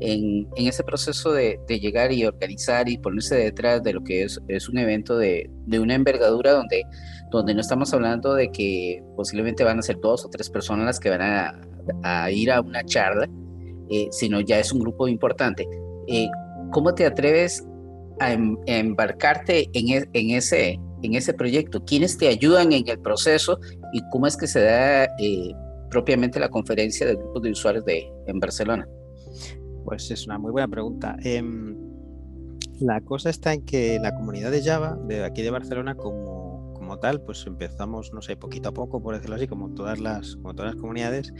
en, 0.00 0.48
en 0.56 0.66
ese 0.66 0.82
proceso 0.84 1.32
de, 1.32 1.60
de, 1.66 1.80
llegar 1.80 2.12
y 2.12 2.24
organizar 2.24 2.88
y 2.88 2.98
ponerse 2.98 3.36
detrás 3.36 3.82
de 3.82 3.92
lo 3.92 4.02
que 4.02 4.22
es, 4.22 4.40
es 4.48 4.68
un 4.68 4.78
evento 4.78 5.18
de, 5.18 5.50
de 5.66 5.80
una 5.80 5.94
envergadura 5.94 6.52
donde 6.52 6.84
donde 7.30 7.54
no 7.54 7.60
estamos 7.60 7.92
hablando 7.92 8.34
de 8.34 8.50
que 8.50 9.02
posiblemente 9.16 9.64
van 9.64 9.78
a 9.78 9.82
ser 9.82 10.00
dos 10.00 10.24
o 10.24 10.28
tres 10.28 10.48
personas 10.50 10.86
las 10.86 11.00
que 11.00 11.10
van 11.10 11.22
a, 11.22 12.30
ir 12.30 12.50
a 12.50 12.60
una 12.60 12.84
charla, 12.84 13.28
eh, 13.90 14.08
sino 14.10 14.40
ya 14.40 14.58
es 14.58 14.72
un 14.72 14.80
grupo 14.80 15.08
importante. 15.08 15.66
Eh, 16.06 16.28
¿Cómo 16.70 16.94
te 16.94 17.06
atreves 17.06 17.66
a, 18.20 18.32
em, 18.32 18.56
embarcarte 18.66 19.68
en, 19.72 19.88
e, 19.88 20.08
en, 20.12 20.30
ese, 20.30 20.78
en 21.02 21.14
ese 21.14 21.32
proyecto? 21.34 21.84
¿Quiénes 21.84 22.18
te 22.18 22.28
ayudan 22.28 22.72
en 22.72 22.88
el 22.88 22.98
proceso 23.00 23.58
y 23.92 24.02
cómo 24.10 24.26
es 24.26 24.36
que 24.36 24.46
se 24.46 24.60
da 24.60 25.04
eh, 25.04 25.52
propiamente 25.90 26.38
la 26.38 26.48
conferencia 26.48 27.06
del 27.06 27.16
grupo 27.16 27.40
de 27.40 27.52
usuarios 27.52 27.84
de, 27.84 28.06
en 28.26 28.38
Barcelona? 28.38 28.86
Pues 29.84 30.10
es 30.10 30.26
una 30.26 30.38
muy 30.38 30.52
buena 30.52 30.68
pregunta. 30.68 31.16
Em, 31.22 31.74
la 32.80 33.00
cosa 33.00 33.30
está 33.30 33.54
en 33.54 33.64
que 33.64 33.98
la 34.00 34.14
comunidad 34.14 34.50
de 34.50 34.62
Java, 34.62 34.98
de 35.06 35.24
aquí 35.24 35.42
de 35.42 35.50
Barcelona, 35.50 35.94
como 35.94 36.47
como 36.88 37.00
tal, 37.00 37.20
pues 37.20 37.46
empezamos, 37.46 38.14
no 38.14 38.22
sé, 38.22 38.34
poquito 38.38 38.70
a 38.70 38.72
poco, 38.72 39.02
por 39.02 39.14
decirlo 39.14 39.36
así, 39.36 39.46
como 39.46 39.74
todas 39.74 40.00
las, 40.00 40.36
como 40.36 40.54
todas 40.54 40.72
las 40.72 40.80
comunidades, 40.80 41.34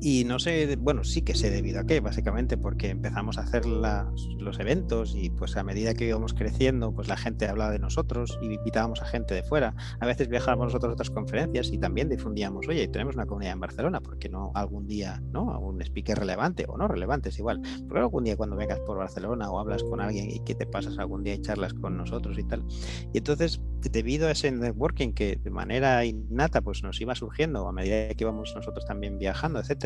y 0.00 0.24
no 0.24 0.38
sé, 0.38 0.76
bueno, 0.76 1.04
sí 1.04 1.22
que 1.22 1.34
sé 1.34 1.50
debido 1.50 1.80
a 1.80 1.84
qué, 1.84 2.00
básicamente, 2.00 2.56
porque 2.58 2.90
empezamos 2.90 3.38
a 3.38 3.42
hacer 3.42 3.64
los 3.66 4.60
eventos 4.60 5.14
y 5.16 5.30
pues 5.30 5.56
a 5.56 5.64
medida 5.64 5.94
que 5.94 6.06
íbamos 6.06 6.34
creciendo, 6.34 6.92
pues 6.92 7.08
la 7.08 7.16
gente 7.16 7.48
hablaba 7.48 7.70
de 7.72 7.78
nosotros 7.78 8.38
y 8.42 8.54
invitábamos 8.54 9.00
a 9.02 9.06
gente 9.06 9.34
de 9.34 9.42
fuera. 9.42 9.74
A 10.00 10.06
veces 10.06 10.28
viajábamos 10.28 10.66
nosotros 10.66 10.90
a 10.90 10.94
otras 10.94 11.10
conferencias 11.10 11.72
y 11.72 11.78
también 11.78 12.08
difundíamos, 12.08 12.68
oye, 12.68 12.86
tenemos 12.88 13.14
una 13.14 13.26
comunidad 13.26 13.54
en 13.54 13.60
Barcelona, 13.60 14.00
¿por 14.00 14.18
qué 14.18 14.28
no 14.28 14.52
algún 14.54 14.86
día, 14.86 15.22
¿no? 15.32 15.50
Algún 15.50 15.80
speaker 15.80 16.18
relevante 16.18 16.66
o 16.68 16.76
no 16.76 16.88
relevante, 16.88 17.30
es 17.30 17.38
igual. 17.38 17.60
Porque 17.88 18.00
algún 18.00 18.24
día 18.24 18.36
cuando 18.36 18.56
vengas 18.56 18.80
por 18.80 18.98
Barcelona 18.98 19.50
o 19.50 19.58
hablas 19.58 19.82
con 19.82 20.00
alguien 20.00 20.30
y 20.30 20.40
que 20.40 20.54
te 20.54 20.66
pasas 20.66 20.98
algún 20.98 21.22
día 21.22 21.34
y 21.34 21.40
charlas 21.40 21.72
con 21.72 21.96
nosotros 21.96 22.38
y 22.38 22.44
tal. 22.44 22.64
Y 23.12 23.18
entonces, 23.18 23.60
debido 23.90 24.28
a 24.28 24.32
ese 24.32 24.50
networking 24.50 25.12
que 25.12 25.36
de 25.36 25.50
manera 25.50 26.04
innata 26.04 26.60
pues 26.60 26.82
nos 26.82 27.00
iba 27.00 27.14
surgiendo 27.14 27.68
a 27.68 27.72
medida 27.72 28.08
que 28.08 28.24
íbamos 28.24 28.52
nosotros 28.54 28.84
también 28.84 29.18
viajando, 29.18 29.60
etcétera, 29.60 29.85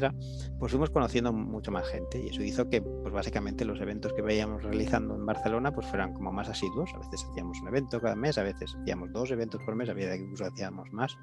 pues 0.59 0.73
fuimos 0.73 0.91
conociendo 0.91 1.33
mucho 1.33 1.71
más 1.71 1.87
gente 1.89 2.21
y 2.23 2.29
eso 2.29 2.43
hizo 2.43 2.69
que 2.69 2.83
pues 2.83 3.13
básicamente 3.13 3.65
los 3.65 3.81
eventos 3.81 4.13
que 4.13 4.23
veíamos 4.23 4.63
realizando 4.63 5.15
en 5.15 5.27
Barcelona 5.27 5.73
pues 5.73 5.87
fueran 5.87 6.15
como 6.15 6.33
más 6.33 6.49
asiduos. 6.49 6.91
A 6.95 6.99
veces 6.99 7.27
hacíamos 7.31 7.61
un 7.61 7.69
evento 7.69 8.01
cada 8.01 8.17
mes, 8.17 8.39
a 8.39 8.43
veces 8.43 8.75
hacíamos 8.81 9.13
dos 9.13 9.31
eventos 9.31 9.63
por 9.65 9.75
mes, 9.75 9.89
a 9.89 9.95
veces 9.95 10.21
incluso 10.21 10.45
hacíamos 10.45 10.93
más. 10.93 11.17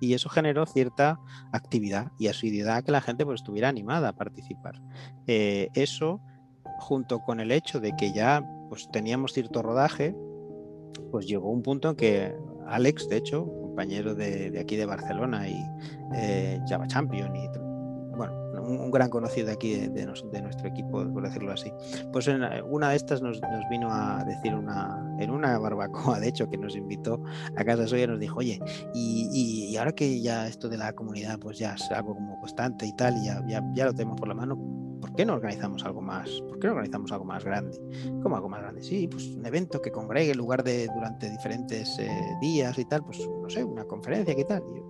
Y 0.00 0.14
eso 0.14 0.28
generó 0.28 0.66
cierta 0.66 1.20
actividad 1.52 2.12
y 2.18 2.28
asiduidad 2.28 2.82
que 2.84 2.92
la 2.92 3.00
gente 3.00 3.24
pues 3.24 3.40
estuviera 3.40 3.68
animada 3.68 4.08
a 4.08 4.12
participar. 4.14 4.80
Eh, 5.26 5.68
eso 5.74 6.20
junto 6.78 7.20
con 7.20 7.40
el 7.40 7.52
hecho 7.52 7.80
de 7.80 7.94
que 7.96 8.12
ya 8.12 8.42
pues 8.68 8.88
teníamos 8.90 9.32
cierto 9.32 9.62
rodaje, 9.62 10.14
pues 11.10 11.26
llegó 11.26 11.50
un 11.50 11.62
punto 11.62 11.90
en 11.90 11.96
que 11.96 12.34
Alex, 12.66 13.08
de 13.08 13.16
hecho, 13.16 13.46
compañero 13.70 14.14
de, 14.14 14.58
aquí 14.60 14.76
de 14.76 14.86
Barcelona 14.86 15.48
y 15.48 15.64
eh, 16.14 16.60
Java 16.68 16.86
Champion 16.86 17.34
y 17.34 17.48
un, 18.78 18.90
gran 18.90 19.10
conocido 19.10 19.50
aquí 19.50 19.74
de, 19.74 20.06
nuestro 20.06 20.68
equipo, 20.68 21.04
por 21.12 21.22
decirlo 21.22 21.52
así. 21.52 21.72
Pues 22.12 22.28
en 22.28 22.42
una 22.68 22.90
de 22.90 22.96
estas 22.96 23.22
nos, 23.22 23.40
vino 23.70 23.88
a 23.90 24.24
decir 24.24 24.54
una, 24.54 25.16
en 25.18 25.30
una 25.30 25.58
barbacoa, 25.58 26.18
de 26.20 26.28
hecho, 26.28 26.48
que 26.48 26.56
nos 26.56 26.76
invitó 26.76 27.22
a 27.56 27.64
casa 27.64 27.86
suya, 27.86 28.06
nos 28.06 28.20
dijo, 28.20 28.38
oye, 28.38 28.60
y, 28.94 29.76
ahora 29.76 29.92
que 29.92 30.20
ya 30.20 30.46
esto 30.46 30.68
de 30.68 30.76
la 30.76 30.92
comunidad 30.92 31.38
pues 31.38 31.58
ya 31.58 31.74
es 31.74 31.90
algo 31.90 32.14
como 32.14 32.38
constante 32.40 32.86
y 32.86 32.94
tal, 32.94 33.16
y 33.16 33.26
ya, 33.26 33.42
ya, 33.74 33.84
lo 33.84 33.94
tenemos 33.94 34.18
por 34.18 34.28
la 34.28 34.34
mano, 34.34 34.58
¿por 35.00 35.14
qué 35.14 35.24
no 35.24 35.34
organizamos 35.34 35.84
algo 35.84 36.02
más? 36.02 36.28
¿Por 36.48 36.58
qué 36.58 36.66
no 36.66 36.74
organizamos 36.74 37.10
algo 37.12 37.24
más 37.24 37.44
grande? 37.44 37.78
¿Cómo 38.22 38.36
algo 38.36 38.48
más 38.48 38.60
grande? 38.60 38.82
Sí, 38.82 39.08
pues 39.08 39.28
un 39.28 39.46
evento 39.46 39.80
que 39.80 39.90
congregue 39.90 40.32
en 40.32 40.38
lugar 40.38 40.62
de 40.62 40.88
durante 40.94 41.30
diferentes 41.30 41.98
eh, 41.98 42.10
días 42.40 42.78
y 42.78 42.84
tal, 42.84 43.04
pues 43.04 43.18
no 43.42 43.48
sé, 43.48 43.64
una 43.64 43.84
conferencia, 43.84 44.34
¿qué 44.34 44.44
tal? 44.44 44.62
Y 44.68 44.82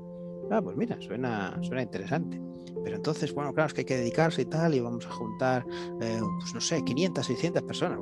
ah, 0.50 0.60
pues 0.60 0.76
mira, 0.76 1.00
suena, 1.00 1.56
suena 1.62 1.82
interesante. 1.82 2.49
Pero 2.82 2.96
entonces, 2.96 3.34
bueno, 3.34 3.52
claro, 3.52 3.68
es 3.68 3.74
que 3.74 3.82
hay 3.82 3.84
que 3.84 3.96
dedicarse 3.96 4.42
y 4.42 4.44
tal, 4.46 4.74
y 4.74 4.80
vamos 4.80 5.06
a 5.06 5.10
juntar, 5.10 5.66
eh, 6.00 6.20
pues 6.38 6.54
no 6.54 6.60
sé, 6.60 6.82
500, 6.84 7.26
600 7.26 7.62
personas. 7.62 7.98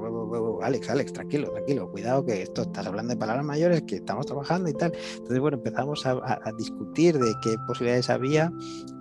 Alex, 0.62 0.90
Alex, 0.90 1.12
tranquilo, 1.12 1.50
tranquilo, 1.50 1.90
cuidado 1.90 2.24
que 2.24 2.42
esto 2.42 2.62
estás 2.62 2.86
hablando 2.86 3.14
de 3.14 3.18
palabras 3.18 3.44
mayores, 3.44 3.82
que 3.82 3.96
estamos 3.96 4.26
trabajando 4.26 4.68
y 4.68 4.74
tal. 4.74 4.92
Entonces, 5.12 5.40
bueno, 5.40 5.56
empezamos 5.56 6.06
a, 6.06 6.38
discutir 6.56 7.18
de 7.18 7.34
qué 7.42 7.56
posibilidades 7.66 8.10
había 8.10 8.52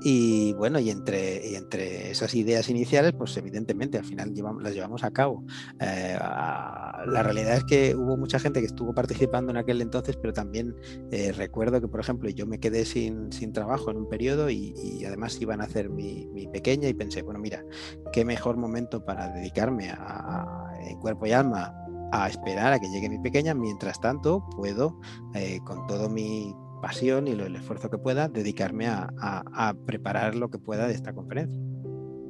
y 0.02 0.54
bueno, 0.54 0.80
y 0.80 0.90
entre, 0.90 1.48
y 1.50 1.56
entre 1.56 2.12
esas 2.12 2.36
ideas 2.36 2.70
iniciales, 2.70 3.14
pues 3.18 3.36
evidentemente 3.38 3.98
al 3.98 4.06
final 4.06 4.34
llevamos, 4.34 4.62
las 4.64 4.74
llevamos 4.74 5.04
a 5.04 5.12
cabo. 5.12 5.44
Eh, 5.80 6.18
la 6.20 7.24
realidad 7.24 7.58
es 7.58 7.64
que 7.64 7.96
hubo 7.96 8.18
mucha 8.18 8.40
gente 8.40 8.60
que 8.60 8.68
estuvo 8.68 8.94
participando 8.94 9.52
en 9.52 9.58
aquel 9.58 9.82
entonces, 9.82 10.18
pero 10.18 10.34
también 10.34 10.76
eh, 11.12 11.32
recuerdo 11.32 11.82
que, 11.82 11.88
por 11.88 12.00
ejemplo, 12.00 12.30
yo 12.30 12.46
me 12.46 12.60
quedé 12.60 12.86
sin, 12.86 13.32
sin 13.32 13.54
trabajo 13.54 13.92
en 13.92 13.98
un 13.98 14.10
periodo 14.10 14.50
y, 14.50 14.74
y 14.78 15.06
además 15.06 15.40
iban 15.42 15.57
a 15.62 15.66
hacer 15.66 15.90
mi, 15.90 16.48
pequeña 16.52 16.88
y 16.88 16.94
pensé, 16.94 17.22
bueno, 17.22 17.40
mira, 17.40 17.64
qué 18.12 18.24
mejor 18.26 18.58
momento 18.58 19.04
para 19.04 19.30
dedicarme 19.30 19.90
a, 19.90 20.72
en 20.82 20.98
cuerpo 21.00 21.26
y 21.26 21.32
alma 21.32 21.74
a 22.12 22.28
esperar 22.28 22.74
a 22.74 22.80
que 22.80 22.90
llegue 22.90 23.10
mi 23.10 23.20
pequeña, 23.20 23.54
mientras 23.54 24.00
tanto 24.00 24.48
puedo, 24.56 25.00
eh, 25.34 25.60
con 25.66 25.88
todo 25.88 26.10
mi 26.10 26.56
pasión 26.82 27.28
y 27.28 27.32
el 27.32 27.56
esfuerzo 27.56 27.90
que 27.90 27.98
pueda, 27.98 28.28
dedicarme 28.28 28.88
a, 28.88 29.76
preparar 29.86 30.36
lo 30.36 30.50
que 30.50 30.60
pueda 30.60 30.88
de 30.88 30.94
esta 30.94 31.14
conferencia. 31.14 31.60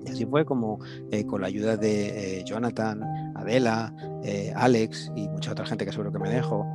Y 0.05 0.09
así 0.09 0.25
fue 0.25 0.45
como 0.45 0.79
eh, 1.11 1.25
con 1.25 1.41
la 1.41 1.47
ayuda 1.47 1.75
de 1.75 2.39
eh, 2.39 2.43
Jonathan, 2.45 3.01
Adela, 3.35 3.93
Alex 4.55 5.11
y 5.15 5.27
mucha 5.29 5.51
otra 5.51 5.65
gente 5.65 5.85
que 5.85 5.91
seguro 5.91 6.11
que 6.11 6.19
me 6.19 6.29
dejo, 6.29 6.65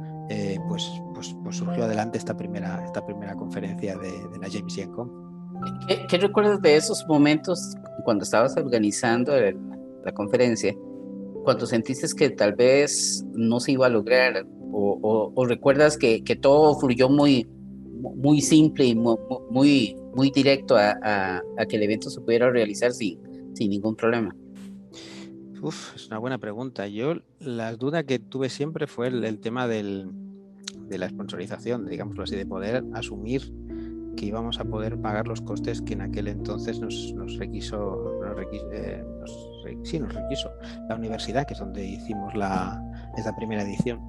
pues, 0.69 0.89
pues, 1.15 1.37
pues, 1.43 1.57
surgió 1.57 1.85
adelante 1.85 2.17
esta 2.19 2.37
primera, 2.37 2.83
esta 2.85 3.05
primera 3.05 3.35
conferencia 3.35 3.97
de, 3.97 4.11
de 4.11 4.39
la 4.39 4.49
James 4.51 4.75
¿Qué, 6.09 6.19
recuerdas 6.19 6.61
de 6.63 6.77
esos 6.77 7.07
momentos 7.07 7.75
cuando 8.05 8.25
estabas 8.25 8.57
organizando 8.57 9.33
la 10.05 10.13
conferencia? 10.13 10.75
Cuando 11.45 11.67
sentiste 11.67 12.07
que 12.17 12.31
tal 12.31 12.55
vez 12.55 13.25
no 13.33 13.61
se 13.61 13.73
iba 13.73 13.87
a 13.87 13.91
lograr 13.91 14.47
o, 14.75 15.45
recuerdas 15.47 15.99
que, 15.99 16.25
que, 16.25 16.37
todo 16.37 16.79
fluyó 16.79 17.09
muy, 17.09 17.47
muy 18.17 18.41
simple 18.41 18.87
y 18.87 18.95
muy, 18.95 19.97
muy, 20.15 20.31
directo 20.31 20.77
a, 20.77 20.97
a, 21.03 21.67
que 21.67 21.77
el 21.77 21.83
evento 21.83 22.09
se 22.09 22.21
pudiera 22.21 22.51
realizar 22.51 22.93
sin, 22.93 23.19
sin 23.55 23.71
ningún 23.71 23.95
problema? 23.95 24.35
Uf, 25.61 25.95
es 25.95 26.07
una 26.09 26.19
buena 26.19 26.39
pregunta. 26.39 26.89
Yo 26.89 27.17
la 27.39 27.77
duda 27.77 28.05
que 28.05 28.19
tuve 28.19 28.49
siempre 28.49 28.87
fue 28.87 29.09
el, 29.09 29.25
el 29.25 29.41
tema 29.41 29.69
del, 29.69 30.09
de 30.89 30.99
la 30.99 31.09
sponsorización, 31.09 31.87
digámoslo 31.87 32.23
así, 32.23 32.37
de 32.37 32.47
poder 32.47 32.83
asumir 32.95 33.53
que 34.17 34.27
íbamos 34.27 34.61
a 34.61 34.65
poder 34.65 35.01
pagar 35.01 35.27
los 35.27 35.41
costes 35.41 35.81
que 35.83 35.95
en 35.95 36.03
aquel 36.03 36.29
entonces 36.29 36.81
nos, 36.81 37.13
nos 37.15 37.37
requiso, 37.39 38.21
eh, 38.73 39.05
sí, 39.83 39.99
nos 39.99 40.15
requiso 40.15 40.51
la 40.89 40.97
universidad, 40.97 41.47
que 41.47 41.55
es 41.55 41.61
donde 41.61 41.85
hicimos 41.85 42.35
la, 42.35 42.83
primera 43.37 43.63
edición. 43.63 44.01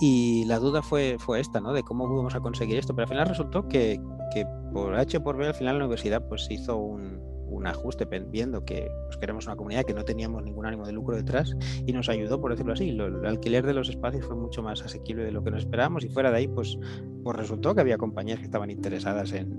Y 0.00 0.44
la 0.46 0.58
duda 0.58 0.82
fue, 0.82 1.16
fue 1.18 1.40
esta, 1.40 1.60
¿no? 1.60 1.72
De 1.72 1.82
cómo 1.82 2.12
íbamos 2.12 2.34
a 2.34 2.40
conseguir 2.40 2.76
esto. 2.76 2.94
Pero 2.94 3.04
al 3.04 3.08
final 3.08 3.28
resultó 3.28 3.66
que, 3.66 4.00
que 4.32 4.46
por 4.72 4.94
H 4.94 5.20
por 5.20 5.36
B, 5.36 5.46
al 5.46 5.54
final 5.54 5.78
la 5.78 5.84
universidad 5.84 6.22
pues 6.28 6.46
hizo 6.50 6.76
un, 6.76 7.35
ajuste 7.66 8.04
viendo 8.04 8.64
que 8.64 8.90
pues, 9.06 9.46
una 9.46 9.56
comunidad 9.56 9.84
que 9.84 9.94
no 9.94 10.04
teníamos 10.04 10.42
ningún 10.42 10.66
ánimo 10.66 10.86
de 10.86 10.92
lucro 10.92 11.16
detrás 11.16 11.54
y 11.86 11.92
nos 11.92 12.08
ayudó, 12.08 12.40
por 12.40 12.52
decirlo 12.52 12.72
así. 12.72 12.88
el 12.88 13.26
alquiler 13.26 13.66
de 13.66 13.74
los 13.74 13.88
espacios 13.88 14.24
fue 14.24 14.36
mucho 14.36 14.62
más 14.62 14.82
asequible 14.82 15.24
de 15.24 15.32
lo 15.32 15.42
que 15.42 15.50
nos 15.50 15.60
esperábamos 15.60 16.04
y 16.04 16.08
fuera 16.08 16.30
de 16.30 16.38
ahí, 16.38 16.48
pues, 16.48 16.78
pues 17.22 17.36
resultó 17.36 17.74
que 17.74 17.80
había 17.80 17.98
compañías 17.98 18.38
que 18.38 18.44
estaban 18.44 18.70
interesadas 18.70 19.32
en, 19.32 19.56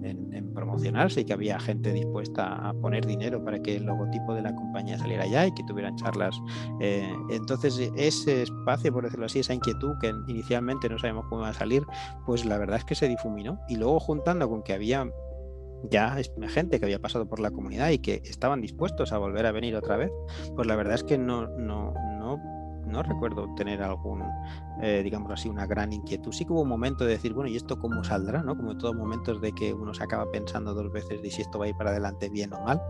promocionarse 0.54 1.22
y 1.22 1.26
que 1.26 1.34
había 1.34 1.60
gente 1.60 1.94
dispuesta 1.94 2.68
a 2.68 2.74
poner 2.74 3.06
dinero 3.06 3.44
para 3.44 3.62
que 3.62 3.76
el 3.76 3.84
logotipo 3.84 4.34
de 4.34 4.42
la 4.42 4.56
compañía 4.56 4.98
saliera 4.98 5.24
allá 5.24 5.46
y 5.46 5.54
que 5.54 5.64
tuvieran 5.66 5.96
charlas. 5.98 6.36
Eh, 6.80 7.14
entonces, 7.30 7.80
ese 7.96 8.42
espacio, 8.42 8.92
por 8.92 9.04
decirlo 9.04 9.28
así, 9.28 9.40
esa 9.40 9.54
inquietud 9.54 9.92
que 10.02 10.12
inicialmente 10.28 10.90
no 10.90 10.98
sabemos 10.98 11.26
cómo 11.30 11.42
va 11.42 11.50
a 11.50 11.54
salir, 11.54 11.84
pues 12.26 12.44
la 12.44 12.58
verdad 12.58 12.78
es 12.78 12.86
que 12.86 12.96
se 12.96 13.08
difuminó 13.08 13.60
y 13.70 13.76
luego 13.76 14.00
juntando 14.00 14.50
con 14.50 14.64
que 14.64 14.74
había 14.74 15.08
ya 15.84 16.18
gente 16.48 16.80
que 16.80 16.86
había 16.86 17.00
pasado 17.00 17.28
por 17.28 17.40
la 17.40 17.52
comunidad 17.52 17.90
y 17.90 18.00
que 18.00 18.22
estaban 18.26 18.62
dispuestos 18.62 19.12
a 19.12 19.18
volver 19.18 19.46
a 19.46 19.52
venir 19.52 19.76
otra 19.76 19.98
vez, 19.98 20.12
pues 20.56 20.68
la 20.68 20.76
verdad 20.76 20.96
es 20.96 21.04
que 21.04 21.18
no, 21.18 21.48
no, 21.48 21.94
no, 22.20 22.42
no 22.86 23.04
recuerdo 23.04 23.54
tener 23.56 23.82
algún, 23.82 24.24
eh, 24.82 25.02
digamos 25.04 25.32
así, 25.32 25.50
una 25.50 25.66
gran 25.66 25.94
inquietud. 25.94 26.32
Sí 26.32 26.46
que 26.46 26.54
hubo 26.54 26.62
un 26.62 26.70
momento 26.70 27.04
de 27.04 27.12
decir, 27.12 27.34
bueno, 27.34 27.50
¿y 27.50 27.56
esto 27.56 27.78
cómo 27.78 28.04
saldrá? 28.04 28.42
¿no? 28.42 28.56
Como 28.56 28.72
en 28.72 28.78
todos 28.78 28.96
momentos 28.96 29.42
de 29.42 29.52
que 29.52 29.74
uno 29.74 29.94
se 29.94 30.04
acaba 30.04 30.30
pensando 30.32 30.74
dos 30.74 30.92
veces 30.92 31.22
de 31.22 31.30
si 31.30 31.42
esto 31.42 31.60
va 31.60 31.66
a 31.66 31.70
ir 31.70 31.76
para 31.76 31.92
adelante 31.92 32.30
bien 32.30 32.54
o 32.54 32.62
mal, 32.62 32.82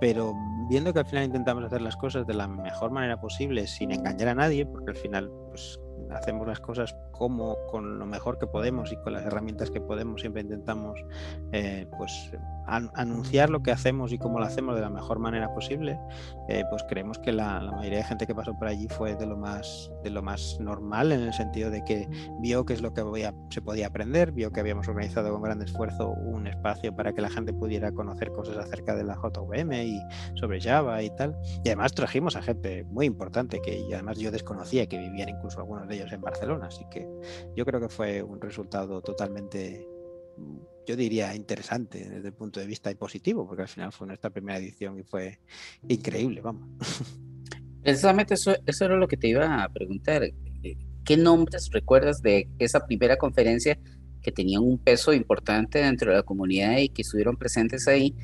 pero 0.00 0.34
viendo 0.68 0.92
que 0.92 1.00
al 1.00 1.06
final 1.06 1.24
intentamos 1.24 1.64
hacer 1.64 1.80
las 1.80 1.96
cosas 1.96 2.26
de 2.26 2.34
la 2.34 2.48
mejor 2.48 2.90
manera 2.90 3.20
posible 3.20 3.66
sin 3.66 3.92
engañar 3.92 4.28
a 4.28 4.34
nadie, 4.34 4.66
porque 4.66 4.90
al 4.90 4.96
final, 4.96 5.30
pues 5.50 5.78
hacemos 6.10 6.46
las 6.46 6.60
cosas 6.60 6.96
como 7.12 7.56
con 7.70 7.98
lo 7.98 8.06
mejor 8.06 8.38
que 8.38 8.46
podemos 8.46 8.92
y 8.92 8.96
con 8.96 9.12
las 9.12 9.24
herramientas 9.24 9.70
que 9.70 9.80
podemos 9.80 10.20
siempre 10.20 10.42
intentamos 10.42 11.04
eh, 11.52 11.86
pues 11.96 12.30
anunciar 12.66 13.50
lo 13.50 13.62
que 13.62 13.70
hacemos 13.70 14.12
y 14.12 14.18
cómo 14.18 14.38
lo 14.38 14.44
hacemos 14.44 14.74
de 14.74 14.80
la 14.80 14.90
mejor 14.90 15.18
manera 15.18 15.52
posible 15.54 15.98
eh, 16.48 16.64
pues 16.70 16.84
creemos 16.88 17.18
que 17.18 17.32
la, 17.32 17.60
mayoría 17.60 17.98
de 17.98 18.04
gente 18.04 18.26
que 18.26 18.34
pasó 18.34 18.56
por 18.58 18.68
allí 18.68 18.88
fue 18.88 19.14
de 19.16 19.26
lo 19.26 19.36
más 19.36 19.90
de 20.02 20.10
lo 20.10 20.22
más 20.22 20.58
normal 20.60 21.12
en 21.12 21.22
el 21.22 21.32
sentido 21.32 21.70
de 21.70 21.84
que 21.84 22.08
vio 22.40 22.64
qué 22.64 22.74
es 22.74 22.82
lo 22.82 22.92
que 22.92 23.02
se 23.50 23.62
podía 23.62 23.86
aprender 23.86 24.32
vio 24.32 24.50
que 24.50 24.60
habíamos 24.60 24.88
organizado 24.88 25.32
con 25.32 25.42
gran 25.42 25.62
esfuerzo 25.62 26.10
un 26.10 26.46
espacio 26.46 26.94
para 26.94 27.12
que 27.12 27.20
la 27.20 27.30
gente 27.30 27.52
pudiera 27.52 27.92
conocer 27.92 28.30
cosas 28.32 28.56
acerca 28.56 28.94
de 28.94 29.04
la 29.04 29.14
JVM 29.14 29.72
y 29.72 30.00
sobre 30.34 30.60
Java 30.60 31.02
y 31.02 31.10
tal. 31.10 31.36
Y 31.64 31.68
además 31.68 31.92
trajimos 31.92 32.36
a 32.36 32.42
gente 32.42 32.84
muy 32.84 33.06
importante 33.06 33.60
que 33.60 33.84
además 33.92 34.18
yo 34.18 34.30
desconocía 34.30 34.86
que 34.86 34.98
vivían 34.98 35.28
incluso 35.28 35.60
algunos 35.60 35.88
de 35.88 35.96
ellos 35.96 36.12
en 36.12 36.20
Barcelona 36.20 36.66
así 36.66 36.84
que 36.90 37.06
yo 37.54 37.64
creo 37.64 37.80
que 37.80 37.88
fue 37.88 38.22
un 38.22 38.40
resultado 38.40 39.00
totalmente, 39.02 39.88
yo 40.86 40.96
diría, 40.96 41.34
interesante 41.34 42.08
desde 42.08 42.28
el 42.28 42.34
punto 42.34 42.60
de 42.60 42.66
vista 42.66 42.90
y 42.90 42.94
positivo, 42.94 43.46
porque 43.46 43.62
al 43.62 43.68
final 43.68 43.92
fue 43.92 44.06
nuestra 44.06 44.30
primera 44.30 44.58
edición 44.58 44.98
y 44.98 45.02
fue 45.02 45.40
increíble, 45.88 46.40
vamos. 46.40 46.68
Precisamente 47.82 48.34
eso, 48.34 48.54
eso 48.64 48.84
era 48.84 48.96
lo 48.96 49.08
que 49.08 49.16
te 49.16 49.28
iba 49.28 49.62
a 49.62 49.68
preguntar. 49.68 50.22
¿Qué 51.04 51.16
nombres 51.16 51.68
recuerdas 51.72 52.20
de 52.20 52.48
esa 52.58 52.86
primera 52.86 53.16
conferencia 53.16 53.78
que 54.22 54.32
tenían 54.32 54.62
un 54.62 54.78
peso 54.78 55.12
importante 55.12 55.78
dentro 55.78 56.10
de 56.10 56.16
la 56.16 56.22
comunidad 56.24 56.78
y 56.78 56.88
que 56.88 57.02
estuvieron 57.02 57.36
presentes 57.36 57.86
ahí 57.86 58.14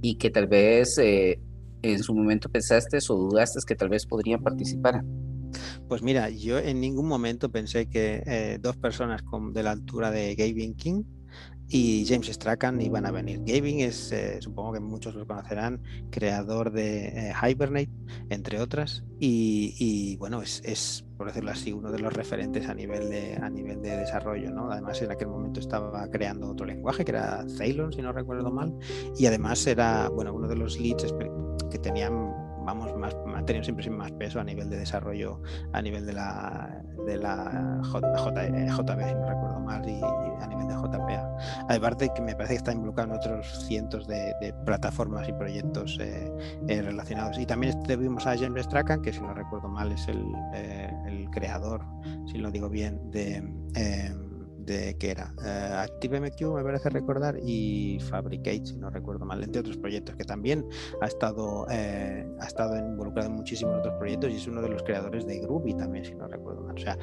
y 0.00 0.16
que 0.16 0.30
tal 0.30 0.48
vez 0.48 0.98
eh, 0.98 1.40
en 1.82 2.02
su 2.02 2.14
momento 2.14 2.48
pensaste 2.48 2.98
o 3.08 3.14
dudaste 3.14 3.60
que 3.66 3.76
tal 3.76 3.88
vez 3.88 4.06
podrían 4.06 4.42
participar? 4.42 5.04
Pues 5.88 6.02
mira, 6.02 6.30
yo 6.30 6.58
en 6.58 6.80
ningún 6.80 7.06
momento 7.06 7.50
pensé 7.50 7.88
que 7.88 8.22
eh, 8.26 8.58
dos 8.60 8.76
personas 8.76 9.22
con, 9.22 9.52
de 9.52 9.62
la 9.62 9.72
altura 9.72 10.10
de 10.10 10.34
Gavin 10.34 10.74
King 10.74 11.04
y 11.72 12.04
James 12.06 12.26
Strachan 12.26 12.82
iban 12.82 13.06
a 13.06 13.10
venir. 13.10 13.40
Gavin 13.46 13.80
es, 13.80 14.12
eh, 14.12 14.36
supongo 14.42 14.74
que 14.74 14.80
muchos 14.80 15.14
lo 15.14 15.26
conocerán, 15.26 15.80
creador 16.10 16.70
de 16.70 17.30
eh, 17.30 17.32
Hibernate, 17.32 17.90
entre 18.28 18.60
otras, 18.60 19.02
y, 19.18 20.16
bueno, 20.18 20.42
es, 20.42 21.06
por 21.16 21.28
decirlo 21.28 21.50
así, 21.50 21.72
uno 21.72 21.90
de 21.90 21.98
los 21.98 22.12
referentes 22.12 22.68
a 22.68 22.74
nivel 22.74 23.08
de, 23.08 23.36
a 23.36 23.48
nivel 23.48 23.80
de 23.80 23.96
desarrollo, 23.96 24.50
¿no? 24.50 24.70
Además, 24.70 25.00
en 25.00 25.12
aquel 25.12 25.28
momento 25.28 25.60
estaba 25.60 26.06
creando 26.10 26.50
otro 26.50 26.66
lenguaje, 26.66 27.04
que 27.06 27.12
era 27.12 27.46
Ceylon, 27.48 27.92
si 27.92 28.02
no 28.02 28.12
recuerdo 28.12 28.50
mal, 28.50 28.74
y 29.16 29.24
además 29.24 29.66
era, 29.66 30.10
bueno, 30.10 30.34
uno 30.34 30.48
de 30.48 30.56
los 30.56 30.78
leads 30.78 31.14
que 31.70 31.78
tenían 31.78 32.41
vamos, 32.64 32.94
más, 32.96 33.14
tenido 33.46 33.64
siempre 33.64 33.88
más 33.90 34.12
peso 34.12 34.40
a 34.40 34.44
nivel 34.44 34.70
de 34.70 34.78
desarrollo, 34.78 35.40
a 35.72 35.82
nivel 35.82 36.06
de 36.06 36.12
la, 36.12 36.82
de 37.06 37.16
la 37.16 37.80
J, 37.84 38.46
eh, 38.46 38.66
JB, 38.68 39.08
si 39.08 39.14
no 39.14 39.26
recuerdo 39.26 39.60
mal, 39.60 39.88
y, 39.88 40.00
a 40.02 40.46
nivel 40.46 40.68
de 40.68 40.74
JPA. 40.74 41.36
Aparte 41.68 42.10
que 42.14 42.22
me 42.22 42.34
parece 42.34 42.54
que 42.54 42.58
está 42.58 42.72
involucrado 42.72 43.10
en 43.10 43.16
otros 43.16 43.66
cientos 43.66 44.06
de, 44.06 44.54
plataformas 44.64 45.28
y 45.28 45.32
proyectos 45.32 45.98
eh, 46.00 46.32
eh, 46.68 46.82
relacionados. 46.82 47.38
Y 47.38 47.46
también 47.46 47.82
tuvimos 47.82 48.26
a 48.26 48.36
James 48.36 48.64
Strachan, 48.64 49.02
que 49.02 49.12
si 49.12 49.20
no 49.20 49.34
recuerdo 49.34 49.68
mal 49.68 49.92
es 49.92 50.08
el, 50.08 50.24
el 51.06 51.28
creador, 51.30 51.84
si 52.26 52.38
lo 52.38 52.50
digo 52.50 52.68
bien, 52.68 53.10
de 53.10 53.42
de 54.64 54.96
que 54.98 55.10
era 55.10 55.34
uh, 55.38 55.82
ActiveMQ, 55.82 56.40
me 56.54 56.62
parece 56.62 56.90
recordar, 56.90 57.38
y 57.42 57.98
Fabricate, 58.08 58.66
si 58.66 58.76
no 58.76 58.90
recuerdo 58.90 59.24
mal, 59.24 59.42
entre 59.42 59.60
otros 59.60 59.76
proyectos 59.76 60.16
que 60.16 60.24
también 60.24 60.64
ha 61.00 61.06
estado, 61.06 61.66
eh, 61.70 62.26
ha 62.40 62.46
estado 62.46 62.76
involucrado 62.78 63.28
en 63.28 63.36
muchísimos 63.36 63.78
otros 63.78 63.94
proyectos 63.98 64.30
y 64.30 64.36
es 64.36 64.46
uno 64.46 64.62
de 64.62 64.68
los 64.68 64.82
creadores 64.82 65.26
de 65.26 65.40
Groovy 65.40 65.74
también, 65.74 66.04
si 66.04 66.14
no 66.14 66.28
recuerdo 66.28 66.62
mal. 66.62 66.76
O 66.76 66.80
sea, 66.80 66.98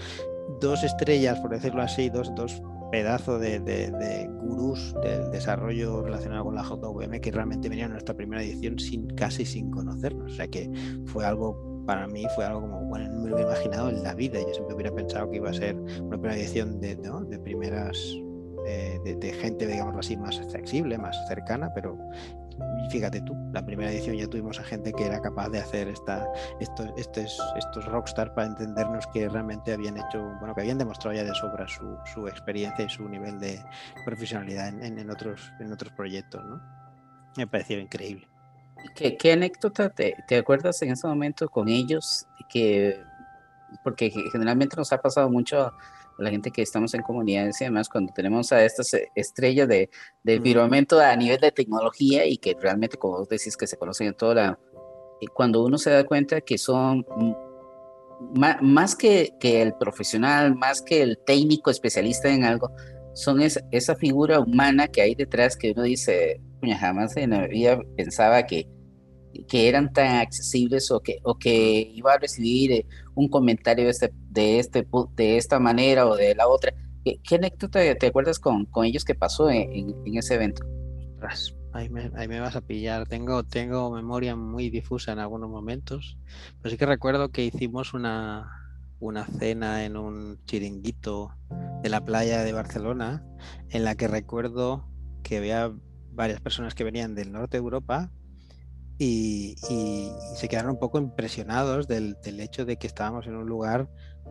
dos 0.60 0.84
estrellas, 0.84 1.40
por 1.40 1.52
decirlo 1.52 1.82
así, 1.82 2.10
dos, 2.10 2.34
dos 2.36 2.62
pedazos 2.92 3.40
de, 3.40 3.60
de, 3.60 4.28
gurús 4.42 4.96
del 5.04 5.30
desarrollo 5.32 6.02
relacionado 6.02 6.46
con 6.46 6.56
la 6.56 6.64
JVM 6.64 7.20
que 7.22 7.32
realmente 7.32 7.70
venían 7.70 7.92
a 7.92 7.94
nuestra 7.94 8.16
primera 8.16 8.42
edición 8.42 8.80
sin 8.80 9.08
casi 9.10 9.46
sin 9.46 9.70
conocernos. 9.70 10.32
O 10.32 10.36
sea 10.36 10.48
que 10.48 10.72
fue 11.06 11.26
algo 11.26 11.69
para 11.90 12.08
mí 12.08 12.24
fue 12.36 12.46
algo 12.46 12.62
como, 12.62 12.82
bueno, 12.82 13.10
no 13.10 13.22
me 13.22 13.30
lo 13.30 13.36
hubiera 13.36 13.52
imaginado 13.52 13.90
en 13.90 14.04
la 14.04 14.14
vida. 14.14 14.40
Yo 14.40 14.54
siempre 14.54 14.76
hubiera 14.76 14.92
pensado 14.92 15.28
que 15.32 15.38
iba 15.38 15.50
a 15.50 15.54
ser 15.54 15.76
una 15.76 16.20
primera 16.20 16.36
edición 16.36 16.80
de, 16.80 16.96
de 16.96 17.40
primeras, 17.40 17.98
eh, 18.68 19.00
de, 19.04 19.34
gente, 19.34 19.66
digamos 19.66 19.96
así, 19.98 20.16
más 20.16 20.38
accesible, 20.38 21.00
más 21.00 21.18
cercana, 21.28 21.74
pero 21.74 21.98
fíjate 22.92 23.22
tú, 23.22 23.36
la 23.54 23.66
primera 23.66 23.92
edición 23.92 24.16
ya 24.18 24.28
tuvimos 24.28 24.60
a 24.60 24.64
gente 24.66 24.94
que 24.94 25.04
era 25.04 25.20
capaz 25.20 25.50
de 25.50 25.62
hacer 25.62 25.88
esta, 25.88 26.28
estos, 26.60 26.92
estos, 26.96 27.42
estos 27.58 27.86
rockstar 27.86 28.36
para 28.36 28.50
entendernos 28.50 29.08
que 29.08 29.28
realmente 29.28 29.74
habían 29.74 29.98
hecho, 29.98 30.22
bueno, 30.38 30.54
que 30.54 30.62
habían 30.62 30.78
demostrado 30.78 31.16
ya 31.16 31.24
de 31.24 31.34
sobra 31.34 31.68
su, 31.68 31.98
su 32.14 32.28
experiencia 32.28 32.86
y 32.86 32.90
su 32.90 33.10
nivel 33.10 33.40
de 33.40 33.60
profesionalidad 34.06 34.68
en, 34.68 35.00
en, 35.00 35.10
otros, 35.10 35.52
en 35.60 35.74
otros 35.74 35.92
proyectos, 35.94 36.46
¿no? 36.46 36.62
Me 37.36 37.48
pareció 37.48 37.80
increíble. 37.80 38.28
¿Qué, 38.96 39.32
anécdota 39.32 39.90
te, 39.90 40.38
acuerdas 40.38 40.82
en 40.82 40.92
ese 40.92 41.08
momento 41.08 41.50
con 41.50 41.70
ellos? 41.70 42.26
Que, 42.50 43.00
porque 43.84 44.12
generalmente 44.32 44.76
nos 44.76 44.92
ha 44.92 45.02
pasado 45.02 45.30
mucho 45.30 45.62
a 45.62 45.74
la 46.18 46.30
gente 46.30 46.52
que 46.52 46.62
estamos 46.62 46.94
en 46.94 47.02
comunidades 47.02 47.62
y 47.62 47.64
además 47.64 47.88
cuando 47.88 48.12
tenemos 48.14 48.52
a 48.52 48.64
estas 48.64 48.94
estrellas 49.16 49.68
de, 49.68 49.90
de 50.24 50.42
firmamento 50.42 51.00
a 51.00 51.16
nivel 51.16 51.40
de 51.40 51.52
tecnología 51.52 52.26
y 52.26 52.38
que 52.38 52.56
realmente, 52.60 52.98
como 52.98 53.20
vos 53.20 53.30
decís, 53.30 53.56
que 53.56 53.68
se 53.68 53.78
conocen 53.78 54.08
en 54.08 54.14
toda 54.16 54.36
la... 54.36 54.60
Cuando 55.34 55.64
uno 55.64 55.78
se 55.78 55.90
da 55.90 56.04
cuenta 56.06 56.42
que 56.42 56.58
son 56.58 57.06
más, 58.62 58.96
que, 58.96 59.34
que, 59.40 59.62
el 59.62 59.74
profesional, 59.74 60.56
más 60.56 60.82
que 60.82 61.02
el 61.02 61.18
técnico 61.26 61.72
especialista 61.72 62.30
en 62.30 62.44
algo, 62.44 62.72
son 63.14 63.42
esa 63.42 63.96
figura 63.96 64.40
humana 64.40 64.88
que 64.88 65.02
hay 65.02 65.16
detrás 65.16 65.58
que 65.58 65.72
uno 65.72 65.84
dice, 65.84 66.42
jamás 66.78 67.16
en 67.18 67.32
la 67.32 67.48
vida 67.48 67.80
pensaba 67.96 68.44
que, 68.44 68.68
que 69.48 69.68
eran 69.68 69.92
tan 69.94 70.18
accesibles 70.18 70.92
o 70.92 71.00
que, 71.02 71.20
o 71.24 71.38
que 71.38 71.92
iba 71.94 72.14
a 72.14 72.18
recibir 72.18 72.72
eh, 72.72 72.86
un 73.16 73.28
comentario 73.30 73.86
de, 73.86 73.92
este, 73.92 74.12
de, 74.30 74.60
este, 74.60 74.88
de 75.16 75.38
esta 75.38 75.60
manera 75.60 76.08
o 76.08 76.16
de 76.16 76.36
la 76.36 76.48
otra. 76.48 76.74
¿Qué, 77.04 77.36
anécdota 77.36 77.80
te 77.96 78.08
acuerdas 78.08 78.40
con, 78.40 78.66
con 78.66 78.86
ellos 78.86 79.04
que 79.04 79.16
pasó 79.16 79.50
en, 79.50 79.96
en, 80.06 80.18
ese 80.18 80.36
evento? 80.36 80.64
Ahí 81.74 81.90
me, 81.90 82.12
ahí 82.16 82.28
me, 82.28 82.40
vas 82.40 82.56
a 82.56 82.62
pillar. 82.62 83.08
Tengo, 83.08 83.44
tengo 83.44 83.92
memoria 83.92 84.36
muy 84.36 84.70
difusa 84.70 85.14
en 85.14 85.20
algunos 85.20 85.50
momentos, 85.50 86.18
pero 86.62 86.72
sí 86.72 86.78
que 86.78 86.86
recuerdo 86.86 87.30
que 87.30 87.46
hicimos 87.46 87.94
una, 87.94 88.52
una 89.00 89.26
cena 89.26 89.86
en 89.86 89.98
un 89.98 90.40
chiringuito 90.46 91.32
de 91.82 91.90
la 91.90 92.04
playa 92.04 92.44
de 92.44 92.54
Barcelona, 92.54 93.24
en 93.70 93.86
la 93.86 93.96
que 93.96 94.08
recuerdo 94.08 94.88
que 95.24 95.38
había 95.38 95.72
varias 96.20 96.42
personas 96.42 96.76
que 96.76 96.84
venían 96.84 97.16
del 97.16 97.32
norte 97.32 97.56
de 97.56 97.64
Europa 97.64 98.12
y, 98.98 99.56
se 100.36 100.50
quedaron 100.50 100.72
un 100.72 100.80
poco 100.80 101.00
impresionados 101.00 101.88
del, 101.88 102.18
hecho 102.42 102.66
de 102.66 102.76
que 102.76 102.88
estábamos 102.88 103.26
en 103.26 103.38
un 103.38 103.48
lugar, 103.48 103.90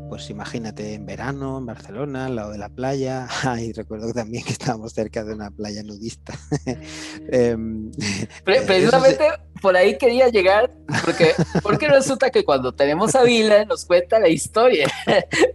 pues 0.09 0.31
imagínate, 0.31 0.95
en 0.95 1.07
verano, 1.07 1.59
en 1.59 1.67
Barcelona, 1.67 2.27
al 2.27 2.37
lado 2.37 2.53
de 2.53 2.59
la 2.59 2.69
playa, 2.69 3.29
y 3.61 3.73
recuerdo 3.73 4.13
también 4.13 4.45
que 4.45 4.53
estábamos 4.53 4.93
cerca 4.93 5.25
de 5.25 5.35
una 5.35 5.51
playa 5.51 5.83
nudista. 5.83 6.35
Em, 7.31 7.91
precisamente 8.45 9.25
por 9.61 9.77
ahí 9.77 9.99
quería 9.99 10.29
llegar, 10.29 10.71
porque, 11.05 11.33
porque 11.63 11.89
resulta 11.89 12.31
que 12.31 12.45
cuando 12.45 12.73
tenemos 12.73 13.15
a 13.15 13.23
Vila 13.23 13.65
nos 13.65 13.85
cuenta 13.85 14.19
la 14.19 14.29
historia, 14.29 14.89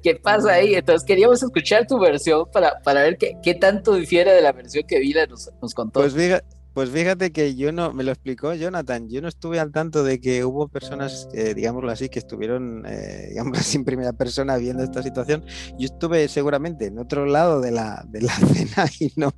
qué 0.04 0.16
pasa 0.16 0.54
ahí, 0.54 0.76
entonces 0.76 1.06
queríamos 1.06 1.42
escuchar 1.42 1.88
tu 1.88 2.00
versión 2.00 2.46
para, 2.52 2.80
para 2.82 3.02
ver 3.02 3.18
qué, 3.18 3.38
qué 3.42 3.56
tanto 3.56 3.96
difiere 3.96 4.34
de 4.34 4.42
la 4.42 4.52
versión 4.52 4.86
que 4.86 5.00
Vila 5.00 5.26
nos, 5.26 5.50
nos 5.62 5.74
contó. 5.74 6.02
Pues 6.02 6.14
fíjate, 6.14 6.46
pues 6.74 6.90
fíjate 6.90 7.32
que 7.32 7.56
yo 7.56 7.72
no, 7.72 7.94
me 7.94 8.04
lo 8.04 8.12
explicó 8.12 8.54
Jonathan, 8.54 9.10
yo 9.10 9.22
no 9.22 9.28
estuve 9.28 9.60
al 9.60 9.72
tanto 9.72 10.04
de 10.04 10.20
que 10.20 10.44
hubo 10.44 10.68
personas, 10.68 11.28
eh, 11.34 11.54
digámoslo 11.54 11.92
así, 11.92 12.10
que 12.10 12.20
estuvieron, 12.20 12.84
eh, 12.86 13.28
digamos 13.30 13.60
así, 13.60 13.78
en 13.78 13.86
primera 13.86 14.14
persona 14.14 14.58
viendo 14.58 14.84
esta 14.84 15.04
situación. 15.04 15.44
Yo 15.78 15.86
estuve 15.86 16.28
seguramente 16.28 16.88
en 16.88 16.98
otro 17.00 17.26
lado 17.26 17.62
de 17.62 17.72
la, 17.72 18.06
de 18.10 18.22
la 18.22 18.34
cena 18.54 18.86
y 19.00 19.12
no, 19.16 19.32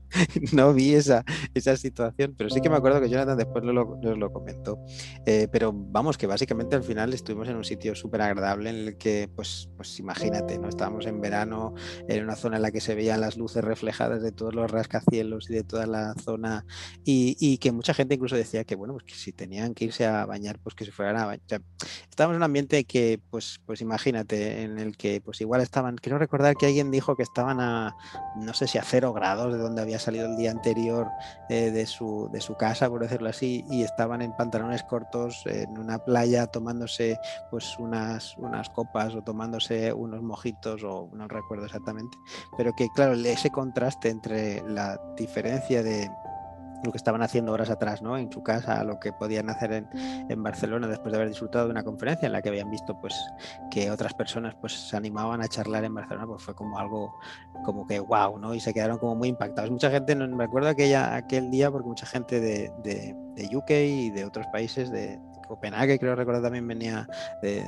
no 0.53 0.73
vi 0.73 0.93
esa, 0.93 1.23
esa 1.53 1.75
situación, 1.77 2.35
pero 2.37 2.49
sí 2.49 2.61
que 2.61 2.69
me 2.69 2.77
acuerdo 2.77 3.01
que 3.01 3.09
Jonathan 3.09 3.37
después 3.37 3.63
nos 3.63 3.73
lo, 3.73 4.15
lo 4.15 4.31
comentó. 4.31 4.79
Eh, 5.25 5.47
pero 5.51 5.73
vamos, 5.73 6.17
que 6.17 6.27
básicamente 6.27 6.75
al 6.75 6.83
final 6.83 7.13
estuvimos 7.13 7.47
en 7.49 7.55
un 7.55 7.63
sitio 7.63 7.95
súper 7.95 8.21
agradable 8.21 8.69
en 8.69 8.75
el 8.75 8.97
que, 8.97 9.29
pues, 9.35 9.69
pues 9.75 9.99
imagínate, 9.99 10.57
¿no? 10.57 10.69
Estábamos 10.69 11.05
en 11.05 11.19
verano, 11.19 11.73
en 12.07 12.23
una 12.23 12.35
zona 12.35 12.57
en 12.57 12.61
la 12.61 12.71
que 12.71 12.81
se 12.81 12.95
veían 12.95 13.21
las 13.21 13.37
luces 13.37 13.63
reflejadas 13.63 14.21
de 14.21 14.31
todos 14.31 14.53
los 14.53 14.69
rascacielos 14.71 15.49
y 15.49 15.53
de 15.53 15.63
toda 15.63 15.85
la 15.85 16.13
zona. 16.23 16.65
Y, 17.03 17.24
y, 17.39 17.57
que 17.57 17.71
mucha 17.71 17.93
gente 17.93 18.15
incluso 18.15 18.35
decía 18.35 18.63
que, 18.63 18.75
bueno, 18.75 18.93
pues 18.93 19.05
que 19.05 19.15
si 19.15 19.31
tenían 19.31 19.73
que 19.73 19.85
irse 19.85 20.05
a 20.05 20.25
bañar, 20.25 20.59
pues 20.59 20.75
que 20.75 20.85
se 20.85 20.91
fueran 20.91 21.17
a 21.17 21.25
bañar. 21.25 21.61
estábamos 22.09 22.35
en 22.35 22.37
un 22.37 22.43
ambiente 22.43 22.83
que, 22.83 23.19
pues, 23.29 23.59
pues 23.65 23.81
imagínate, 23.81 24.63
en 24.63 24.77
el 24.77 24.97
que 24.97 25.21
pues 25.21 25.41
igual 25.41 25.61
estaban, 25.61 25.95
quiero 25.97 26.17
recordar 26.17 26.55
que 26.55 26.65
alguien 26.67 26.91
dijo 26.91 27.15
que 27.15 27.23
estaban 27.23 27.59
a, 27.59 27.95
no 28.37 28.53
sé 28.53 28.67
si 28.67 28.77
a 28.77 28.83
cero 28.83 29.13
grados 29.13 29.53
de 29.53 29.59
donde 29.59 29.81
había 29.81 29.99
salido 29.99 30.27
el 30.27 30.37
día 30.37 30.51
anterior 30.51 31.07
eh, 31.49 31.71
de, 31.71 31.85
su, 31.85 32.29
de 32.31 32.41
su 32.41 32.55
casa, 32.55 32.89
por 32.89 33.01
decirlo 33.01 33.29
así, 33.29 33.63
y 33.69 33.83
estaban 33.83 34.21
en 34.21 34.35
pantalones 34.35 34.83
cortos 34.83 35.43
en 35.45 35.77
una 35.77 35.99
playa 35.99 36.47
tomándose 36.47 37.17
pues 37.49 37.77
unas, 37.79 38.35
unas 38.37 38.69
copas 38.69 39.15
o 39.15 39.21
tomándose 39.21 39.93
unos 39.93 40.21
mojitos 40.21 40.83
o 40.83 41.09
no 41.13 41.27
recuerdo 41.27 41.65
exactamente, 41.65 42.17
pero 42.57 42.73
que 42.73 42.87
claro, 42.93 43.13
ese 43.13 43.49
contraste 43.49 44.09
entre 44.09 44.61
la 44.69 44.99
diferencia 45.17 45.83
de 45.83 46.09
lo 46.83 46.91
que 46.91 46.97
estaban 46.97 47.21
haciendo 47.21 47.51
horas 47.51 47.69
atrás, 47.69 48.01
¿no? 48.01 48.17
En 48.17 48.31
su 48.31 48.43
casa, 48.43 48.83
lo 48.83 48.99
que 48.99 49.11
podían 49.11 49.49
hacer 49.49 49.73
en, 49.73 50.43
Barcelona 50.43 50.87
después 50.87 51.11
de 51.11 51.17
haber 51.17 51.29
disfrutado 51.29 51.65
de 51.65 51.71
una 51.71 51.83
conferencia 51.83 52.27
en 52.27 52.31
la 52.31 52.41
que 52.41 52.49
habían 52.49 52.69
visto, 52.69 52.99
pues, 52.99 53.15
que 53.71 53.89
otras 53.89 54.13
personas, 54.13 54.55
pues, 54.55 54.73
se 54.73 54.95
animaban 54.95 55.41
a 55.41 55.47
charlar 55.47 55.83
en 55.83 55.93
Barcelona, 55.93 56.27
pues 56.27 56.43
fue 56.43 56.53
como 56.53 56.77
algo, 56.77 57.17
como 57.63 57.87
que 57.87 57.99
wow, 57.99 58.37
¿no? 58.37 58.53
Y 58.53 58.59
se 58.59 58.73
quedaron 58.73 58.97
como 58.97 59.15
muy 59.15 59.29
impactados. 59.29 59.71
Mucha 59.71 59.89
gente, 59.89 60.15
no, 60.15 60.27
me 60.27 60.43
acuerdo 60.43 60.69
aquella, 60.69 61.15
aquel 61.15 61.49
día, 61.49 61.71
porque 61.71 61.87
mucha 61.87 62.05
gente 62.05 62.39
de, 62.39 62.71
de 62.83 63.55
UK 63.55 63.71
y 63.71 64.09
de 64.11 64.25
otros 64.25 64.45
países 64.47 64.91
de, 64.91 65.19
Copenhague, 65.45 65.99
creo 65.99 66.15
recordar 66.15 66.41
también 66.41 66.67
venía 66.67 67.07
de, 67.41 67.63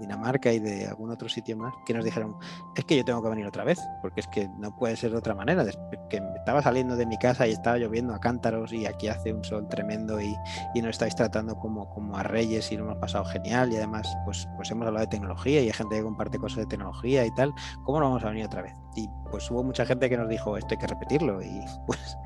Dinamarca 0.00 0.52
y 0.52 0.58
de 0.58 0.86
algún 0.86 1.10
otro 1.10 1.28
sitio 1.28 1.56
más, 1.56 1.74
que 1.86 1.94
nos 1.94 2.04
dijeron, 2.04 2.36
es 2.76 2.84
que 2.84 2.96
yo 2.96 3.04
tengo 3.04 3.22
que 3.22 3.28
venir 3.28 3.46
otra 3.46 3.64
vez, 3.64 3.78
porque 4.00 4.20
es 4.20 4.28
que 4.28 4.48
no 4.58 4.74
puede 4.76 4.96
ser 4.96 5.10
de 5.10 5.18
otra 5.18 5.34
manera, 5.34 5.64
que 6.08 6.22
estaba 6.36 6.62
saliendo 6.62 6.96
de 6.96 7.06
mi 7.06 7.18
casa 7.18 7.46
y 7.46 7.52
estaba 7.52 7.78
lloviendo 7.78 8.14
a 8.14 8.20
cántaros 8.20 8.72
y 8.72 8.86
aquí 8.86 9.08
hace 9.08 9.32
un 9.32 9.44
sol 9.44 9.68
tremendo 9.68 10.20
y, 10.20 10.36
y 10.74 10.82
nos 10.82 10.90
estáis 10.90 11.14
tratando 11.14 11.58
como, 11.58 11.88
como 11.90 12.16
a 12.16 12.22
reyes 12.22 12.70
y 12.72 12.76
lo 12.76 12.84
hemos 12.84 12.98
pasado 12.98 13.24
genial 13.24 13.72
y 13.72 13.76
además 13.76 14.08
pues, 14.24 14.48
pues 14.56 14.70
hemos 14.70 14.86
hablado 14.86 15.04
de 15.04 15.10
tecnología 15.10 15.60
y 15.60 15.66
hay 15.66 15.72
gente 15.72 15.96
que 15.96 16.02
comparte 16.02 16.38
cosas 16.38 16.58
de 16.58 16.66
tecnología 16.66 17.24
y 17.24 17.34
tal, 17.34 17.52
¿cómo 17.84 18.00
no 18.00 18.06
vamos 18.06 18.24
a 18.24 18.30
venir 18.30 18.46
otra 18.46 18.62
vez? 18.62 18.74
Y 18.96 19.08
pues 19.30 19.50
hubo 19.50 19.62
mucha 19.62 19.86
gente 19.86 20.08
que 20.08 20.16
nos 20.16 20.28
dijo, 20.28 20.56
esto 20.56 20.68
hay 20.72 20.78
que 20.78 20.86
repetirlo 20.86 21.42
y 21.42 21.60
pues, 21.86 22.18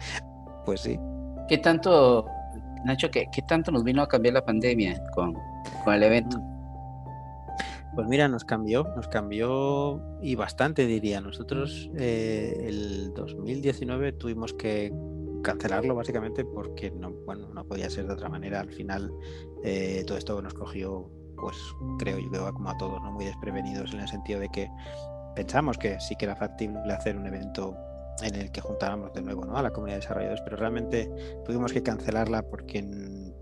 pues 0.64 0.80
sí. 0.80 0.99
¿Qué 1.49 1.59
tanto 1.59 2.26
Nacho, 2.85 3.11
¿qué, 3.11 3.26
tanto 3.49 3.72
nos 3.72 3.82
vino 3.82 4.03
a 4.03 4.09
cambiar 4.09 4.35
la 4.35 4.45
pandemia 4.45 5.01
con, 5.14 5.35
el 5.87 6.03
evento? 6.03 6.39
Pues 7.95 8.07
mira, 8.09 8.28
nos 8.28 8.45
cambió, 8.45 8.85
nos 8.97 9.09
cambió 9.09 10.03
y 10.20 10.35
bastante 10.35 10.87
diría. 10.87 11.20
Nosotros 11.20 11.91
eh, 11.97 12.64
el 12.66 13.14
2019 13.14 14.12
tuvimos 14.12 14.53
que 14.53 14.93
cancelarlo 15.43 15.95
básicamente 15.95 16.45
porque 16.45 16.91
no, 16.91 17.12
bueno, 17.24 17.49
no 17.55 17.64
podía 17.64 17.89
ser 17.89 18.07
de 18.07 18.14
otra 18.14 18.28
manera. 18.28 18.61
Al 18.61 18.72
final 18.72 19.12
eh, 19.62 20.03
todo 20.07 20.18
esto 20.18 20.43
nos 20.43 20.55
cogió, 20.55 21.11
pues 21.37 21.57
creo 21.99 22.18
yo 22.18 22.30
veo 22.30 22.53
como 22.53 22.70
a 22.70 22.76
todos, 22.76 23.01
¿no? 23.03 23.12
muy 23.12 23.24
desprevenidos 23.24 23.95
en 23.95 24.01
el 24.01 24.09
sentido 24.09 24.41
de 24.41 24.49
que 24.49 24.68
pensamos 25.35 25.78
que 25.78 25.99
sí 26.01 26.16
que 26.16 26.24
era 26.26 26.37
factible 26.37 26.93
hacer 26.93 27.16
un 27.16 27.26
evento 27.26 27.76
en 28.23 28.35
el 28.35 28.53
que 28.53 28.61
juntáramos 28.61 29.12
de 29.12 29.23
nuevo 29.23 29.45
¿no? 29.45 29.57
a 29.57 29.62
la 29.62 29.71
comunidad 29.71 29.97
de 29.97 30.01
desarrolladores, 30.03 30.43
pero 30.43 30.57
realmente 30.57 31.11
tuvimos 31.45 31.73
que 31.73 31.83
cancelarla 31.83 32.43
porque 32.49 32.83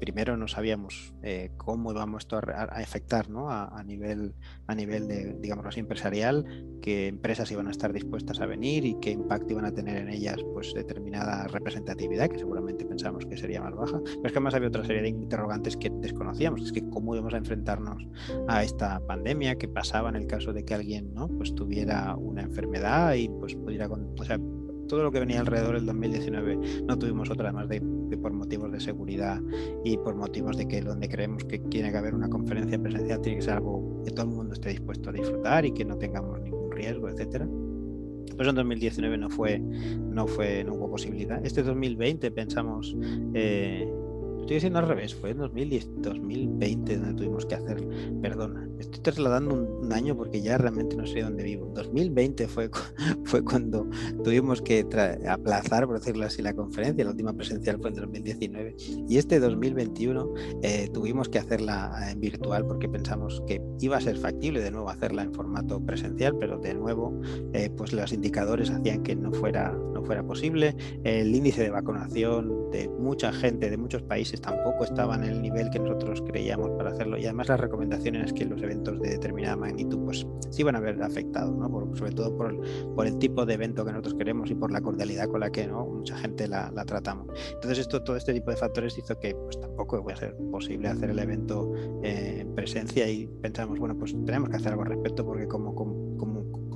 primero 0.02 0.36
no 0.36 0.48
sabíamos 0.48 1.14
eh, 1.22 1.50
cómo 1.56 1.92
íbamos 1.92 2.26
a, 2.32 2.36
a 2.36 2.80
afectar 2.80 3.28
¿no? 3.30 3.50
a, 3.50 3.82
nivel, 3.84 4.34
a 4.66 4.74
nivel 4.74 5.06
de, 5.06 5.34
digamos 5.34 5.64
así, 5.66 5.78
empresarial, 5.78 6.44
qué 6.82 7.06
empresas 7.06 7.52
iban 7.52 7.68
a 7.68 7.70
estar 7.70 7.92
dispuestas 7.92 8.40
a 8.40 8.46
venir 8.46 8.84
y 8.84 8.98
qué 9.00 9.12
impacto 9.12 9.52
iban 9.52 9.64
a 9.64 9.72
tener 9.72 9.98
en 9.98 10.08
ellas 10.08 10.40
pues 10.52 10.74
determinada 10.74 11.46
representatividad, 11.46 12.28
que 12.28 12.38
seguramente 12.38 12.84
pensamos 12.84 13.26
que 13.26 13.36
sería 13.36 13.60
más 13.60 13.76
baja, 13.76 14.00
pero 14.02 14.26
es 14.26 14.32
que 14.32 14.38
además 14.38 14.54
había 14.54 14.68
otra 14.68 14.84
serie 14.84 15.02
de 15.02 15.08
interrogantes 15.10 15.76
que 15.76 15.90
desconocíamos, 15.90 16.62
es 16.62 16.72
que 16.72 16.88
cómo 16.90 17.14
íbamos 17.14 17.34
a 17.34 17.36
enfrentarnos 17.36 18.04
a 18.48 18.64
esta 18.64 18.98
pandemia, 19.06 19.54
qué 19.54 19.68
pasaba 19.68 20.08
en 20.08 20.16
el 20.16 20.26
caso 20.26 20.52
de 20.52 20.64
que 20.64 20.74
alguien 20.74 21.14
¿no? 21.14 21.28
pues 21.28 21.54
tuviera 21.54 22.16
una 22.16 22.42
enfermedad 22.42 23.14
y 23.14 23.28
pues 23.28 23.54
pudiera, 23.54 23.88
o 23.88 24.24
sea, 24.24 24.40
todo 24.92 25.04
lo 25.04 25.10
que 25.10 25.20
venía 25.20 25.40
alrededor 25.40 25.76
del 25.76 25.86
2019 25.86 26.82
no 26.86 26.98
tuvimos 26.98 27.30
otra 27.30 27.50
más 27.50 27.66
de, 27.66 27.80
por 28.20 28.30
motivos 28.34 28.70
de 28.70 28.78
seguridad 28.78 29.40
y 29.86 29.96
por 29.96 30.14
motivos 30.14 30.58
de 30.58 30.68
que 30.68 30.82
donde 30.82 31.08
creemos 31.08 31.44
que 31.44 31.58
tiene 31.60 31.90
que 31.90 31.96
haber 31.96 32.14
una 32.14 32.28
conferencia 32.28 32.78
presencial 32.78 33.22
tiene 33.22 33.38
que 33.38 33.42
ser 33.42 33.54
algo 33.54 34.02
que 34.04 34.10
todo 34.10 34.26
el 34.26 34.36
mundo 34.36 34.52
esté 34.52 34.68
dispuesto 34.68 35.08
a 35.08 35.14
disfrutar 35.14 35.64
y 35.64 35.72
que 35.72 35.86
no 35.86 35.96
tengamos 35.96 36.42
ningún 36.42 36.70
riesgo, 36.70 37.08
etcétera. 37.08 37.48
Pues 38.36 38.46
en 38.46 38.54
2019 38.54 39.16
no 39.16 39.30
fue, 39.30 39.60
no 39.60 40.26
fue, 40.26 40.62
no 40.62 40.74
hubo 40.74 40.90
posibilidad. 40.90 41.42
Este 41.42 41.62
2020 41.62 42.30
pensamos 42.30 42.94
eh, 43.32 43.90
estoy 44.42 44.56
diciendo 44.56 44.80
al 44.80 44.88
revés, 44.88 45.14
fue 45.14 45.30
en 45.30 45.38
2010, 45.38 45.88
2020 46.02 46.96
donde 46.98 47.14
tuvimos 47.14 47.46
que 47.46 47.54
hacer, 47.54 47.86
perdona, 48.20 48.68
estoy 48.78 49.00
trasladando 49.00 49.54
un, 49.54 49.92
año 49.92 50.16
porque 50.16 50.40
ya 50.40 50.56
realmente 50.56 50.96
no 50.96 51.06
sé 51.06 51.20
dónde 51.20 51.44
vivo. 51.44 51.70
2020 51.74 52.48
fue, 52.48 52.70
fue 53.24 53.44
cuando 53.44 53.86
tuvimos 54.24 54.62
que 54.62 54.86
aplazar, 55.28 55.86
por 55.86 55.98
decirlo 55.98 56.24
así, 56.24 56.40
la 56.40 56.54
conferencia, 56.54 57.04
la 57.04 57.10
última 57.10 57.34
presencial 57.34 57.78
fue 57.78 57.90
en 57.90 57.96
2019 57.96 58.76
y 59.06 59.18
este 59.18 59.38
2021 59.38 60.32
eh, 60.62 60.88
tuvimos 60.94 61.28
que 61.28 61.38
hacerla 61.38 62.10
en 62.10 62.20
virtual 62.20 62.66
porque 62.66 62.88
pensamos 62.88 63.42
que 63.46 63.60
iba 63.80 63.98
a 63.98 64.00
ser 64.00 64.16
factible 64.16 64.62
de 64.62 64.70
nuevo 64.70 64.88
hacerla 64.88 65.24
en 65.24 65.34
formato 65.34 65.78
presencial, 65.84 66.38
pero 66.38 66.58
de 66.58 66.72
nuevo 66.72 67.20
eh, 67.52 67.68
pues 67.76 67.92
los 67.92 68.14
indicadores 68.14 68.70
hacían 68.70 69.02
que 69.02 69.14
no 69.14 69.30
fuera, 69.32 69.76
no 69.92 70.02
fuera 70.04 70.22
posible. 70.22 70.74
El 71.04 71.34
índice 71.34 71.62
de 71.62 71.70
vacunación 71.70 72.70
de 72.70 72.88
mucha 72.88 73.30
gente 73.30 73.68
de 73.68 73.76
muchos 73.76 74.02
países 74.02 74.31
tampoco 74.40 74.84
estaban 74.84 75.24
en 75.24 75.30
el 75.30 75.42
nivel 75.42 75.70
que 75.70 75.78
nosotros 75.78 76.22
creíamos 76.26 76.70
para 76.70 76.90
hacerlo 76.90 77.18
y 77.18 77.24
además 77.24 77.48
las 77.48 77.60
recomendaciones 77.60 78.26
es 78.26 78.32
que 78.32 78.44
los 78.44 78.62
eventos 78.62 79.00
de 79.00 79.10
determinada 79.10 79.56
magnitud 79.56 79.98
pues 80.04 80.26
sí 80.50 80.62
van 80.62 80.74
a 80.76 80.78
haber 80.78 81.02
afectado, 81.02 81.52
¿no? 81.52 81.96
sobre 81.96 82.12
todo 82.12 82.36
por 82.36 82.50
el, 82.50 82.58
por 82.94 83.06
el, 83.06 83.18
tipo 83.18 83.46
de 83.46 83.54
evento 83.54 83.84
que 83.84 83.92
nosotros 83.92 84.14
queremos 84.14 84.50
y 84.50 84.54
por 84.54 84.72
la 84.72 84.80
cordialidad 84.80 85.28
con 85.28 85.40
la 85.40 85.50
que 85.50 85.66
¿no? 85.66 85.84
mucha 85.86 86.16
gente 86.16 86.48
la, 86.48 86.70
tratamos. 86.86 87.28
Entonces 87.54 87.78
esto, 87.78 88.02
todo 88.02 88.16
este 88.16 88.32
tipo 88.32 88.50
de 88.50 88.56
factores 88.56 88.96
hizo 88.98 89.18
que 89.18 89.34
pues 89.34 89.60
tampoco 89.60 90.04
a 90.10 90.16
ser 90.16 90.36
posible 90.50 90.88
hacer 90.88 91.10
el 91.10 91.18
evento 91.18 91.72
eh, 92.02 92.38
en 92.40 92.54
presencia 92.54 93.08
y 93.08 93.26
pensamos, 93.26 93.78
bueno, 93.78 93.96
pues 93.96 94.12
tenemos 94.24 94.48
que 94.48 94.56
hacer 94.56 94.72
algo 94.72 94.82
al 94.82 94.88
respecto 94.88 95.24
porque 95.24 95.46
como, 95.46 95.74
como 95.74 96.01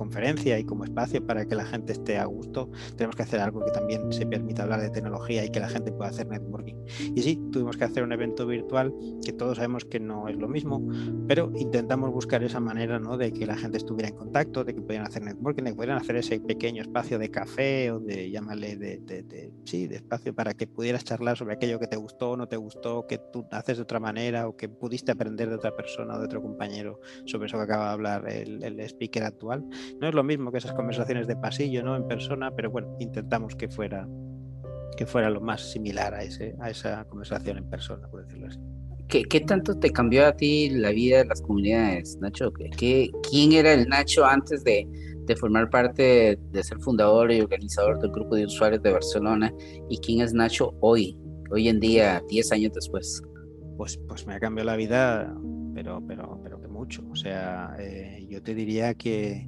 conferencia 0.07 0.57
y 0.57 0.63
como 0.63 0.85
espacio 0.85 1.25
para 1.25 1.45
que 1.45 1.53
la 1.53 1.65
gente 1.65 1.91
esté 1.91 2.17
a 2.17 2.25
gusto, 2.25 2.69
tenemos 2.95 3.15
que 3.17 3.23
hacer 3.23 3.41
algo 3.41 3.63
que 3.65 3.71
también 3.71 4.09
se 4.13 4.25
permita 4.25 4.63
hablar 4.63 4.79
de 4.79 4.89
tecnología 4.89 5.43
y 5.43 5.49
que 5.49 5.59
la 5.59 5.67
gente 5.67 5.91
pueda 5.91 6.09
hacer 6.09 6.27
networking. 6.27 6.75
Y 7.13 7.21
sí, 7.21 7.37
tuvimos 7.51 7.75
que 7.75 7.83
hacer 7.83 8.03
un 8.03 8.13
evento 8.13 8.47
virtual 8.47 8.93
que 9.23 9.33
todos 9.33 9.57
sabemos 9.57 9.83
que 9.83 9.99
no 9.99 10.29
es 10.29 10.37
lo 10.37 10.47
mismo, 10.47 10.81
pero 11.27 11.51
intentamos 11.55 12.11
buscar 12.11 12.41
esa 12.41 12.61
manera 12.61 12.99
¿no? 12.99 13.17
de 13.17 13.33
que 13.33 13.45
la 13.45 13.57
gente 13.57 13.77
estuviera 13.77 14.07
en 14.07 14.15
contacto, 14.15 14.63
de 14.63 14.73
que 14.73 14.81
pudieran 14.81 15.07
hacer 15.07 15.23
networking, 15.23 15.63
de 15.63 15.71
que 15.71 15.75
pudieran 15.75 15.97
hacer 15.97 16.15
ese 16.15 16.39
pequeño 16.39 16.81
espacio 16.83 17.19
de 17.19 17.29
café 17.29 17.91
o 17.91 17.99
de, 17.99 18.31
llámale, 18.31 18.77
de, 18.77 18.99
de, 18.99 19.51
sí, 19.65 19.87
de 19.87 19.97
espacio 19.97 20.33
para 20.33 20.53
que 20.53 20.67
pudieras 20.67 21.03
charlar 21.03 21.37
sobre 21.37 21.55
aquello 21.55 21.79
que 21.79 21.87
te 21.87 21.97
gustó 21.97 22.31
o 22.31 22.37
no 22.37 22.47
te 22.47 22.55
gustó, 22.55 23.05
que 23.07 23.19
tú 23.33 23.45
haces 23.51 23.75
de 23.75 23.83
otra 23.83 23.99
manera 23.99 24.47
o 24.47 24.55
que 24.55 24.69
pudiste 24.69 25.11
aprender 25.11 25.49
de 25.49 25.55
otra 25.55 25.75
persona 25.75 26.15
o 26.15 26.19
de 26.19 26.25
otro 26.25 26.41
compañero 26.41 27.01
sobre 27.25 27.47
eso 27.47 27.57
que 27.57 27.63
acaba 27.63 27.87
de 27.87 27.91
hablar 27.91 28.29
el, 28.29 28.63
el 28.63 28.79
speaker 28.79 29.23
actual. 29.23 29.65
No 29.99 30.07
es 30.07 30.13
lo 30.13 30.23
mismo 30.23 30.51
que 30.51 30.59
esas 30.59 30.73
conversaciones 30.73 31.27
de 31.27 31.35
pasillo, 31.35 31.83
¿no? 31.83 31.95
En 31.95 32.07
persona, 32.07 32.51
pero 32.51 32.69
bueno, 32.69 32.95
intentamos 32.99 33.55
que 33.55 33.67
fuera 33.67 34.07
que 34.97 35.05
fuera 35.05 35.29
lo 35.29 35.39
más 35.39 35.61
similar 35.61 36.13
a, 36.13 36.23
ese, 36.23 36.55
a 36.59 36.69
esa 36.69 37.05
conversación 37.05 37.57
en 37.57 37.69
persona, 37.69 38.07
por 38.09 38.25
decirlo 38.25 38.47
así. 38.47 38.59
¿Qué, 39.07 39.23
¿Qué, 39.23 39.39
tanto 39.39 39.79
te 39.79 39.91
cambió 39.91 40.25
a 40.25 40.33
ti 40.33 40.69
la 40.69 40.89
vida 40.89 41.19
de 41.19 41.25
las 41.25 41.41
comunidades, 41.41 42.17
Nacho? 42.19 42.51
¿Qué, 42.51 43.09
¿Quién 43.29 43.53
era 43.53 43.71
el 43.71 43.87
Nacho 43.87 44.25
antes 44.25 44.65
de, 44.65 44.85
de 45.25 45.35
formar 45.37 45.69
parte, 45.69 46.37
de, 46.51 46.63
ser 46.63 46.79
fundador 46.79 47.31
y 47.31 47.39
organizador 47.39 47.99
del 47.99 48.11
grupo 48.11 48.35
de 48.35 48.45
usuarios 48.45 48.83
de 48.83 48.91
Barcelona? 48.91 49.53
¿Y 49.89 49.99
quién 49.99 50.19
es 50.19 50.33
Nacho 50.33 50.73
hoy, 50.81 51.17
hoy 51.51 51.69
en 51.69 51.79
día, 51.79 52.21
10 52.27 52.51
años 52.51 52.73
después? 52.73 53.21
Pues, 53.77 53.97
pues 54.09 54.27
me 54.27 54.33
ha 54.33 54.39
cambiado 54.39 54.65
la 54.65 54.75
vida, 54.75 55.33
pero, 55.73 56.03
pero, 56.05 56.41
pero 56.43 56.59
que 56.59 56.67
mucho. 56.67 57.01
O 57.09 57.15
sea, 57.15 57.77
eh, 57.79 58.27
yo 58.29 58.41
te 58.43 58.55
diría 58.55 58.93
que, 58.95 59.47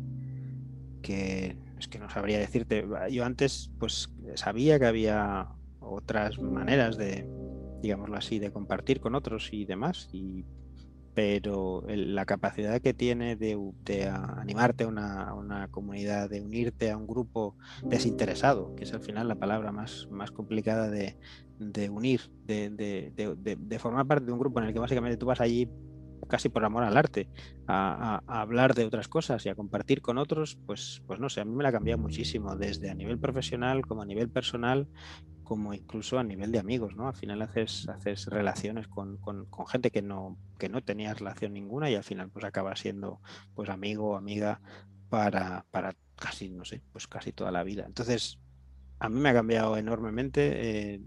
que 1.02 1.58
es 1.78 1.88
que 1.88 2.00
no 2.00 2.10
sabría 2.10 2.40
decirte. 2.40 2.86
Yo 3.12 3.26
antes, 3.26 3.72
pues 3.80 4.10
sabía 4.36 4.80
que 4.80 4.86
había 4.86 5.48
otras 5.80 6.40
maneras 6.40 6.98
de, 6.98 7.28
digámoslo 7.82 8.18
así, 8.18 8.40
de 8.40 8.52
compartir 8.52 9.00
con 9.00 9.16
otros 9.16 9.50
y 9.52 9.66
demás. 9.66 10.10
Y, 10.12 10.46
pero 11.14 11.84
la 11.88 12.26
capacidad 12.26 12.80
que 12.82 12.94
tiene 12.94 13.36
de, 13.36 13.58
animarte 14.10 14.86
a 14.86 14.88
una, 14.88 15.68
comunidad, 15.72 16.30
de 16.30 16.42
unirte 16.42 16.92
a 16.92 16.98
un 16.98 17.08
grupo 17.08 17.58
desinteresado, 17.84 18.74
que 18.76 18.84
es 18.84 18.94
al 18.94 19.02
final 19.02 19.28
la 19.28 19.36
palabra 19.36 19.72
más, 19.72 20.08
más 20.12 20.32
complicada 20.32 20.90
de, 20.90 21.18
unir, 21.90 22.22
de, 22.46 23.80
formar 23.80 24.06
parte 24.06 24.28
de 24.28 24.32
un 24.32 24.40
grupo 24.40 24.60
en 24.60 24.68
el 24.68 24.74
que 24.74 24.80
básicamente 24.80 25.18
tú 25.18 25.26
vas 25.26 25.42
allí 25.42 25.68
casi 26.30 26.48
por 26.48 26.64
amor 26.64 26.84
al 26.84 26.96
arte, 26.96 27.28
a, 27.68 28.22
hablar 28.28 28.76
de 28.76 28.86
otras 28.86 29.08
cosas 29.08 29.46
y 29.46 29.50
a 29.50 29.56
compartir 29.56 30.02
con 30.02 30.18
otros, 30.18 30.58
pues, 30.66 31.02
pues 31.08 31.20
no 31.20 31.30
sé, 31.30 31.42
a 31.42 31.46
mí 31.46 31.54
me 31.54 31.64
la 31.64 31.70
ha 31.70 31.74
cambiado 31.74 32.02
muchísimo, 32.02 32.56
desde 32.56 32.90
a 32.90 32.96
nivel 32.96 33.20
profesional 33.20 33.86
como 33.86 34.04
a 34.04 34.06
nivel 34.06 34.30
personal 34.30 34.88
como 35.44 35.74
incluso 35.74 36.20
a 36.20 36.24
nivel 36.24 36.52
de 36.52 36.60
amigos, 36.60 36.96
¿no? 36.96 37.08
Al 37.08 37.16
final 37.16 37.42
haces, 37.42 37.90
haces 37.90 38.28
relaciones 38.28 38.88
con, 38.88 39.18
con, 39.18 39.48
gente 39.68 39.90
que 39.90 40.04
no, 40.04 40.38
que 40.60 40.70
no 40.70 40.84
tenías 40.84 41.18
relación 41.18 41.54
ninguna 41.54 41.90
y 41.90 41.96
al 41.96 42.04
final 42.04 42.30
pues 42.30 42.46
acaba 42.46 42.76
siendo 42.76 43.20
pues 43.56 43.68
amigo 43.70 44.12
o 44.12 44.16
amiga 44.16 44.62
para, 45.10 45.66
para 45.72 45.96
casi, 46.16 46.52
no 46.52 46.66
sé, 46.66 46.84
pues 46.92 47.08
casi 47.08 47.32
toda 47.32 47.52
la 47.52 47.64
vida. 47.64 47.86
Entonces, 47.88 48.38
a 49.00 49.10
mí 49.10 49.20
me 49.20 49.30
ha 49.30 49.34
cambiado 49.34 49.76
enormemente. 49.76 50.94
Eh, 50.94 51.02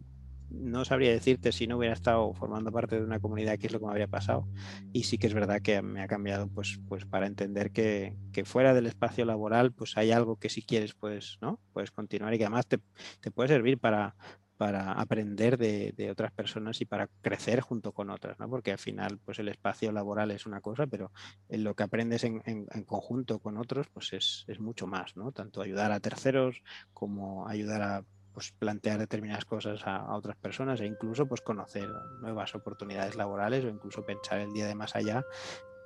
no 0.55 0.84
sabría 0.84 1.11
decirte 1.11 1.53
si 1.53 1.66
no 1.66 1.76
hubiera 1.76 1.94
estado 1.94 2.32
formando 2.34 2.72
parte 2.72 2.96
de 2.96 3.05
una 3.05 3.20
comunidad 3.20 3.59
qué 3.59 3.66
es 3.66 3.72
lo 3.72 3.78
que 3.78 3.86
me 3.86 3.92
habría 3.92 4.09
pasado. 4.09 4.48
Y 4.92 5.05
sí 5.05 5.18
que 5.18 5.26
es 5.26 5.34
verdad 5.34 5.61
que 5.62 5.82
me 5.82 6.03
ha 6.03 6.09
cambiado 6.09 6.48
pues, 6.48 6.80
pues 6.88 7.05
para 7.05 7.26
entender 7.26 7.72
que, 7.72 8.16
que 8.32 8.44
fuera 8.44 8.74
del 8.74 8.86
espacio 8.86 9.24
laboral 9.24 9.72
pues 9.72 9.96
hay 9.96 10.12
algo 10.12 10.36
que 10.36 10.48
si 10.48 10.62
quieres 10.62 10.94
pues, 10.94 11.38
¿no? 11.40 11.61
puedes 11.72 11.90
continuar 11.90 12.34
y 12.34 12.38
que 12.38 12.44
además 12.44 12.66
te, 12.66 12.78
te 13.20 13.30
puede 13.30 13.48
servir 13.48 13.78
para, 13.78 14.14
para 14.57 14.92
aprender 14.92 15.59
de, 15.59 15.92
de, 15.96 16.11
otras 16.11 16.30
personas 16.32 16.80
y 16.80 16.84
para 16.84 17.09
crecer 17.20 17.61
junto 17.61 17.92
con 17.92 18.11
otras, 18.11 18.38
¿no? 18.38 18.48
porque 18.48 18.72
al 18.72 18.78
final 18.78 19.18
pues 19.24 19.38
el 19.38 19.48
espacio 19.48 19.90
laboral 19.90 20.30
es 20.30 20.46
una 20.46 20.61
cosa, 20.61 20.86
pero 20.86 21.11
en 21.48 21.64
lo 21.64 21.74
que 21.74 21.82
aprendes 21.82 22.24
en, 22.24 22.42
en, 22.46 22.84
conjunto 22.84 23.40
con 23.40 23.57
otros 23.57 23.88
pues 23.92 24.12
es, 24.12 24.44
es, 24.46 24.61
mucho 24.61 24.86
más, 24.86 25.16
¿no? 25.16 25.32
tanto 25.32 25.62
ayudar 25.62 25.90
a 25.90 26.00
terceros 26.00 26.62
como 26.92 27.48
ayudar 27.48 27.82
a 27.82 28.05
pues, 28.32 28.52
plantear 28.52 28.98
determinadas 28.98 29.44
cosas 29.44 29.80
a, 29.86 30.14
otras 30.14 30.36
personas 30.36 30.80
e 30.80 30.86
incluso 30.86 31.26
pues, 31.26 31.40
conocer 31.40 31.88
nuevas 32.20 32.54
oportunidades 32.54 33.16
laborales 33.16 33.64
o 33.64 33.68
incluso 33.68 34.04
pensar 34.04 34.40
el 34.40 34.52
día 34.52 34.66
de 34.66 34.74
más 34.74 34.96
allá 34.96 35.24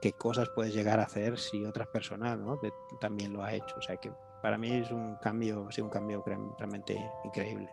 qué 0.01 0.13
cosas 0.13 0.49
puedes 0.55 0.75
llegar 0.75 1.01
a 1.01 1.05
hacer 1.05 1.39
si 1.39 1.65
otras 1.65 1.89
personas 1.89 2.39
¿no? 2.39 2.61
también 3.01 3.33
lo 3.33 3.43
ha 3.43 3.55
hecho. 3.55 3.77
O 3.79 3.83
sea 3.83 3.97
que 3.97 4.13
para 4.43 4.59
mí 4.59 4.71
es 4.71 4.91
un 4.91 5.17
cambio, 5.17 5.69
sí, 5.71 5.81
un 5.81 5.91
cambio 5.91 6.23
realmente 6.59 6.99
increíble. 7.25 7.69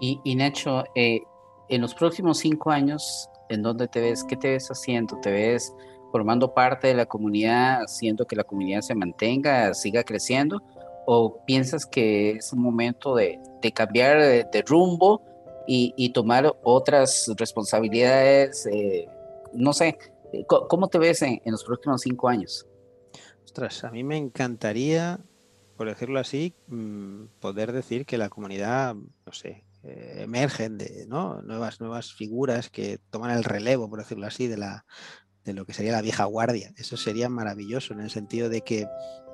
Y, 0.00 0.20
y 0.24 0.34
Nacho, 0.36 0.84
eh, 0.94 1.22
en 1.68 1.80
los 1.80 1.94
próximos 1.94 2.38
cinco 2.38 2.70
años, 2.70 3.28
¿en 3.48 3.62
dónde 3.62 3.88
te 3.88 4.00
ves? 4.00 4.24
¿Qué 4.24 4.36
te 4.36 4.50
ves 4.50 4.68
haciendo? 4.68 5.18
¿Te 5.20 5.30
ves 5.30 5.74
formando 6.10 6.52
parte 6.52 6.88
de 6.88 6.94
la 6.94 7.06
comunidad, 7.06 7.82
haciendo 7.82 8.26
que 8.26 8.36
la 8.36 8.44
comunidad 8.44 8.82
se 8.82 8.94
mantenga, 8.94 9.72
siga 9.72 10.04
creciendo? 10.04 10.62
¿O 11.06 11.44
piensas 11.44 11.86
que 11.86 12.32
es 12.32 12.52
un 12.52 12.60
momento 12.60 13.14
de, 13.14 13.40
de 13.60 13.72
cambiar 13.72 14.18
de, 14.18 14.64
rumbo 14.66 15.22
y, 15.66 15.94
y, 15.96 16.10
tomar 16.10 16.54
otras 16.62 17.30
responsabilidades? 17.36 18.66
Eh, 18.66 19.08
no 19.52 19.72
sé, 19.72 19.98
¿cómo 20.46 20.88
te 20.88 20.98
ves 20.98 21.22
en, 21.22 21.40
en, 21.44 21.52
los 21.52 21.64
próximos 21.64 22.02
cinco 22.02 22.28
años? 22.28 22.66
Ostras, 23.44 23.84
a 23.84 23.90
mí 23.90 24.04
me 24.04 24.16
encantaría, 24.16 25.20
por 25.76 25.88
decirlo 25.88 26.20
así, 26.20 26.54
mm, 26.68 27.24
poder 27.40 27.72
decir 27.72 28.06
que 28.06 28.18
la 28.18 28.28
comunidad, 28.28 28.94
no 28.94 29.32
sé, 29.32 29.64
eh, 29.84 30.22
emergen 30.22 30.78
de 30.78 31.06
¿no? 31.08 31.42
nuevas, 31.42 31.80
nuevas 31.80 32.12
figuras 32.12 32.70
que 32.70 32.98
toman 33.10 33.36
el 33.36 33.42
relevo, 33.42 33.90
por 33.90 33.98
decirlo 33.98 34.26
así, 34.26 34.46
de, 34.46 34.56
la, 34.56 34.84
de 35.44 35.54
lo 35.54 35.66
que 35.66 35.72
sería 35.72 35.90
la 35.90 36.02
vieja 36.02 36.24
guardia. 36.24 36.72
Eso 36.76 36.96
sería 36.96 37.28
maravilloso 37.28 37.92
en 37.92 38.00
el 38.00 38.10
sentido 38.10 38.48
de 38.48 38.60
que 38.60 38.86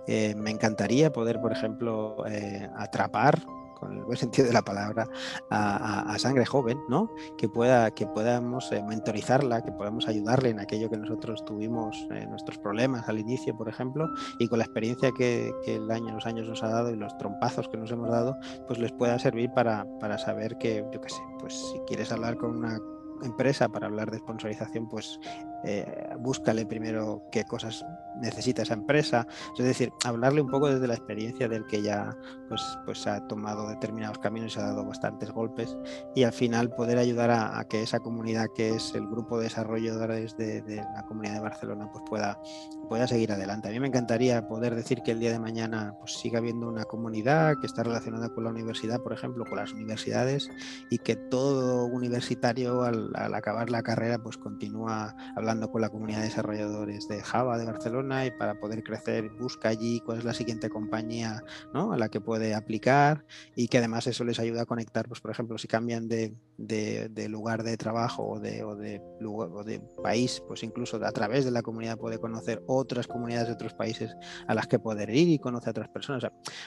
eh, 0.09 0.35
me 0.35 0.51
encantaría 0.51 1.13
poder, 1.13 1.39
por 1.39 1.53
ejemplo, 1.53 2.25
eh, 2.27 2.67
atrapar 2.77 3.45
con 3.75 3.93
el 3.93 4.05
buen 4.05 4.17
sentido 4.19 4.49
de 4.49 4.55
la 4.55 4.63
palabra, 4.63 5.07
a, 5.51 6.17
sangre 6.19 6.47
joven, 6.47 6.79
¿no? 6.89 7.11
Que, 7.37 7.49
pueda, 7.49 7.91
que 7.93 8.07
podamos 8.07 8.73
eh, 8.73 8.83
mentorizarla, 8.83 9.63
que 9.63 9.71
podamos 9.71 10.09
ayudarle 10.09 10.49
en 10.49 10.61
aquello 10.61 10.89
que 10.89 10.97
nosotros 10.97 11.45
tuvimos, 11.45 12.09
nuestros 12.29 12.59
problemas 12.59 13.09
al 13.09 13.19
inicio, 13.19 13.57
por 13.57 13.69
ejemplo, 13.69 14.09
y 14.39 14.49
con 14.49 14.59
la 14.59 14.65
experiencia 14.65 15.13
que, 15.13 15.53
el 15.67 15.91
año, 15.91 16.15
los 16.15 16.27
años 16.27 16.49
nos 16.49 16.63
ha 16.63 16.69
dado 16.69 16.91
y 16.91 16.97
los 16.97 17.17
trompazos 17.19 17.69
que 17.69 17.77
nos 17.77 17.93
hemos 17.93 18.11
dado, 18.11 18.37
pues 18.67 18.81
les 18.81 18.93
pueda 18.93 19.19
servir 19.19 19.51
para, 19.53 19.87
para 20.01 20.17
saber 20.17 20.57
que, 20.57 20.85
yo 20.93 21.01
qué 21.01 21.11
sé, 21.11 21.21
pues 21.39 21.55
si 21.55 21.79
quieres 21.87 22.11
hablar 22.11 22.37
con 22.39 22.57
una 22.57 22.81
empresa 23.23 23.69
para 23.69 23.87
hablar 23.87 24.11
de 24.11 24.19
sponsorización, 24.19 24.89
pues 24.89 25.19
eh, 25.65 26.15
búscale 26.19 26.67
primero 26.67 27.23
qué 27.31 27.45
cosas 27.45 27.85
necesita 28.21 28.63
esa 28.63 28.75
empresa. 28.75 29.27
Es 29.59 29.65
decir, 29.65 29.93
hablarle 30.05 30.41
un 30.41 30.49
poco 30.49 30.69
desde 30.69 30.87
la 30.87 30.95
experiencia 30.95 31.49
del 31.49 31.67
que 31.67 31.83
ya 31.83 32.17
pues, 32.49 32.63
pues 32.85 33.07
ha 33.07 33.27
tomado 33.27 33.69
determinados 33.69 34.19
caminos 34.19 34.57
y 34.57 34.61
ha 34.61 34.65
dado 34.65 34.85
bastantes 34.85 35.31
golpes 35.31 35.77
y 36.15 36.25
al 36.25 36.33
final 36.33 36.71
poder 36.71 36.99
ayudar 36.99 37.31
a, 37.31 37.65
que 37.69 37.83
esa 37.83 38.01
comunidad 38.01 38.47
que 38.55 38.71
es 38.71 38.95
el 38.95 39.07
grupo 39.07 39.39
de 39.39 39.45
desarrolladores 39.45 40.37
de, 40.37 40.63
la 40.95 41.03
comunidad 41.07 41.35
de 41.35 41.41
Barcelona 41.41 41.91
pues 41.93 42.05
pueda, 42.09 42.41
pueda 42.89 43.07
seguir 43.07 43.33
adelante. 43.33 43.69
A 43.69 43.71
mí 43.71 43.81
me 43.81 43.89
encantaría 43.89 44.47
poder 44.49 44.75
decir 44.75 45.03
que 45.03 45.13
el 45.13 45.21
día 45.21 45.31
de 45.31 45.39
mañana 45.39 45.95
pues 45.99 46.15
siga 46.15 46.39
habiendo 46.39 46.69
una 46.69 46.85
comunidad 46.85 47.55
que 47.61 47.67
está 47.67 47.83
relacionada 47.83 48.29
con 48.31 48.45
la 48.45 48.51
universidad, 48.51 49.01
por 49.01 49.13
ejemplo, 49.13 49.45
con 49.45 49.59
las 49.59 49.73
universidades 49.73 50.51
y 50.91 50.99
que 50.99 51.17
todo 51.17 51.87
universitario 51.87 52.83
al, 52.83 53.11
al 53.15 53.35
acabar 53.35 53.71
la 53.71 53.83
carrera 53.83 54.19
pues 54.19 54.39
continúa 54.39 55.15
hablando 55.37 55.48
con 55.49 55.81
la 55.81 55.89
comunidad 55.89 56.19
de 56.19 56.25
desarrolladores 56.25 57.09
de 57.09 57.23
Java 57.23 57.57
de 57.57 57.65
Barcelona 57.65 58.27
y 58.27 58.31
para 58.31 58.61
poder 58.61 58.83
crecer 58.83 59.31
busca 59.31 59.71
allí 59.71 60.01
cuál 60.05 60.19
es 60.19 60.25
la 60.25 60.35
siguiente 60.35 60.69
compañía 60.69 61.43
¿no? 61.73 61.93
a 61.93 61.97
la 61.97 62.11
que 62.11 62.21
puede 62.21 62.55
aplicar 62.55 63.25
y 63.57 63.69
que 63.69 63.79
además 63.79 64.07
eso 64.07 64.25
les 64.25 64.39
ayuda 64.41 64.63
a 64.63 64.67
conectar, 64.67 65.09
pues 65.09 65.23
por 65.23 65.31
ejemplo, 65.31 65.57
si 65.57 65.67
cambian 65.67 66.07
de, 66.07 66.35
de, 66.59 67.29
lugar 67.31 67.63
de 67.63 67.79
trabajo 67.79 68.29
o 68.29 68.41
de, 68.41 68.63
o 68.63 68.77
de, 68.77 69.01
lugar, 69.21 69.49
o 69.55 69.65
de 69.65 69.81
país, 70.03 70.43
pues 70.47 70.63
incluso 70.63 71.03
a 71.03 71.13
través 71.13 71.47
de 71.47 71.51
la 71.51 71.63
comunidad 71.63 71.97
puede 71.97 72.19
conocer 72.19 72.63
otras 72.67 73.07
comunidades 73.07 73.49
de 73.49 73.55
otros 73.55 73.73
países 73.73 74.15
a 74.47 74.55
las 74.55 74.67
que 74.67 74.79
poder 74.79 75.09
ir 75.09 75.29
y 75.29 75.39
conocer 75.39 75.69
a 75.69 75.71
otras 75.71 75.89
personas. 75.89 76.27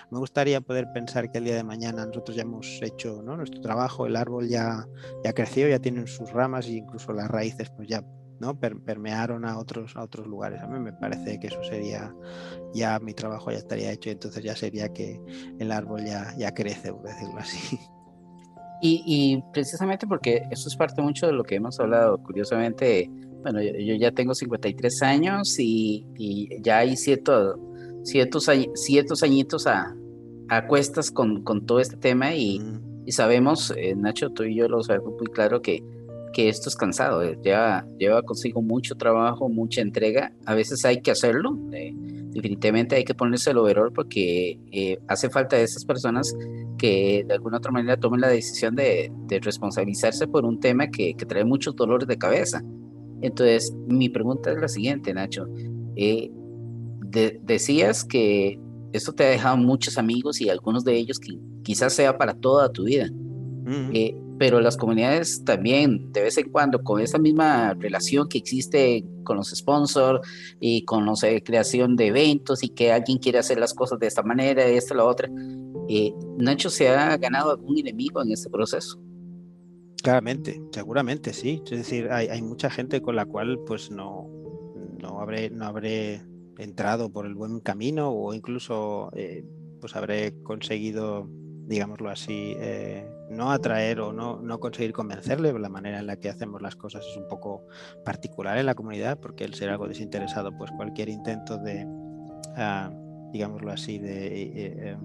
Me 0.10 0.18
gustaría 0.18 0.60
poder 0.60 0.88
pensar 0.92 1.32
que 1.32 1.38
el 1.38 1.44
día 1.44 1.56
de 1.56 1.64
mañana 1.64 2.04
nosotros 2.08 2.36
ya 2.36 2.42
hemos 2.42 2.82
hecho 2.82 3.22
¿no? 3.22 3.38
nuestro 3.38 3.62
trabajo, 3.62 4.08
el 4.08 4.16
árbol 4.16 4.48
ya, 4.50 4.88
ya 5.24 5.34
creció, 5.34 5.68
ya 5.68 5.78
tienen 5.78 6.08
sus 6.08 6.32
ramas 6.32 6.66
e 6.66 6.72
incluso 6.72 7.14
las 7.14 7.30
raíces 7.30 7.70
pues 7.70 7.88
ya 7.88 8.04
¿no? 8.42 8.60
permearon 8.60 9.46
a 9.46 9.58
otros, 9.60 9.96
a 9.96 10.04
otros 10.04 10.26
lugares. 10.28 10.62
A 10.62 10.68
mí 10.68 10.80
me 10.80 10.92
parece 10.92 11.40
que 11.40 11.48
eso 11.48 11.64
sería, 11.64 12.14
ya 12.74 13.00
mi 13.00 13.14
trabajo 13.14 13.52
ya 13.52 13.60
estaría 13.60 13.92
hecho, 13.92 14.10
y 14.10 14.14
entonces 14.14 14.44
ya 14.44 14.56
sería 14.56 14.90
que 14.90 15.22
el 15.60 15.72
árbol 15.72 16.04
ya, 16.04 16.36
ya 16.38 16.52
crece, 16.52 16.92
por 16.92 17.04
decirlo 17.04 17.38
así. 17.38 17.80
Y, 18.84 19.44
precisamente 19.54 20.08
porque 20.08 20.42
eso 20.50 20.68
es 20.68 20.76
parte 20.76 21.04
mucho 21.04 21.28
de 21.28 21.34
lo 21.34 21.44
que 21.44 21.54
hemos 21.54 21.80
hablado, 21.80 22.18
curiosamente, 22.18 23.12
bueno, 23.44 23.62
yo, 23.62 23.94
ya 23.94 24.12
tengo 24.12 24.34
53 24.34 25.04
años 25.04 25.60
y, 25.60 26.04
ya 26.62 26.80
hay 26.80 26.98
cierto, 26.98 27.60
ciertos, 28.02 28.50
ciertos 28.74 29.22
añitos 29.22 29.68
a, 29.68 29.96
a 30.50 30.66
cuestas 30.66 31.12
con, 31.12 31.44
con, 31.44 31.68
todo 31.68 31.80
este 31.80 31.96
tema 31.96 32.34
y, 32.34 32.60
y 33.06 33.12
sabemos, 33.12 33.72
eh, 33.78 33.94
Nacho, 33.96 34.32
tú 34.32 34.46
y 34.46 34.56
yo 34.56 34.68
lo 34.68 34.82
sabemos 34.82 35.14
muy 35.16 35.28
claro 35.28 35.62
que 35.62 35.84
que 36.32 36.50
esto 36.50 36.70
es 36.70 36.76
cansado, 36.76 37.24
eh, 37.24 37.38
lleva, 37.44 37.86
lleva 37.98 38.22
consigo 38.24 38.62
mucho 38.62 38.96
trabajo, 38.96 39.50
mucha 39.50 39.82
entrega, 39.82 40.34
a 40.46 40.56
veces 40.56 40.84
hay 40.86 41.02
que 41.02 41.12
hacerlo, 41.12 41.58
eh, 41.74 41.94
definitivamente 41.96 42.96
hay 42.96 43.04
que 43.04 43.14
ponerse 43.14 43.52
el 43.52 43.58
overall 43.58 43.92
porque 43.92 44.60
eh, 44.72 44.98
hace 45.08 45.30
falta 45.30 45.58
de 45.58 45.64
esas 45.64 45.86
personas 45.86 46.34
que 46.78 47.24
de 47.28 47.34
alguna 47.34 47.58
otra 47.58 47.72
manera 47.72 47.98
tomen 47.98 48.22
la 48.22 48.30
decisión 48.30 48.76
de, 48.76 49.12
de 49.28 49.40
responsabilizarse 49.40 50.28
por 50.28 50.46
un 50.46 50.60
tema 50.60 50.88
que, 50.88 51.14
que, 51.14 51.26
trae 51.26 51.44
muchos 51.44 51.76
dolores 51.76 52.08
de 52.08 52.18
cabeza. 52.18 52.64
Entonces, 53.22 53.74
mi 53.88 54.10
pregunta 54.10 54.52
es 54.52 54.58
la 54.60 54.68
siguiente, 54.68 55.14
Nacho. 55.14 55.46
De, 55.96 57.40
decías 57.44 58.04
que 58.04 58.58
esto 58.94 59.14
te 59.14 59.26
ha 59.26 59.30
dejado 59.30 59.58
muchos 59.58 59.98
amigos 59.98 60.42
y 60.42 60.50
algunos 60.50 60.84
de 60.84 60.96
ellos 60.96 61.20
que 61.20 61.38
quizás 61.64 61.94
sea 61.94 62.18
para 62.18 62.34
toda 62.34 62.72
tu 62.72 62.86
vida. 62.86 63.10
Pero 64.42 64.60
las 64.60 64.76
comunidades 64.76 65.46
también, 65.46 66.12
de 66.12 66.24
vez 66.24 66.36
en 66.40 66.50
cuando, 66.50 66.82
con 66.82 67.00
esa 67.00 67.20
misma 67.20 67.76
relación 67.76 68.28
que 68.28 68.40
existe 68.40 69.06
con 69.24 69.38
los 69.38 69.52
sponsors 69.52 70.28
y 70.60 70.84
con 70.84 71.06
la 71.06 71.14
eh, 71.22 71.44
creación 71.44 71.96
de 71.96 72.08
eventos 72.08 72.64
y 72.64 72.70
que 72.70 72.92
alguien 72.92 73.20
quiere 73.20 73.38
hacer 73.38 73.60
las 73.60 73.72
cosas 73.76 74.00
de 74.00 74.08
esta 74.08 74.24
manera, 74.24 74.68
y 74.68 74.78
esta, 74.78 74.96
la 74.96 75.04
otra, 75.04 75.30
eh, 75.88 76.12
Nacho 76.40 76.72
se 76.72 76.90
ha 76.90 77.16
ganado 77.18 77.52
algún 77.52 77.78
enemigo 77.78 78.20
en 78.24 78.32
este 78.32 78.50
proceso. 78.50 79.00
Claramente, 80.02 80.60
seguramente 80.72 81.34
sí. 81.34 81.62
Es 81.66 81.78
decir, 81.78 82.10
hay, 82.12 82.42
mucha 82.42 82.72
gente 82.72 83.00
con 83.00 83.16
la 83.16 83.28
cual 83.28 83.60
pues 83.68 83.92
no, 83.92 84.28
no, 85.04 85.20
habré, 85.20 85.52
no 85.52 85.66
habré 85.66 86.24
entrado 86.58 87.12
por 87.12 87.28
el 87.28 87.36
buen 87.36 87.60
camino 87.60 88.10
o 88.10 88.34
incluso 88.34 89.12
eh, 89.14 89.46
pues 89.80 89.96
habré 89.96 90.34
conseguido, 90.42 91.30
digámoslo 91.68 92.10
así, 92.10 92.56
eh, 92.58 93.08
no 93.32 93.52
atraer 93.52 94.00
o 94.02 94.14
no, 94.14 94.40
no 94.42 94.60
conseguir 94.60 94.94
convencerle. 94.94 95.58
La 95.58 95.70
manera 95.70 96.00
en 96.00 96.08
la 96.08 96.18
que 96.18 96.30
hacemos 96.30 96.62
las 96.62 96.76
cosas 96.76 97.06
es 97.06 97.18
un 97.18 97.28
poco 97.28 97.66
particular 98.04 98.58
en 98.58 98.66
la 98.66 98.76
comunidad 98.76 99.20
porque 99.20 99.44
el 99.44 99.54
ser 99.54 99.70
algo 99.70 99.88
desinteresado, 99.88 100.56
pues 100.58 100.72
cualquier 100.72 101.10
intento 101.10 101.58
de, 101.58 101.88
ah, 102.56 102.92
digámoslo 103.32 103.72
así, 103.72 103.98
de... 103.98 104.28
Eh, 104.56 104.98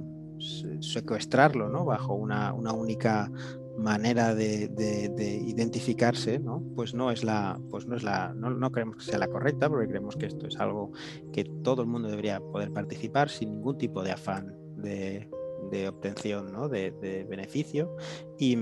secuestrarlo 0.80 1.70
¿no? 1.70 1.86
bajo 1.86 2.12
una, 2.12 2.52
una 2.52 2.74
única 2.74 3.30
manera 3.76 4.34
de, 4.34 5.42
identificarse, 5.46 6.38
¿no? 6.38 6.62
Pues 6.74 6.94
no 6.94 7.10
es 7.10 7.24
la, 7.24 7.60
pues 7.70 7.86
no 7.86 7.96
es 7.96 8.02
la, 8.02 8.32
no, 8.34 8.70
creemos 8.72 8.96
que 8.96 9.04
sea 9.04 9.18
la 9.18 9.28
correcta, 9.28 9.68
porque 9.68 9.88
creemos 9.88 10.16
que 10.16 10.26
esto 10.26 10.46
es 10.46 10.56
algo 10.58 10.92
que 11.32 11.44
todo 11.62 11.82
el 11.82 11.88
mundo 11.88 12.08
debería 12.08 12.40
poder 12.40 12.72
participar 12.72 13.28
sin 13.28 13.50
ningún 13.50 13.76
tipo 13.76 14.02
de 14.02 14.12
afán 14.12 14.56
de, 14.76 15.28
obtención 15.88 16.52
¿no? 16.52 16.68
de, 16.68 17.26
beneficio. 17.28 17.96
Y, 18.38 18.56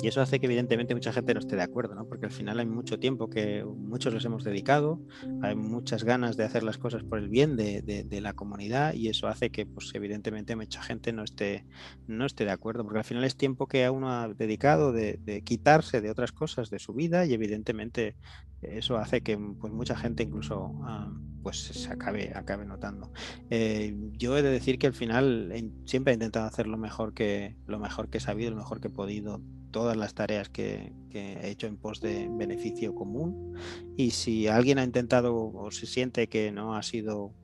y 0.00 0.06
eso 0.06 0.20
hace 0.20 0.38
que 0.38 0.46
evidentemente 0.46 0.94
mucha 0.94 1.12
gente 1.12 1.34
no 1.34 1.40
esté 1.40 1.56
de 1.56 1.62
acuerdo, 1.62 1.94
¿no? 1.94 2.06
porque 2.06 2.26
al 2.26 2.32
final 2.32 2.58
hay 2.58 2.66
mucho 2.66 2.98
tiempo 2.98 3.28
que 3.28 3.64
muchos 3.64 4.14
les 4.14 4.24
hemos 4.24 4.44
dedicado, 4.44 5.00
hay 5.42 5.56
muchas 5.56 6.04
ganas 6.04 6.36
de 6.36 6.44
hacer 6.44 6.62
las 6.62 6.78
cosas 6.78 7.02
por 7.02 7.18
el 7.18 7.28
bien 7.28 7.56
de, 7.56 7.82
de, 7.82 8.20
la 8.20 8.32
comunidad 8.32 8.94
y 8.94 9.08
eso 9.08 9.26
hace 9.26 9.50
que 9.50 9.66
pues 9.66 9.90
evidentemente 9.94 10.56
mucha 10.56 10.82
gente 10.82 11.12
no 11.12 11.24
esté, 11.24 11.64
no 12.06 12.26
esté 12.26 12.44
de 12.44 12.52
acuerdo, 12.52 12.84
porque 12.84 12.98
al 12.98 13.04
final 13.04 13.24
es 13.24 13.36
tiempo 13.36 13.66
que 13.66 13.88
uno 13.90 14.10
ha 14.10 14.28
dedicado 14.28 14.92
de, 14.92 15.42
quitarse 15.44 16.00
de 16.00 16.10
otras 16.10 16.32
cosas 16.32 16.70
de 16.70 16.78
su 16.78 16.94
vida 16.94 17.26
y 17.26 17.34
evidentemente 17.34 18.16
eso 18.62 18.96
hace 18.96 19.20
que 19.22 19.38
pues, 19.38 19.72
mucha 19.72 19.96
gente 19.96 20.24
incluso 20.24 20.72
ah, 20.82 21.12
pues 21.42 21.58
se 21.58 21.90
acabe, 21.90 22.32
acabe 22.34 22.64
notando. 22.66 23.12
Eh, 23.50 23.94
yo 24.12 24.36
he 24.36 24.42
de 24.42 24.50
decir 24.50 24.78
que 24.78 24.86
al 24.86 24.94
final 24.94 25.52
siempre 25.84 26.12
he 26.12 26.14
intentado 26.14 26.46
hacer 26.46 26.66
lo 26.66 26.78
mejor 26.78 27.14
que, 27.14 27.56
lo 27.66 27.78
mejor 27.78 28.08
que 28.08 28.18
he 28.18 28.20
sabido, 28.20 28.50
lo 28.50 28.56
mejor 28.56 28.80
que 28.80 28.88
he 28.88 28.90
podido 28.90 29.40
todas 29.70 29.96
las 29.96 30.14
tareas 30.14 30.48
que, 30.48 30.92
he 31.10 31.50
hecho 31.50 31.66
en 31.66 31.76
pos 31.76 32.00
de 32.00 32.28
beneficio 32.30 32.94
común 32.94 33.54
y 33.96 34.10
si 34.10 34.46
alguien 34.46 34.78
ha 34.78 34.84
intentado 34.84 35.34
o 35.34 35.70
se 35.72 35.86
siente 35.86 36.28
que 36.28 36.52
no 36.52 36.76
ha 36.76 36.82
sido 36.82 37.34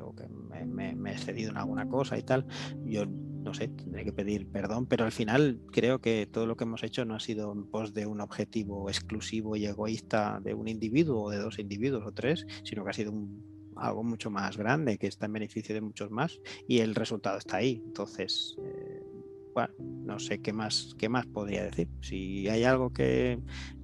o 0.00 0.14
que 0.14 0.26
me, 0.66 1.12
he 1.12 1.18
cedido 1.18 1.50
en 1.50 1.58
alguna 1.58 1.88
cosa 1.88 2.18
y 2.18 2.22
tal, 2.22 2.46
yo 2.84 3.04
no 3.44 3.52
sé, 3.52 3.68
tendré 3.68 4.04
que 4.04 4.12
pedir 4.12 4.48
perdón, 4.48 4.86
pero 4.86 5.04
al 5.04 5.12
final 5.12 5.60
creo 5.70 6.00
que 6.00 6.26
todo 6.26 6.46
lo 6.46 6.56
que 6.56 6.64
hemos 6.64 6.82
hecho 6.82 7.04
no 7.04 7.14
ha 7.14 7.20
sido 7.20 7.52
en 7.52 7.64
pos 7.66 7.92
de 7.92 8.06
un 8.06 8.20
objetivo 8.20 8.88
exclusivo 8.88 9.54
y 9.54 9.66
egoísta 9.66 10.40
de 10.42 10.54
un 10.54 10.66
individuo 10.66 11.24
o 11.24 11.30
de 11.30 11.38
dos 11.38 11.58
individuos 11.58 12.04
o 12.06 12.12
tres, 12.12 12.46
sino 12.64 12.82
que 12.82 12.90
ha 12.90 12.94
sido 12.94 13.12
algo 13.76 14.02
mucho 14.02 14.30
más 14.30 14.56
grande 14.56 14.98
que 14.98 15.06
está 15.06 15.26
en 15.26 15.34
beneficio 15.34 15.74
de 15.74 15.82
muchos 15.82 16.10
más 16.10 16.40
y 16.66 16.78
el 16.78 16.94
resultado 16.94 17.38
está 17.38 17.58
ahí. 17.58 17.82
Entonces, 17.84 18.56
eh, 18.62 19.02
no 19.78 20.18
sé 20.18 20.40
qué 20.40 20.52
más, 20.52 20.94
qué 20.98 21.08
más 21.08 21.26
podría 21.26 21.64
decir. 21.64 21.88
Si 22.00 22.48
hay 22.48 22.64
algo 22.64 22.92
que 22.92 23.32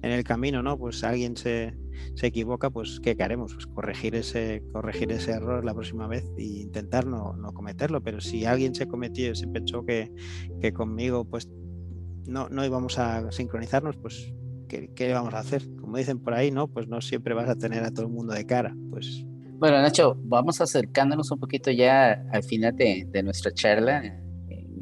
en 0.01 0.11
el 0.11 0.23
camino, 0.23 0.61
¿no? 0.61 0.77
Pues 0.77 1.03
alguien 1.03 1.35
se, 1.35 1.77
se 2.15 2.27
equivoca, 2.27 2.69
pues 2.69 2.99
¿qué 3.01 3.15
haremos? 3.19 3.53
Pues 3.53 3.67
corregir 3.67 4.15
ese, 4.15 4.63
corregir 4.71 5.11
ese 5.11 5.31
error 5.31 5.65
la 5.65 5.73
próxima 5.73 6.07
vez 6.07 6.23
e 6.37 6.43
intentar 6.43 7.05
no, 7.05 7.33
no 7.33 7.53
cometerlo. 7.53 8.01
Pero 8.01 8.21
si 8.21 8.45
alguien 8.45 8.75
se 8.75 8.87
cometió, 8.87 9.33
se 9.35 9.47
pensó 9.47 9.85
que, 9.85 10.11
que 10.61 10.73
conmigo, 10.73 11.25
pues 11.25 11.49
no, 12.27 12.49
no 12.49 12.65
íbamos 12.65 12.99
a 12.99 13.31
sincronizarnos, 13.31 13.97
pues 13.97 14.33
¿qué, 14.67 14.91
¿qué 14.95 15.13
vamos 15.13 15.33
a 15.33 15.39
hacer? 15.39 15.63
Como 15.79 15.97
dicen 15.97 16.19
por 16.19 16.33
ahí, 16.33 16.51
¿no? 16.51 16.67
Pues 16.67 16.87
no 16.87 17.01
siempre 17.01 17.33
vas 17.33 17.49
a 17.49 17.55
tener 17.55 17.83
a 17.83 17.91
todo 17.91 18.05
el 18.05 18.11
mundo 18.11 18.33
de 18.33 18.45
cara. 18.45 18.75
Pues 18.89 19.25
bueno, 19.57 19.79
Nacho, 19.79 20.15
vamos 20.23 20.59
acercándonos 20.59 21.29
un 21.31 21.39
poquito 21.39 21.69
ya 21.69 22.23
al 22.31 22.43
final 22.43 22.75
de, 22.75 23.05
de 23.07 23.21
nuestra 23.21 23.51
charla 23.51 24.21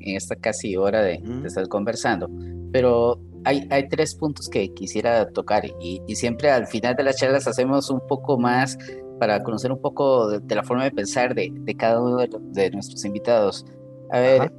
en 0.02 0.16
esta 0.16 0.36
casi 0.36 0.76
hora 0.76 1.02
de, 1.02 1.22
estar 1.46 1.68
conversando, 1.68 2.30
pero 2.72 3.20
hay, 3.46 3.68
hay, 3.70 3.88
tres 3.88 4.16
puntos 4.16 4.50
que 4.50 4.74
quisiera 4.74 5.30
tocar 5.30 5.64
y, 5.80 6.02
siempre 6.16 6.52
al 6.52 6.68
final 6.68 6.96
de 6.96 7.04
las 7.04 7.18
charlas 7.18 7.48
hacemos 7.48 7.90
un 7.90 8.02
poco 8.08 8.38
más 8.38 8.78
para 9.20 9.42
conocer 9.44 9.72
un 9.72 9.82
poco 9.82 10.30
de, 10.30 10.56
la 10.56 10.64
forma 10.64 10.84
de 10.84 10.92
pensar 10.92 11.36
de, 11.36 11.52
de 11.54 11.76
cada 11.76 12.02
uno 12.02 12.18
de, 12.18 12.72
nuestros 12.72 13.04
invitados. 13.06 13.66
A 14.12 14.20
ver, 14.20 14.54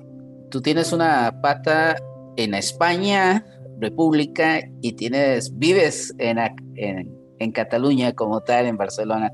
tú 0.50 0.60
tienes 0.60 0.92
una 0.92 1.40
pata 1.42 1.96
en 2.36 2.54
España, 2.54 3.44
República, 3.80 4.60
y 4.82 4.92
tienes, 4.92 5.56
vives 5.58 6.14
en, 6.18 6.38
en, 6.76 7.18
en 7.38 7.52
Cataluña 7.52 8.12
como 8.12 8.40
tal, 8.40 8.66
en 8.66 8.76
Barcelona. 8.76 9.32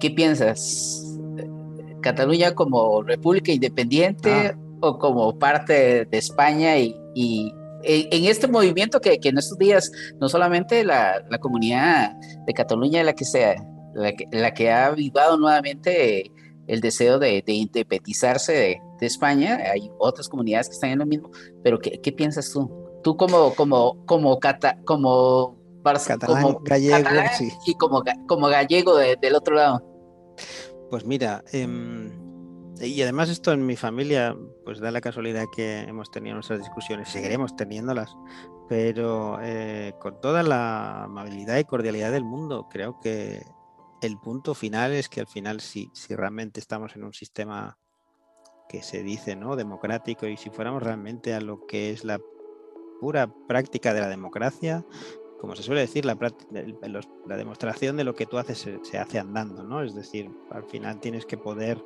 ¿Qué 0.00 0.10
piensas? 0.10 1.18
¿Cataluña 2.02 2.54
como 2.54 3.02
república 3.02 3.52
independiente 3.52 4.30
ah 4.30 4.54
o 4.80 4.98
como 4.98 5.38
parte 5.38 6.04
de 6.04 6.18
España 6.18 6.78
y, 6.78 7.54
en 7.82 8.24
este 8.24 8.46
movimiento 8.46 9.00
que, 9.00 9.18
en 9.22 9.38
estos 9.38 9.56
días 9.58 9.90
no 10.20 10.28
solamente 10.28 10.84
la, 10.84 11.22
comunidad 11.40 12.12
de 12.46 12.52
Cataluña 12.52 13.02
la 13.02 13.14
que 13.14 13.24
sea 13.24 13.56
la 13.94 14.52
que, 14.52 14.70
ha 14.70 14.86
avivado 14.86 15.36
nuevamente 15.38 16.30
el 16.66 16.80
deseo 16.80 17.18
de, 17.18 17.42
independizarse 17.46 18.52
de, 18.52 19.06
España, 19.06 19.58
hay 19.72 19.90
otras 19.98 20.28
comunidades 20.28 20.68
que 20.68 20.74
están 20.74 20.90
en 20.90 20.98
lo 20.98 21.06
mismo, 21.06 21.30
pero 21.64 21.78
¿qué, 21.78 22.12
piensas 22.12 22.52
tú? 22.52 22.70
Tú 23.02 23.16
como 23.16 23.54
como 23.54 24.04
como 24.04 24.38
cata, 24.38 24.78
como, 24.84 25.56
gallego 26.64 27.08
y 27.64 27.74
como, 27.76 28.02
como 28.28 28.48
gallego 28.48 28.96
del 28.96 29.34
otro 29.34 29.54
lado. 29.54 29.82
Pues 30.90 31.06
mira, 31.06 31.42
em, 31.52 32.19
y 32.80 33.02
además 33.02 33.28
esto 33.28 33.52
en 33.52 33.66
mi 33.66 33.76
familia, 33.76 34.36
pues 34.64 34.80
da 34.80 34.90
la 34.90 35.00
casualidad 35.00 35.44
que 35.54 35.80
hemos 35.80 36.10
tenido 36.10 36.34
nuestras 36.34 36.60
discusiones, 36.60 37.08
seguiremos 37.08 37.56
teniéndolas, 37.56 38.16
pero 38.68 39.38
eh, 39.42 39.94
con 40.00 40.20
toda 40.20 40.42
la 40.42 41.04
amabilidad 41.04 41.58
y 41.58 41.64
cordialidad 41.64 42.12
del 42.12 42.24
mundo, 42.24 42.68
creo 42.70 42.98
que 43.00 43.42
el 44.00 44.18
punto 44.18 44.54
final 44.54 44.92
es 44.92 45.08
que 45.08 45.20
al 45.20 45.26
final 45.26 45.60
si, 45.60 45.90
si 45.92 46.14
realmente 46.14 46.60
estamos 46.60 46.96
en 46.96 47.04
un 47.04 47.12
sistema 47.12 47.76
que 48.68 48.82
se 48.82 49.02
dice 49.02 49.36
no 49.36 49.56
democrático 49.56 50.26
y 50.26 50.36
si 50.36 50.48
fuéramos 50.48 50.82
realmente 50.82 51.34
a 51.34 51.40
lo 51.40 51.66
que 51.66 51.90
es 51.90 52.04
la 52.04 52.20
pura 53.00 53.32
práctica 53.48 53.92
de 53.92 54.00
la 54.00 54.08
democracia, 54.08 54.86
como 55.40 55.56
se 55.56 55.62
suele 55.62 55.80
decir, 55.80 56.04
la, 56.04 56.16
la 57.26 57.36
demostración 57.36 57.96
de 57.96 58.04
lo 58.04 58.14
que 58.14 58.26
tú 58.26 58.38
haces 58.38 58.58
se, 58.58 58.78
se, 58.84 58.98
hace 58.98 59.18
andando, 59.18 59.64
¿no? 59.64 59.82
Es 59.82 59.94
decir, 59.94 60.30
al 60.50 60.64
final 60.64 61.00
tienes 61.00 61.24
que 61.24 61.38
poder 61.38 61.82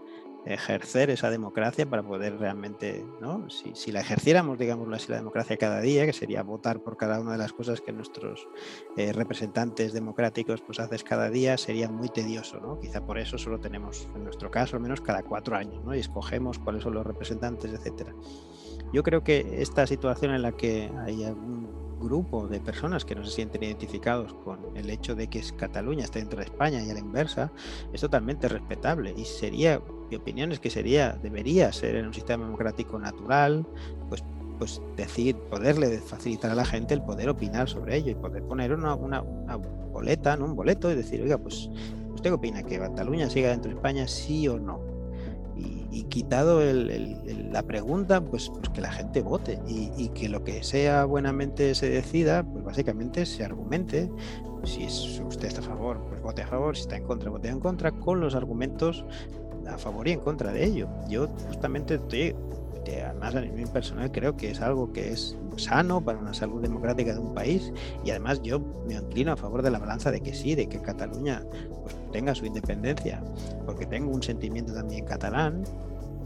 ejercer 0.47 1.11
esa 1.11 1.31
democracia 1.31 1.89
para 1.89 2.03
poder 2.03 2.39
realmente, 2.39 3.05
¿no? 3.21 3.49
Si, 3.49 3.93
la 3.93 4.01
ejerciéramos, 4.01 4.59
digámoslo 4.59 4.95
así, 4.97 5.11
la 5.11 5.19
democracia 5.19 5.57
cada 5.57 5.81
día, 5.81 6.05
que 6.07 6.13
sería 6.13 6.43
votar 6.43 6.81
por 6.81 6.97
cada 6.97 7.21
una 7.21 7.33
de 7.33 7.39
las 7.39 7.53
cosas 7.53 7.81
que 7.81 7.93
nuestros 7.93 8.47
eh, 8.97 9.13
representantes 9.13 9.93
democráticos 9.93 10.61
pues 10.61 10.81
haces 10.81 11.05
cada 11.05 11.31
día, 11.31 11.57
sería 11.57 11.89
muy 11.89 12.09
tedioso, 12.09 12.61
¿no? 12.61 12.79
Quizá 12.81 13.05
por 13.05 13.19
eso 13.19 13.39
solo 13.39 13.61
tenemos, 13.61 14.09
en 14.15 14.25
nuestro 14.25 14.51
caso, 14.51 14.77
al 14.77 14.83
menos 14.83 15.01
cada 15.01 15.23
cuatro 15.23 15.57
años, 15.57 15.83
¿no? 15.85 15.95
Y 15.95 16.01
escogemos 16.01 16.59
cuáles 16.59 16.83
son 16.83 16.95
los 16.95 17.07
representantes, 17.07 17.73
etcétera. 17.73 18.15
Yo 18.93 19.03
creo 19.03 19.25
que 19.25 19.63
esta 19.63 19.87
situación 19.87 20.35
en 20.35 20.43
la 20.43 20.53
que 20.53 20.91
hay 21.05 21.25
algún 21.25 21.84
grupo 22.05 22.47
de 22.47 22.61
personas 22.61 23.05
que 23.05 23.15
no 23.15 23.25
se 23.25 23.33
sienten 23.33 23.63
identificados 23.63 24.33
con 24.45 24.77
el 24.77 24.91
hecho 24.91 25.15
de 25.15 25.29
que 25.29 25.43
Cataluña 25.57 26.05
esté 26.05 26.21
dentro 26.21 26.39
de 26.39 26.45
España 26.45 26.83
y 26.83 26.91
a 26.91 26.95
la 26.95 27.01
inversa, 27.01 27.51
es 27.93 28.01
totalmente 28.01 28.49
respetable 28.49 29.15
y 29.17 29.25
sería, 29.25 29.81
mi 30.11 30.17
opinión 30.17 30.53
es 30.53 30.61
que 30.61 30.71
sería, 30.71 31.13
debería 31.23 31.73
ser 31.73 31.97
en 31.97 32.07
un 32.07 32.15
sistema 32.15 32.45
democrático 32.45 32.99
natural, 32.99 33.67
pues 34.09 34.23
pues 34.59 34.81
decir, 34.97 35.37
poderle 35.51 35.99
facilitar 35.99 36.51
a 36.51 36.55
la 36.55 36.65
gente 36.65 36.95
el 36.95 37.03
poder 37.03 37.29
opinar 37.29 37.69
sobre 37.69 37.97
ello 37.97 38.13
y 38.13 38.15
poder 38.15 38.45
poner 38.45 38.73
una, 38.73 38.95
una, 38.95 39.21
boleta, 39.93 40.37
¿no? 40.37 40.45
un 40.45 40.55
boleto 40.55 40.91
y 40.91 40.95
decir, 40.95 41.21
oiga, 41.23 41.39
pues 41.39 41.69
¿usted 42.15 42.33
opina? 42.33 42.63
¿Que 42.63 42.79
Cataluña 42.79 43.29
siga 43.29 43.51
dentro 43.51 43.71
de 43.71 43.77
España, 43.77 44.07
sí 44.09 44.49
o 44.49 44.59
no? 44.59 44.94
Y, 45.95 46.05
quitado 46.05 46.61
la 46.63 47.63
pregunta, 47.63 48.21
pues, 48.21 48.51
pues, 48.51 48.69
que 48.71 48.81
la 48.81 48.93
gente 48.93 49.23
vote 49.23 49.61
y, 49.67 50.09
que 50.11 50.29
lo 50.29 50.45
que 50.45 50.63
sea 50.63 51.05
buenamente 51.05 51.75
se 51.75 51.89
decida, 51.89 52.43
pues 52.43 52.65
básicamente 52.65 53.27
se 53.27 53.45
argumente. 53.45 54.11
Si 54.65 54.87
usted 54.87 55.49
está 55.49 55.61
a 55.61 55.65
favor, 55.65 56.01
pues 56.09 56.23
vote 56.23 56.43
a 56.43 56.47
favor, 56.47 56.75
si 56.75 56.83
está 56.83 56.97
en 56.97 57.05
contra, 57.05 57.31
vote 57.31 57.49
en 57.49 57.61
contra, 57.61 57.93
con 57.93 58.21
los 58.21 58.35
argumentos 58.35 59.05
a 59.69 59.79
favor 59.79 60.09
y 60.09 60.13
en 60.13 60.21
contra 60.21 60.53
de 60.53 60.65
ello. 60.65 60.89
Yo 61.09 61.29
justamente 61.49 61.95
estoy, 61.95 62.35
además 63.05 63.35
a 63.35 63.41
nivel 63.41 63.69
personal 63.69 64.11
creo 64.13 64.37
que 64.37 64.51
es 64.51 64.61
algo 64.61 64.93
que 64.93 65.13
es 65.13 65.37
sano 65.57 66.01
para 66.01 66.19
una 66.19 66.35
salud 66.35 66.61
democrática 66.61 67.13
de 67.13 67.19
un 67.19 67.35
país 67.35 67.73
y 68.05 68.11
además 68.11 68.43
yo 68.43 68.61
me 68.87 68.95
inclino 68.95 69.33
a 69.33 69.37
favor 69.37 69.63
de 69.63 69.71
la 69.71 69.79
balanza 69.79 70.11
de 70.11 70.21
que 70.21 70.35
sí, 70.35 70.55
de 70.55 70.69
que 70.69 70.81
Cataluña 70.81 71.43
pues, 71.83 71.97
tenga 72.13 72.35
su 72.35 72.47
independencia, 72.47 73.23
porque 73.65 73.87
tengo 73.87 74.11
un 74.11 74.23
sentimiento 74.23 74.75
también 74.75 75.05
catalán 75.05 75.65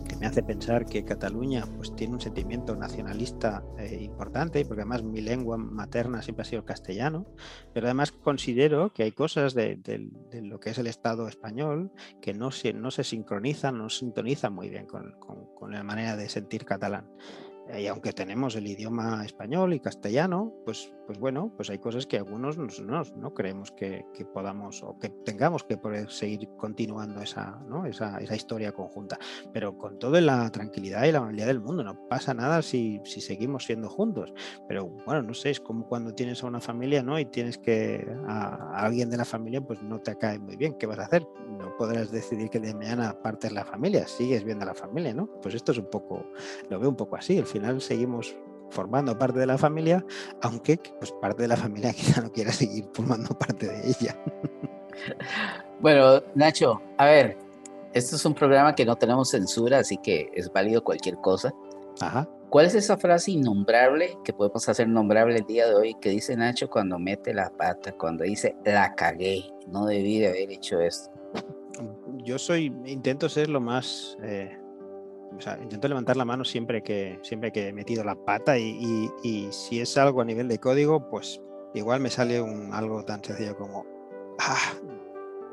que 0.09 0.16
me 0.16 0.26
hace 0.26 0.42
pensar 0.42 0.86
que 0.86 1.04
Cataluña 1.04 1.64
pues, 1.76 1.94
tiene 1.94 2.14
un 2.14 2.20
sentimiento 2.20 2.74
nacionalista 2.74 3.62
eh, 3.78 3.98
importante, 4.00 4.64
porque 4.64 4.82
además 4.82 5.02
mi 5.02 5.20
lengua 5.20 5.56
materna 5.56 6.22
siempre 6.22 6.42
ha 6.42 6.44
sido 6.46 6.61
el 6.61 6.64
castellano, 6.64 7.26
pero 7.72 7.86
además 7.86 8.11
considero 8.12 8.92
que 8.92 9.04
hay 9.04 9.12
cosas 9.12 9.54
de, 9.54 9.78
lo 10.32 10.59
que 10.59 10.70
es 10.70 10.78
el 10.78 10.86
Estado 10.86 11.28
español 11.28 11.92
que 12.20 12.34
no 12.34 12.50
se, 12.50 12.72
no 12.72 12.90
se 12.90 13.04
sincronizan, 13.04 13.78
no 13.78 13.88
sintonizan 13.90 14.52
muy 14.54 14.68
bien 14.70 14.86
con, 14.86 15.14
con 15.20 15.72
la 15.72 15.82
manera 15.82 16.16
de 16.16 16.28
sentir 16.28 16.64
catalán 16.64 17.06
y 17.76 17.86
aunque 17.86 18.12
tenemos 18.12 18.56
el 18.56 18.66
idioma 18.66 19.24
español 19.24 19.74
y 19.74 19.80
castellano, 19.80 20.54
pues, 20.64 20.92
pues 21.06 21.18
bueno, 21.18 21.52
pues 21.56 21.68
hay 21.70 21.78
cosas 21.78 22.06
que 22.06 22.16
algunos 22.16 22.56
no, 22.56 23.34
creemos 23.34 23.72
que, 23.72 24.04
podamos 24.32 24.82
o 24.82 24.98
que 24.98 25.10
tengamos 25.10 25.64
que 25.64 25.76
poder 25.76 26.10
seguir 26.10 26.48
continuando 26.56 27.20
esa, 27.20 27.60
esa, 27.86 28.18
esa, 28.18 28.36
historia 28.36 28.72
conjunta. 28.72 29.18
Pero 29.52 29.76
con 29.76 29.98
toda 29.98 30.20
la 30.20 30.50
tranquilidad 30.50 31.04
y 31.04 31.12
la 31.12 31.18
amabilidad 31.18 31.48
del 31.48 31.60
mundo, 31.60 31.84
no 31.84 32.08
pasa 32.08 32.32
nada 32.34 32.62
si, 32.62 33.00
si, 33.04 33.20
seguimos 33.20 33.64
siendo 33.64 33.88
juntos. 33.88 34.32
Pero 34.66 34.86
bueno, 35.06 35.22
no 35.22 35.34
sé, 35.34 35.50
es 35.50 35.60
como 35.60 35.86
cuando 35.86 36.14
tienes 36.14 36.42
a 36.42 36.46
una 36.46 36.60
familia 36.60 37.02
¿no? 37.02 37.18
y 37.18 37.26
tienes 37.26 37.58
que 37.58 38.06
a, 38.26 38.84
alguien 38.84 39.10
de 39.10 39.16
la 39.18 39.24
familia, 39.24 39.60
pues 39.60 39.82
no 39.82 40.00
te 40.00 40.16
cae 40.16 40.38
muy 40.38 40.56
bien. 40.56 40.74
¿Qué 40.78 40.86
vas 40.86 40.98
a 40.98 41.04
hacer? 41.04 41.26
No 41.59 41.76
podrás 41.76 42.11
decidir 42.11 42.50
que 42.50 42.61
de 42.61 42.72
mañana 42.72 43.20
partes 43.20 43.52
la 43.52 43.64
familia, 43.64 44.06
sigues 44.06 44.44
viendo 44.44 44.64
a 44.64 44.68
la 44.68 44.74
familia, 44.74 45.12
¿no? 45.12 45.26
Pues 45.42 45.54
esto 45.54 45.72
es 45.72 45.78
un 45.78 45.90
poco, 45.90 46.24
lo 46.70 46.78
veo 46.78 46.88
un 46.88 46.96
poco 46.96 47.16
así. 47.16 47.36
El 47.36 47.46
final 47.46 47.80
seguimos 47.80 48.36
formando 48.70 49.18
parte 49.18 49.38
de 49.40 49.46
la 49.46 49.59
familia, 49.59 50.04
aunque 50.42 50.78
pues 50.98 51.12
parte 51.12 51.42
de 51.42 51.48
la 51.48 51.56
familia 51.56 51.92
quizá 51.94 52.20
no 52.20 52.32
quiera 52.32 52.52
seguir 52.52 52.88
formando 52.92 53.36
parte 53.36 53.68
de 53.68 53.88
ella. 53.88 54.16
Bueno, 55.80 56.20
Nacho, 56.34 56.82
a 56.96 57.06
ver, 57.06 57.38
esto 57.92 58.16
es 58.16 58.24
un 58.24 58.34
programa 58.34 58.74
que 58.74 58.84
no 58.84 58.96
tenemos 58.96 59.30
censura, 59.30 59.78
así 59.78 59.96
que 59.98 60.28
es 60.34 60.52
válido 60.52 60.82
cualquier 60.82 61.18
cosa. 61.18 61.54
Ajá. 62.00 62.28
¿Cuál 62.50 62.66
es 62.66 62.74
esa 62.74 62.96
frase 62.96 63.32
innombrable 63.32 64.16
que 64.24 64.32
podemos 64.32 64.68
hacer 64.68 64.88
nombrable 64.88 65.36
el 65.36 65.44
día 65.44 65.68
de 65.68 65.74
hoy 65.74 65.94
que 66.00 66.09
dice 66.09 66.34
Nacho 66.34 66.68
cuando 66.68 66.98
mete 66.98 67.34
la 67.34 67.50
pata, 67.50 67.92
cuando 67.92 68.24
dice 68.24 68.56
la 68.64 68.94
cagué, 68.94 69.44
no 69.68 69.86
debí 69.86 70.18
de 70.18 70.28
haber 70.28 70.50
hecho 70.50 70.80
esto? 70.80 71.17
Yo 72.24 72.39
soy, 72.39 72.72
intento 72.85 73.29
ser 73.29 73.49
lo 73.49 73.61
más 73.61 74.18
eh, 74.22 74.59
intento 75.62 75.89
levantar 75.89 76.16
la 76.16 76.24
mano 76.24 76.45
siempre 76.45 76.83
que, 76.83 77.18
siempre 77.22 77.53
que 77.53 77.68
he 77.68 77.72
metido 77.72 78.05
la 78.05 78.14
pata 78.14 78.59
y, 78.59 79.11
si 79.51 79.81
es 79.81 79.97
algo 79.99 80.20
a 80.20 80.24
nivel 80.24 80.49
de 80.49 80.59
código, 80.59 81.09
pues 81.09 81.41
igual 81.74 82.01
me 82.01 82.11
sale 82.11 82.41
un, 82.41 82.72
algo 82.72 83.05
tan 83.05 83.22
sencillo 83.22 83.57
como, 83.57 83.85
ah, 84.39 84.72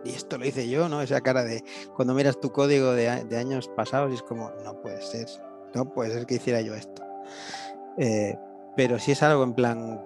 y 0.04 0.10
esto 0.10 0.38
lo 0.38 0.46
hice 0.46 0.70
yo, 0.70 0.88
¿no? 0.90 1.02
Esa 1.02 1.22
cara 1.22 1.44
de 1.44 1.64
cuando 1.96 2.14
miras 2.14 2.40
tu 2.40 2.52
código 2.52 2.92
de, 2.94 3.10
años 3.10 3.70
pasados 3.76 4.12
y 4.12 4.16
es 4.16 4.22
como, 4.22 4.52
no 4.64 4.80
puede 4.82 5.02
ser, 5.02 5.28
no 5.74 5.92
puede 5.92 6.12
ser 6.12 6.26
que 6.26 6.36
hiciera 6.36 6.62
yo 6.62 6.76
esto. 6.76 7.04
Eh, 7.98 8.38
pero 8.76 9.00
si 9.00 9.12
es 9.12 9.24
algo 9.24 9.44
en 9.44 9.54
plan 9.54 10.02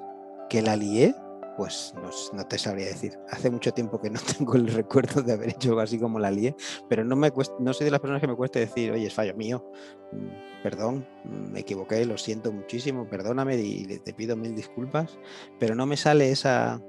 que 0.49 0.61
la 0.61 0.75
lié, 0.75 1.15
pues 1.59 1.93
no, 2.31 2.47
te 2.47 2.57
sabría 2.57 2.85
decir. 2.85 3.19
Hace 3.29 3.51
mucho 3.51 3.73
tiempo 3.73 3.99
que 3.99 4.09
no 4.09 4.17
tengo 4.37 4.55
el 4.55 4.67
recuerdo 4.67 5.21
de 5.21 5.33
haber 5.33 5.49
hecho 5.49 5.71
algo 5.71 5.81
así 5.81 5.99
como 5.99 6.17
la 6.17 6.31
lié, 6.31 6.55
pero 6.87 7.03
no, 7.03 7.17
me 7.17 7.33
no 7.59 7.73
soy 7.73 7.83
de 7.83 7.91
las 7.91 7.99
personas 7.99 8.21
que 8.21 8.29
me 8.29 8.35
cueste 8.37 8.59
decir, 8.59 8.91
oye, 8.91 9.07
es 9.07 9.13
fallo 9.13 9.35
mío, 9.35 9.69
mm, 10.13 10.63
perdón, 10.63 11.05
mm, 11.25 11.51
me 11.51 11.59
equivoqué, 11.59 12.05
lo 12.05 12.17
siento 12.17 12.53
muchísimo, 12.53 13.09
perdóname 13.09 13.57
y 13.57 13.99
te 13.99 14.13
pido 14.13 14.37
mil 14.37 14.55
disculpas, 14.55 15.19
pero 15.59 15.75
no 15.75 15.85
me 15.85 15.97
sale 15.97 16.31
esa... 16.31 16.81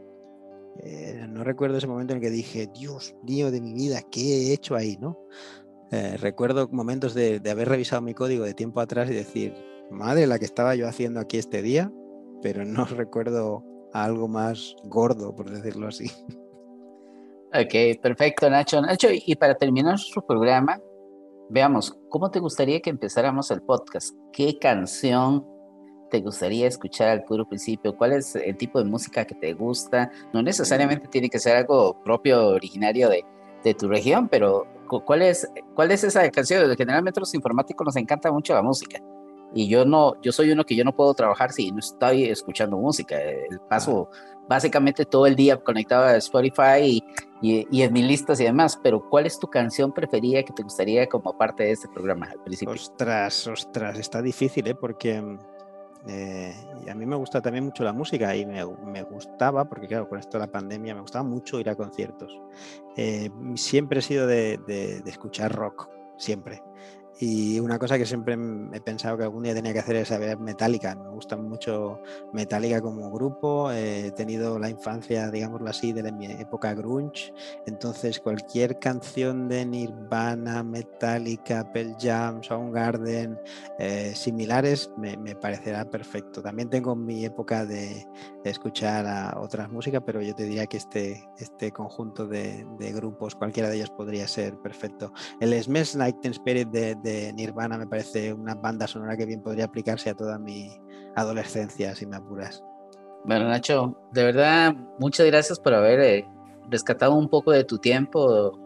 Eh, 0.85 1.27
no 1.29 1.43
recuerdo 1.43 1.79
ese 1.79 1.89
momento 1.89 2.13
en 2.13 2.19
el 2.19 2.23
que 2.23 2.31
dije, 2.31 2.71
Dios 2.73 3.17
mío 3.25 3.51
de 3.51 3.61
mi 3.61 3.75
vida, 3.75 4.03
¿qué 4.09 4.21
he 4.21 4.53
hecho 4.53 4.77
ahí? 4.77 4.97
¿no? 5.01 5.19
Eh, 5.91 6.17
recuerdo 6.17 6.69
momentos 6.69 7.13
de, 7.13 7.41
de 7.41 7.51
haber 7.51 7.69
revisado 7.69 8.03
mi 8.03 8.15
código 8.15 8.45
de 8.45 8.55
tiempo 8.55 8.81
atrás 8.81 9.11
y 9.11 9.15
decir, 9.15 9.53
madre, 9.91 10.29
la 10.29 10.39
que 10.39 10.45
estaba 10.45 10.77
yo 10.77 10.87
haciendo 10.87 11.19
aquí 11.19 11.39
este 11.39 11.61
día, 11.61 11.93
pero 12.41 12.65
no 12.65 12.85
recuerdo 12.87 13.65
algo 13.93 14.29
más 14.29 14.77
gordo, 14.85 15.35
por 15.35 15.51
decirlo 15.51 15.89
así. 15.89 16.11
Ok, 17.53 18.01
perfecto, 18.01 18.49
Nacho. 18.49 18.81
Nacho, 18.81 19.09
y 19.11 19.35
para 19.35 19.57
terminar 19.57 19.95
nuestro 19.95 20.25
programa, 20.25 20.79
veamos, 21.49 21.99
¿cómo 22.09 22.31
te 22.31 22.39
gustaría 22.39 22.81
que 22.81 22.91
empezáramos 22.91 23.51
el 23.51 23.61
podcast? 23.63 24.15
¿Qué 24.33 24.57
canción 24.59 25.45
te 26.11 26.21
gustaría 26.21 26.69
escuchar 26.69 27.09
al 27.09 27.25
puro 27.25 27.49
principio? 27.49 27.97
¿Cuál 27.97 28.13
es 28.13 28.37
el 28.37 28.57
tipo 28.57 28.79
de 28.79 28.85
música 28.85 29.25
que 29.25 29.35
te 29.35 29.53
gusta? 29.55 30.13
No 30.33 30.43
necesariamente 30.43 31.09
tiene 31.09 31.29
que 31.29 31.41
ser 31.41 31.57
algo 31.57 32.01
propio, 32.05 32.49
originario 32.51 33.09
de, 33.09 33.25
de 33.65 33.75
tu 33.75 33.89
región, 33.89 34.29
pero 34.29 34.69
¿cuál 35.05 35.23
es, 35.23 35.49
¿cuál 35.75 35.91
es 35.91 36.05
esa 36.05 36.31
canción? 36.31 36.73
Generalmente 36.77 37.19
los 37.19 37.35
informáticos 37.35 37.85
nos 37.85 37.97
encanta 37.97 38.31
mucho 38.31 38.55
la 38.55 38.63
música 38.63 39.01
y 39.55 39.69
yo 39.69 39.85
no, 39.85 40.21
yo 40.23 40.33
soy 40.33 40.51
uno 40.53 40.65
que 40.65 40.77
yo 40.77 40.85
no 40.85 40.95
puedo 40.95 41.15
trabajar 41.15 41.53
si 41.53 41.71
no 41.73 41.79
estoy 41.79 42.25
escuchando 42.25 42.77
música. 42.77 43.17
Paso 43.69 44.11
básicamente 44.49 45.05
todo 45.05 45.27
el 45.27 45.37
día 45.37 45.57
conectado 45.57 46.05
a 46.05 46.17
Spotify 46.17 47.03
y, 47.41 47.67
y, 47.71 47.83
en 47.83 47.93
mis 47.93 48.05
listas 48.05 48.41
y 48.41 48.45
demás. 48.45 48.79
Pero 48.83 49.09
¿cuál 49.09 49.27
es 49.27 49.39
tu 49.39 49.49
canción 49.49 49.93
preferida 49.93 50.43
que 50.43 50.53
te 50.53 50.63
gustaría 50.63 51.09
como 51.09 51.37
parte 51.37 51.65
de 51.65 51.73
este 51.73 51.89
programa 51.89 52.27
al 52.31 52.43
principio? 52.43 52.75
Ostras, 52.75 53.47
ostras, 53.47 53.99
está 53.99 54.23
difícil, 54.23 54.67
¿eh? 54.67 54.75
Porque 54.75 55.23
eh, 56.07 56.55
a 56.89 56.95
mí 56.95 57.07
me 57.07 57.17
gusta 57.17 57.41
también 57.43 57.65
mucho 57.65 57.85
la 57.85 57.93
música 57.93 58.35
y 58.35 58.47
me, 58.47 58.65
me, 58.87 59.03
gustaba, 59.03 59.69
porque 59.69 59.87
claro, 59.87 60.09
con 60.09 60.19
esto 60.19 60.39
de 60.39 60.47
la 60.47 60.51
pandemia 60.51 60.95
me 60.95 61.01
gustaba 61.03 61.25
mucho 61.25 61.61
ir 61.61 61.69
a 61.69 61.77
conciertos. 61.77 62.41
Eh, 62.97 63.31
siempre 63.55 64.01
he 64.01 64.03
sido 64.03 64.27
de, 64.27 64.59
de, 64.67 65.01
de 65.01 65.11
escuchar 65.11 65.53
rock, 65.53 65.89
siempre. 66.17 66.63
Y 67.23 67.61
una 67.61 67.79
cosa 67.79 67.99
que 67.99 68.07
siempre 68.07 68.35
he 68.73 68.81
pensado 68.81 69.19
que 69.19 69.25
algún 69.25 69.43
día 69.43 69.53
tenía 69.53 69.75
que 69.75 69.81
hacer 69.81 69.97
es 69.97 70.09
saber 70.09 70.39
Metallica. 70.39 70.95
Me 70.95 71.11
gusta 71.11 71.37
mucho 71.37 72.01
Metallica 72.33 72.81
como 72.81 73.11
grupo. 73.11 73.71
He 73.71 74.11
tenido 74.13 74.59
la 74.59 74.71
infancia, 74.71 75.31
digámoslo 75.31 75.69
así, 75.69 75.93
de 75.93 76.11
mi 76.13 76.25
época 76.33 76.73
grunge. 76.73 77.35
Entonces, 77.67 78.21
cualquier 78.21 78.79
canción 78.79 79.49
de 79.49 79.67
Nirvana, 79.67 80.63
Metallica, 80.63 81.71
Pearl 81.71 81.95
Jam, 82.01 82.43
Soundgarden, 82.43 83.39
eh, 83.79 84.13
similares, 84.15 84.91
me, 84.97 85.19
parecerá 85.37 85.85
perfecto. 85.85 86.41
También 86.41 86.71
tengo 86.71 86.97
mi 86.97 87.27
época 87.27 87.67
de, 87.67 88.07
escuchar 88.45 89.07
a 89.07 89.39
otras 89.39 89.71
músicas, 89.71 90.03
pero 90.07 90.23
yo 90.23 90.35
te 90.35 90.45
diría 90.45 90.67
que 90.67 90.79
este, 90.79 91.29
este 91.37 91.71
conjunto 91.71 92.27
de, 92.27 92.65
grupos, 92.95 93.35
cualquiera 93.35 93.69
de 93.69 93.77
ellos 93.77 93.91
podría 93.91 94.27
ser 94.27 94.57
perfecto. 94.63 95.13
El 95.39 95.53
Smash 95.63 95.97
Night 95.97 96.25
Spirit 96.25 96.69
de 96.69 97.10
Nirvana 97.35 97.79
me 97.79 97.87
parece 97.87 98.33
una 98.33 98.55
banda 98.55 98.87
sonora 98.87 99.17
que 99.17 99.27
bien 99.27 99.43
podría 99.43 99.67
aplicarse 99.67 100.11
a 100.11 100.15
toda 100.15 100.39
mi 100.39 100.71
adolescencia, 101.15 101.95
si 101.95 102.07
me 102.07 102.17
apuras. 102.17 102.63
Bueno, 103.25 103.49
Nacho, 103.49 103.97
de 104.13 104.25
verdad, 104.25 104.75
muchas 104.99 105.27
gracias 105.27 105.59
por 105.59 105.75
haber 105.75 106.01
eh, 106.01 106.29
rescatado 106.69 107.15
un 107.15 107.29
poco 107.29 107.53
de 107.53 107.65
tu 107.65 107.79
tiempo. 107.79 108.59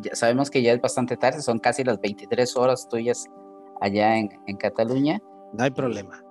Ya 0.00 0.14
sabemos 0.14 0.50
que 0.50 0.62
ya 0.62 0.72
es 0.72 0.80
bastante 0.80 1.16
tarde, 1.16 1.42
son 1.42 1.58
casi 1.58 1.84
las 1.84 2.00
23 2.00 2.56
horas 2.56 2.88
tuyas 2.88 3.26
allá 3.80 4.16
en, 4.16 4.30
en 4.46 4.56
Cataluña. 4.56 5.20
No 5.52 5.64
hay 5.64 5.70
problema. 5.70 6.22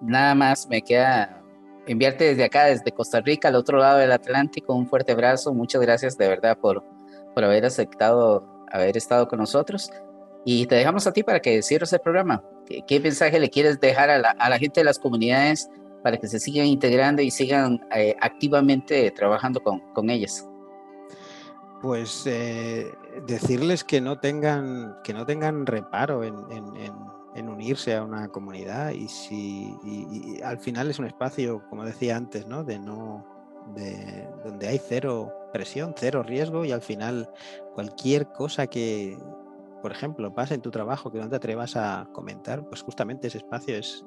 Nada 0.00 0.34
más 0.34 0.68
me 0.68 0.82
queda 0.82 1.42
enviarte 1.86 2.24
desde 2.24 2.44
acá, 2.44 2.64
desde 2.64 2.92
Costa 2.92 3.20
Rica, 3.20 3.48
al 3.48 3.56
otro 3.56 3.78
lado 3.78 3.98
del 3.98 4.12
Atlántico, 4.12 4.74
un 4.74 4.86
fuerte 4.86 5.12
abrazo. 5.12 5.54
Muchas 5.54 5.80
gracias 5.80 6.16
de 6.18 6.28
verdad 6.28 6.58
por, 6.58 6.84
por 7.34 7.44
haber 7.44 7.64
aceptado 7.64 8.56
haber 8.70 8.96
estado 8.96 9.28
con 9.28 9.38
nosotros. 9.38 9.90
Y 10.48 10.64
te 10.66 10.76
dejamos 10.76 11.04
a 11.08 11.12
ti 11.12 11.24
para 11.24 11.40
que 11.40 11.60
cierres 11.60 11.92
el 11.92 11.98
programa. 11.98 12.40
¿Qué, 12.86 13.00
mensaje 13.00 13.40
le 13.40 13.50
quieres 13.50 13.80
dejar 13.80 14.10
a 14.10 14.18
la, 14.18 14.58
gente 14.60 14.78
de 14.78 14.84
las 14.84 14.96
comunidades 14.96 15.68
para 16.04 16.18
que 16.18 16.28
se 16.28 16.38
sigan 16.38 16.66
integrando 16.66 17.20
y 17.20 17.32
sigan 17.32 17.84
eh, 17.92 18.14
activamente 18.20 19.10
trabajando 19.10 19.60
con, 19.60 19.80
con 19.92 20.08
ellas? 20.08 20.48
Pues 21.82 22.22
eh, 22.26 22.92
decirles 23.26 23.82
que 23.82 24.00
no 24.00 24.20
tengan, 24.20 24.94
que 25.02 25.12
no 25.12 25.26
tengan 25.26 25.66
reparo 25.66 26.22
en, 26.22 26.36
en, 27.34 27.48
unirse 27.48 27.96
a 27.96 28.04
una 28.04 28.28
comunidad 28.28 28.90
y 28.90 29.08
si 29.08 29.74
al 30.44 30.58
final 30.58 30.90
es 30.90 31.00
un 31.00 31.06
espacio, 31.06 31.64
como 31.68 31.84
decía 31.84 32.16
antes, 32.16 32.46
¿no? 32.46 32.62
De 32.62 32.78
no 32.78 33.26
de 33.74 34.28
donde 34.44 34.68
hay 34.68 34.78
cero 34.78 35.32
presión, 35.52 35.94
cero 35.96 36.22
riesgo 36.22 36.64
y 36.64 36.72
al 36.72 36.82
final 36.82 37.28
cualquier 37.74 38.28
cosa 38.28 38.66
que, 38.66 39.18
por 39.82 39.92
ejemplo, 39.92 40.34
pasa 40.34 40.54
en 40.54 40.62
tu 40.62 40.70
trabajo 40.70 41.10
que 41.12 41.18
no 41.18 41.28
te 41.28 41.36
atrevas 41.36 41.76
a 41.76 42.08
comentar, 42.12 42.66
pues 42.68 42.82
justamente 42.82 43.28
ese 43.28 43.38
espacio 43.38 43.76
es 43.76 44.04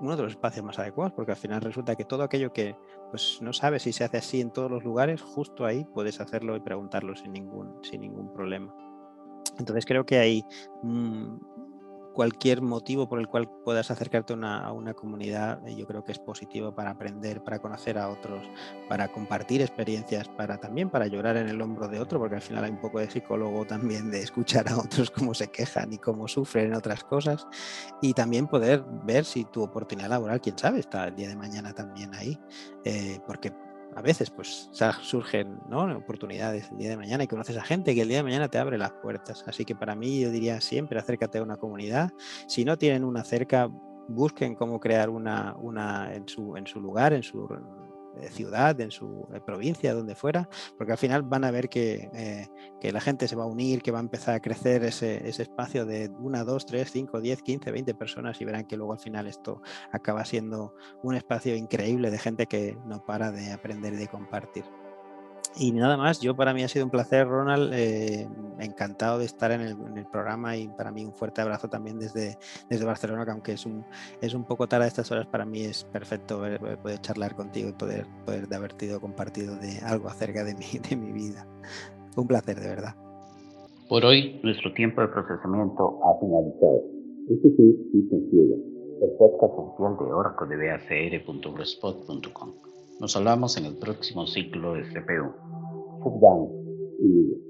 uno 0.00 0.16
de 0.16 0.22
los 0.22 0.32
espacios 0.32 0.64
más 0.64 0.78
adecuados, 0.78 1.12
porque 1.14 1.32
al 1.32 1.38
final 1.38 1.60
resulta 1.60 1.96
que 1.96 2.04
todo 2.04 2.22
aquello 2.22 2.52
que 2.52 2.76
pues, 3.10 3.38
no 3.40 3.52
sabes 3.52 3.82
si 3.82 3.92
se 3.92 4.04
hace 4.04 4.18
así 4.18 4.40
en 4.40 4.52
todos 4.52 4.70
los 4.70 4.84
lugares, 4.84 5.22
justo 5.22 5.64
ahí 5.64 5.84
puedes 5.94 6.20
hacerlo 6.20 6.56
y 6.56 6.60
preguntarlo 6.60 7.16
sin 7.16 7.32
ningún, 7.32 7.82
sin 7.82 8.02
ningún 8.02 8.32
problema. 8.32 8.74
Entonces 9.58 9.86
creo 9.86 10.04
que 10.04 10.18
hay 10.18 10.44
mm, 10.82 11.36
cualquier 12.12 12.62
motivo 12.62 13.08
por 13.08 13.20
el 13.20 13.28
cual 13.28 13.48
puedas 13.64 13.90
acercarte 13.90 14.34
a 14.34 14.72
una 14.72 14.94
comunidad, 14.94 15.66
eh, 15.66 15.76
yo 15.76 15.86
creo 15.86 16.04
que 16.04 16.12
es 16.12 16.18
positivo 16.18 16.74
para 16.74 16.90
aprender, 16.90 17.42
para 17.44 17.60
conocer 17.60 17.98
a 17.98 18.08
otros, 18.08 18.44
para 18.88 19.08
compartir 19.08 19.60
experiencias, 19.60 20.28
para 20.28 20.58
también 20.58 20.90
para 20.90 21.06
llorar 21.06 21.36
en 21.36 21.48
el 21.48 21.60
hombro 21.62 21.88
de 21.88 22.00
otro, 22.00 22.18
porque 22.18 22.36
al 22.36 22.42
final 22.42 22.64
hay 22.64 22.70
un 22.70 22.80
poco 22.80 22.98
de 22.98 23.10
psicólogo 23.10 23.64
también 23.66 24.10
de 24.10 24.20
escuchar 24.20 24.68
a 24.68 24.78
otros 24.78 25.10
cómo 25.10 25.34
se 25.34 25.48
quejan 25.48 25.92
y 25.92 25.98
cómo 25.98 26.28
sufren 26.28 26.66
en 26.66 26.74
otras 26.74 27.04
cosas, 27.04 27.46
y 28.02 28.14
también 28.14 28.46
poder 28.46 28.84
ver 29.04 29.24
si 29.24 29.44
tu 29.44 29.62
oportunidad 29.62 30.08
laboral, 30.08 30.40
quién 30.40 30.58
sabe, 30.58 30.80
está 30.80 31.08
el 31.08 31.14
día 31.14 31.28
de 31.28 31.36
mañana 31.36 31.72
también 31.72 32.14
ahí, 32.14 32.38
eh, 32.84 33.20
porque 33.26 33.52
a 33.98 34.02
veces 34.02 34.30
pues 34.30 34.70
surgen 35.02 35.58
oportunidades 35.72 36.70
el 36.70 36.78
día 36.78 36.90
de 36.90 36.96
mañana 36.96 37.24
y 37.24 37.26
conoces 37.26 37.56
a 37.56 37.64
gente 37.64 37.96
que 37.96 38.02
el 38.02 38.08
día 38.08 38.18
de 38.18 38.22
mañana 38.22 38.48
te 38.48 38.56
abre 38.56 38.78
las 38.78 38.92
puertas. 38.92 39.42
Así 39.48 39.64
que 39.64 39.74
para 39.74 39.96
mí 39.96 40.20
yo 40.20 40.30
diría 40.30 40.60
siempre 40.60 41.00
acércate 41.00 41.38
a 41.38 41.42
una 41.42 41.56
comunidad. 41.56 42.12
Si 42.46 42.64
no 42.64 42.78
tienen 42.78 43.02
una 43.02 43.24
cerca, 43.24 43.68
busquen 44.06 44.54
cómo 44.54 44.78
crear 44.78 45.10
una, 45.10 45.56
una 45.58 46.14
en, 46.14 46.28
su, 46.28 46.56
en 46.56 46.68
su 46.68 46.80
lugar, 46.80 47.12
en 47.12 47.24
su 47.24 47.48
ciudad, 48.30 48.80
en 48.80 48.90
su 48.90 49.26
provincia, 49.46 49.94
donde 49.94 50.14
fuera, 50.14 50.48
porque 50.76 50.92
al 50.92 50.98
final 50.98 51.22
van 51.22 51.44
a 51.44 51.50
ver 51.50 51.68
eh, 51.74 52.48
que, 52.80 52.92
la 52.92 53.00
gente 53.00 53.28
se 53.28 53.36
va 53.36 53.44
a 53.44 53.46
unir, 53.46 53.82
que 53.82 53.90
va 53.90 53.98
a 53.98 54.02
empezar 54.02 54.34
a 54.34 54.40
crecer 54.40 54.84
ese, 54.84 55.28
ese 55.28 55.42
espacio 55.42 55.86
de 55.86 56.10
una, 56.18 56.44
dos, 56.44 56.66
tres, 56.66 56.90
cinco, 56.90 57.20
diez, 57.20 57.42
quince, 57.42 57.70
veinte 57.70 57.94
personas 57.94 58.40
y 58.40 58.44
verán 58.44 58.66
que 58.66 58.76
luego 58.76 58.92
al 58.92 58.98
final 58.98 59.26
esto 59.26 59.62
acaba 59.92 60.24
siendo 60.24 60.74
un 61.02 61.14
espacio 61.14 61.54
increíble 61.56 62.10
de 62.10 62.18
gente 62.18 62.46
que 62.46 62.76
no 62.86 63.04
para 63.04 63.30
de 63.30 63.52
aprender 63.52 63.94
y 63.94 63.96
de 63.96 64.08
compartir. 64.08 64.64
Y 65.60 65.72
nada 65.72 65.96
más, 65.96 66.20
yo 66.20 66.36
para 66.36 66.54
mí 66.54 66.62
ha 66.62 66.68
sido 66.68 66.84
un 66.84 66.90
placer, 66.90 67.26
Ronald, 67.26 67.72
eh, 67.74 68.28
encantado 68.60 69.18
de 69.18 69.24
estar 69.24 69.50
en 69.50 69.62
el, 69.62 70.06
programa 70.06 70.56
y 70.56 70.68
para 70.68 70.92
mí 70.92 71.04
un 71.04 71.12
fuerte 71.12 71.40
abrazo 71.40 71.68
también 71.68 71.98
desde, 71.98 72.38
desde 72.70 72.84
Barcelona, 72.84 73.24
que 73.24 73.32
aunque 73.32 73.52
es 73.52 73.66
un, 73.66 73.84
es 74.20 74.34
un 74.34 74.44
poco 74.44 74.68
tarde 74.68 74.84
a 74.84 74.88
estas 74.88 75.10
horas, 75.10 75.26
para 75.26 75.44
mí 75.44 75.62
es 75.62 75.82
perfecto 75.84 76.40
poder 76.82 77.00
charlar 77.00 77.34
contigo 77.34 77.70
y 77.70 77.72
poder, 77.72 78.06
poder 78.24 78.46
de 78.46 78.56
haberte 78.56 78.86
ido 78.86 79.00
compartido 79.00 79.56
de 79.56 79.80
algo 79.84 80.08
acerca 80.08 80.44
de 80.44 80.54
mi, 80.54 80.78
de 80.88 80.96
mi 80.96 81.10
vida. 81.10 81.44
Un 82.16 82.28
placer, 82.28 82.60
de 82.60 82.68
verdad. 82.68 82.94
Por 83.88 84.04
hoy, 84.04 84.38
nuestro 84.44 84.72
tiempo 84.74 85.00
de 85.00 85.08
procesamiento 85.08 85.98
ha 86.04 86.20
finalizado. 86.20 86.84
Este 87.30 87.50
fue 87.56 87.74
Ciega, 88.30 88.56
el 89.02 89.10
podcast 89.18 89.54
oficial 89.56 89.96
de 89.98 90.04
Oracle 90.12 90.56
de 90.56 90.70
BACR.blogspot.com. 90.70 92.52
Nos 93.00 93.16
hablamos 93.16 93.56
en 93.56 93.66
el 93.66 93.76
próximo 93.76 94.26
ciclo 94.26 94.74
de 94.74 94.82
CPU. 94.82 95.32
Y 97.00 97.47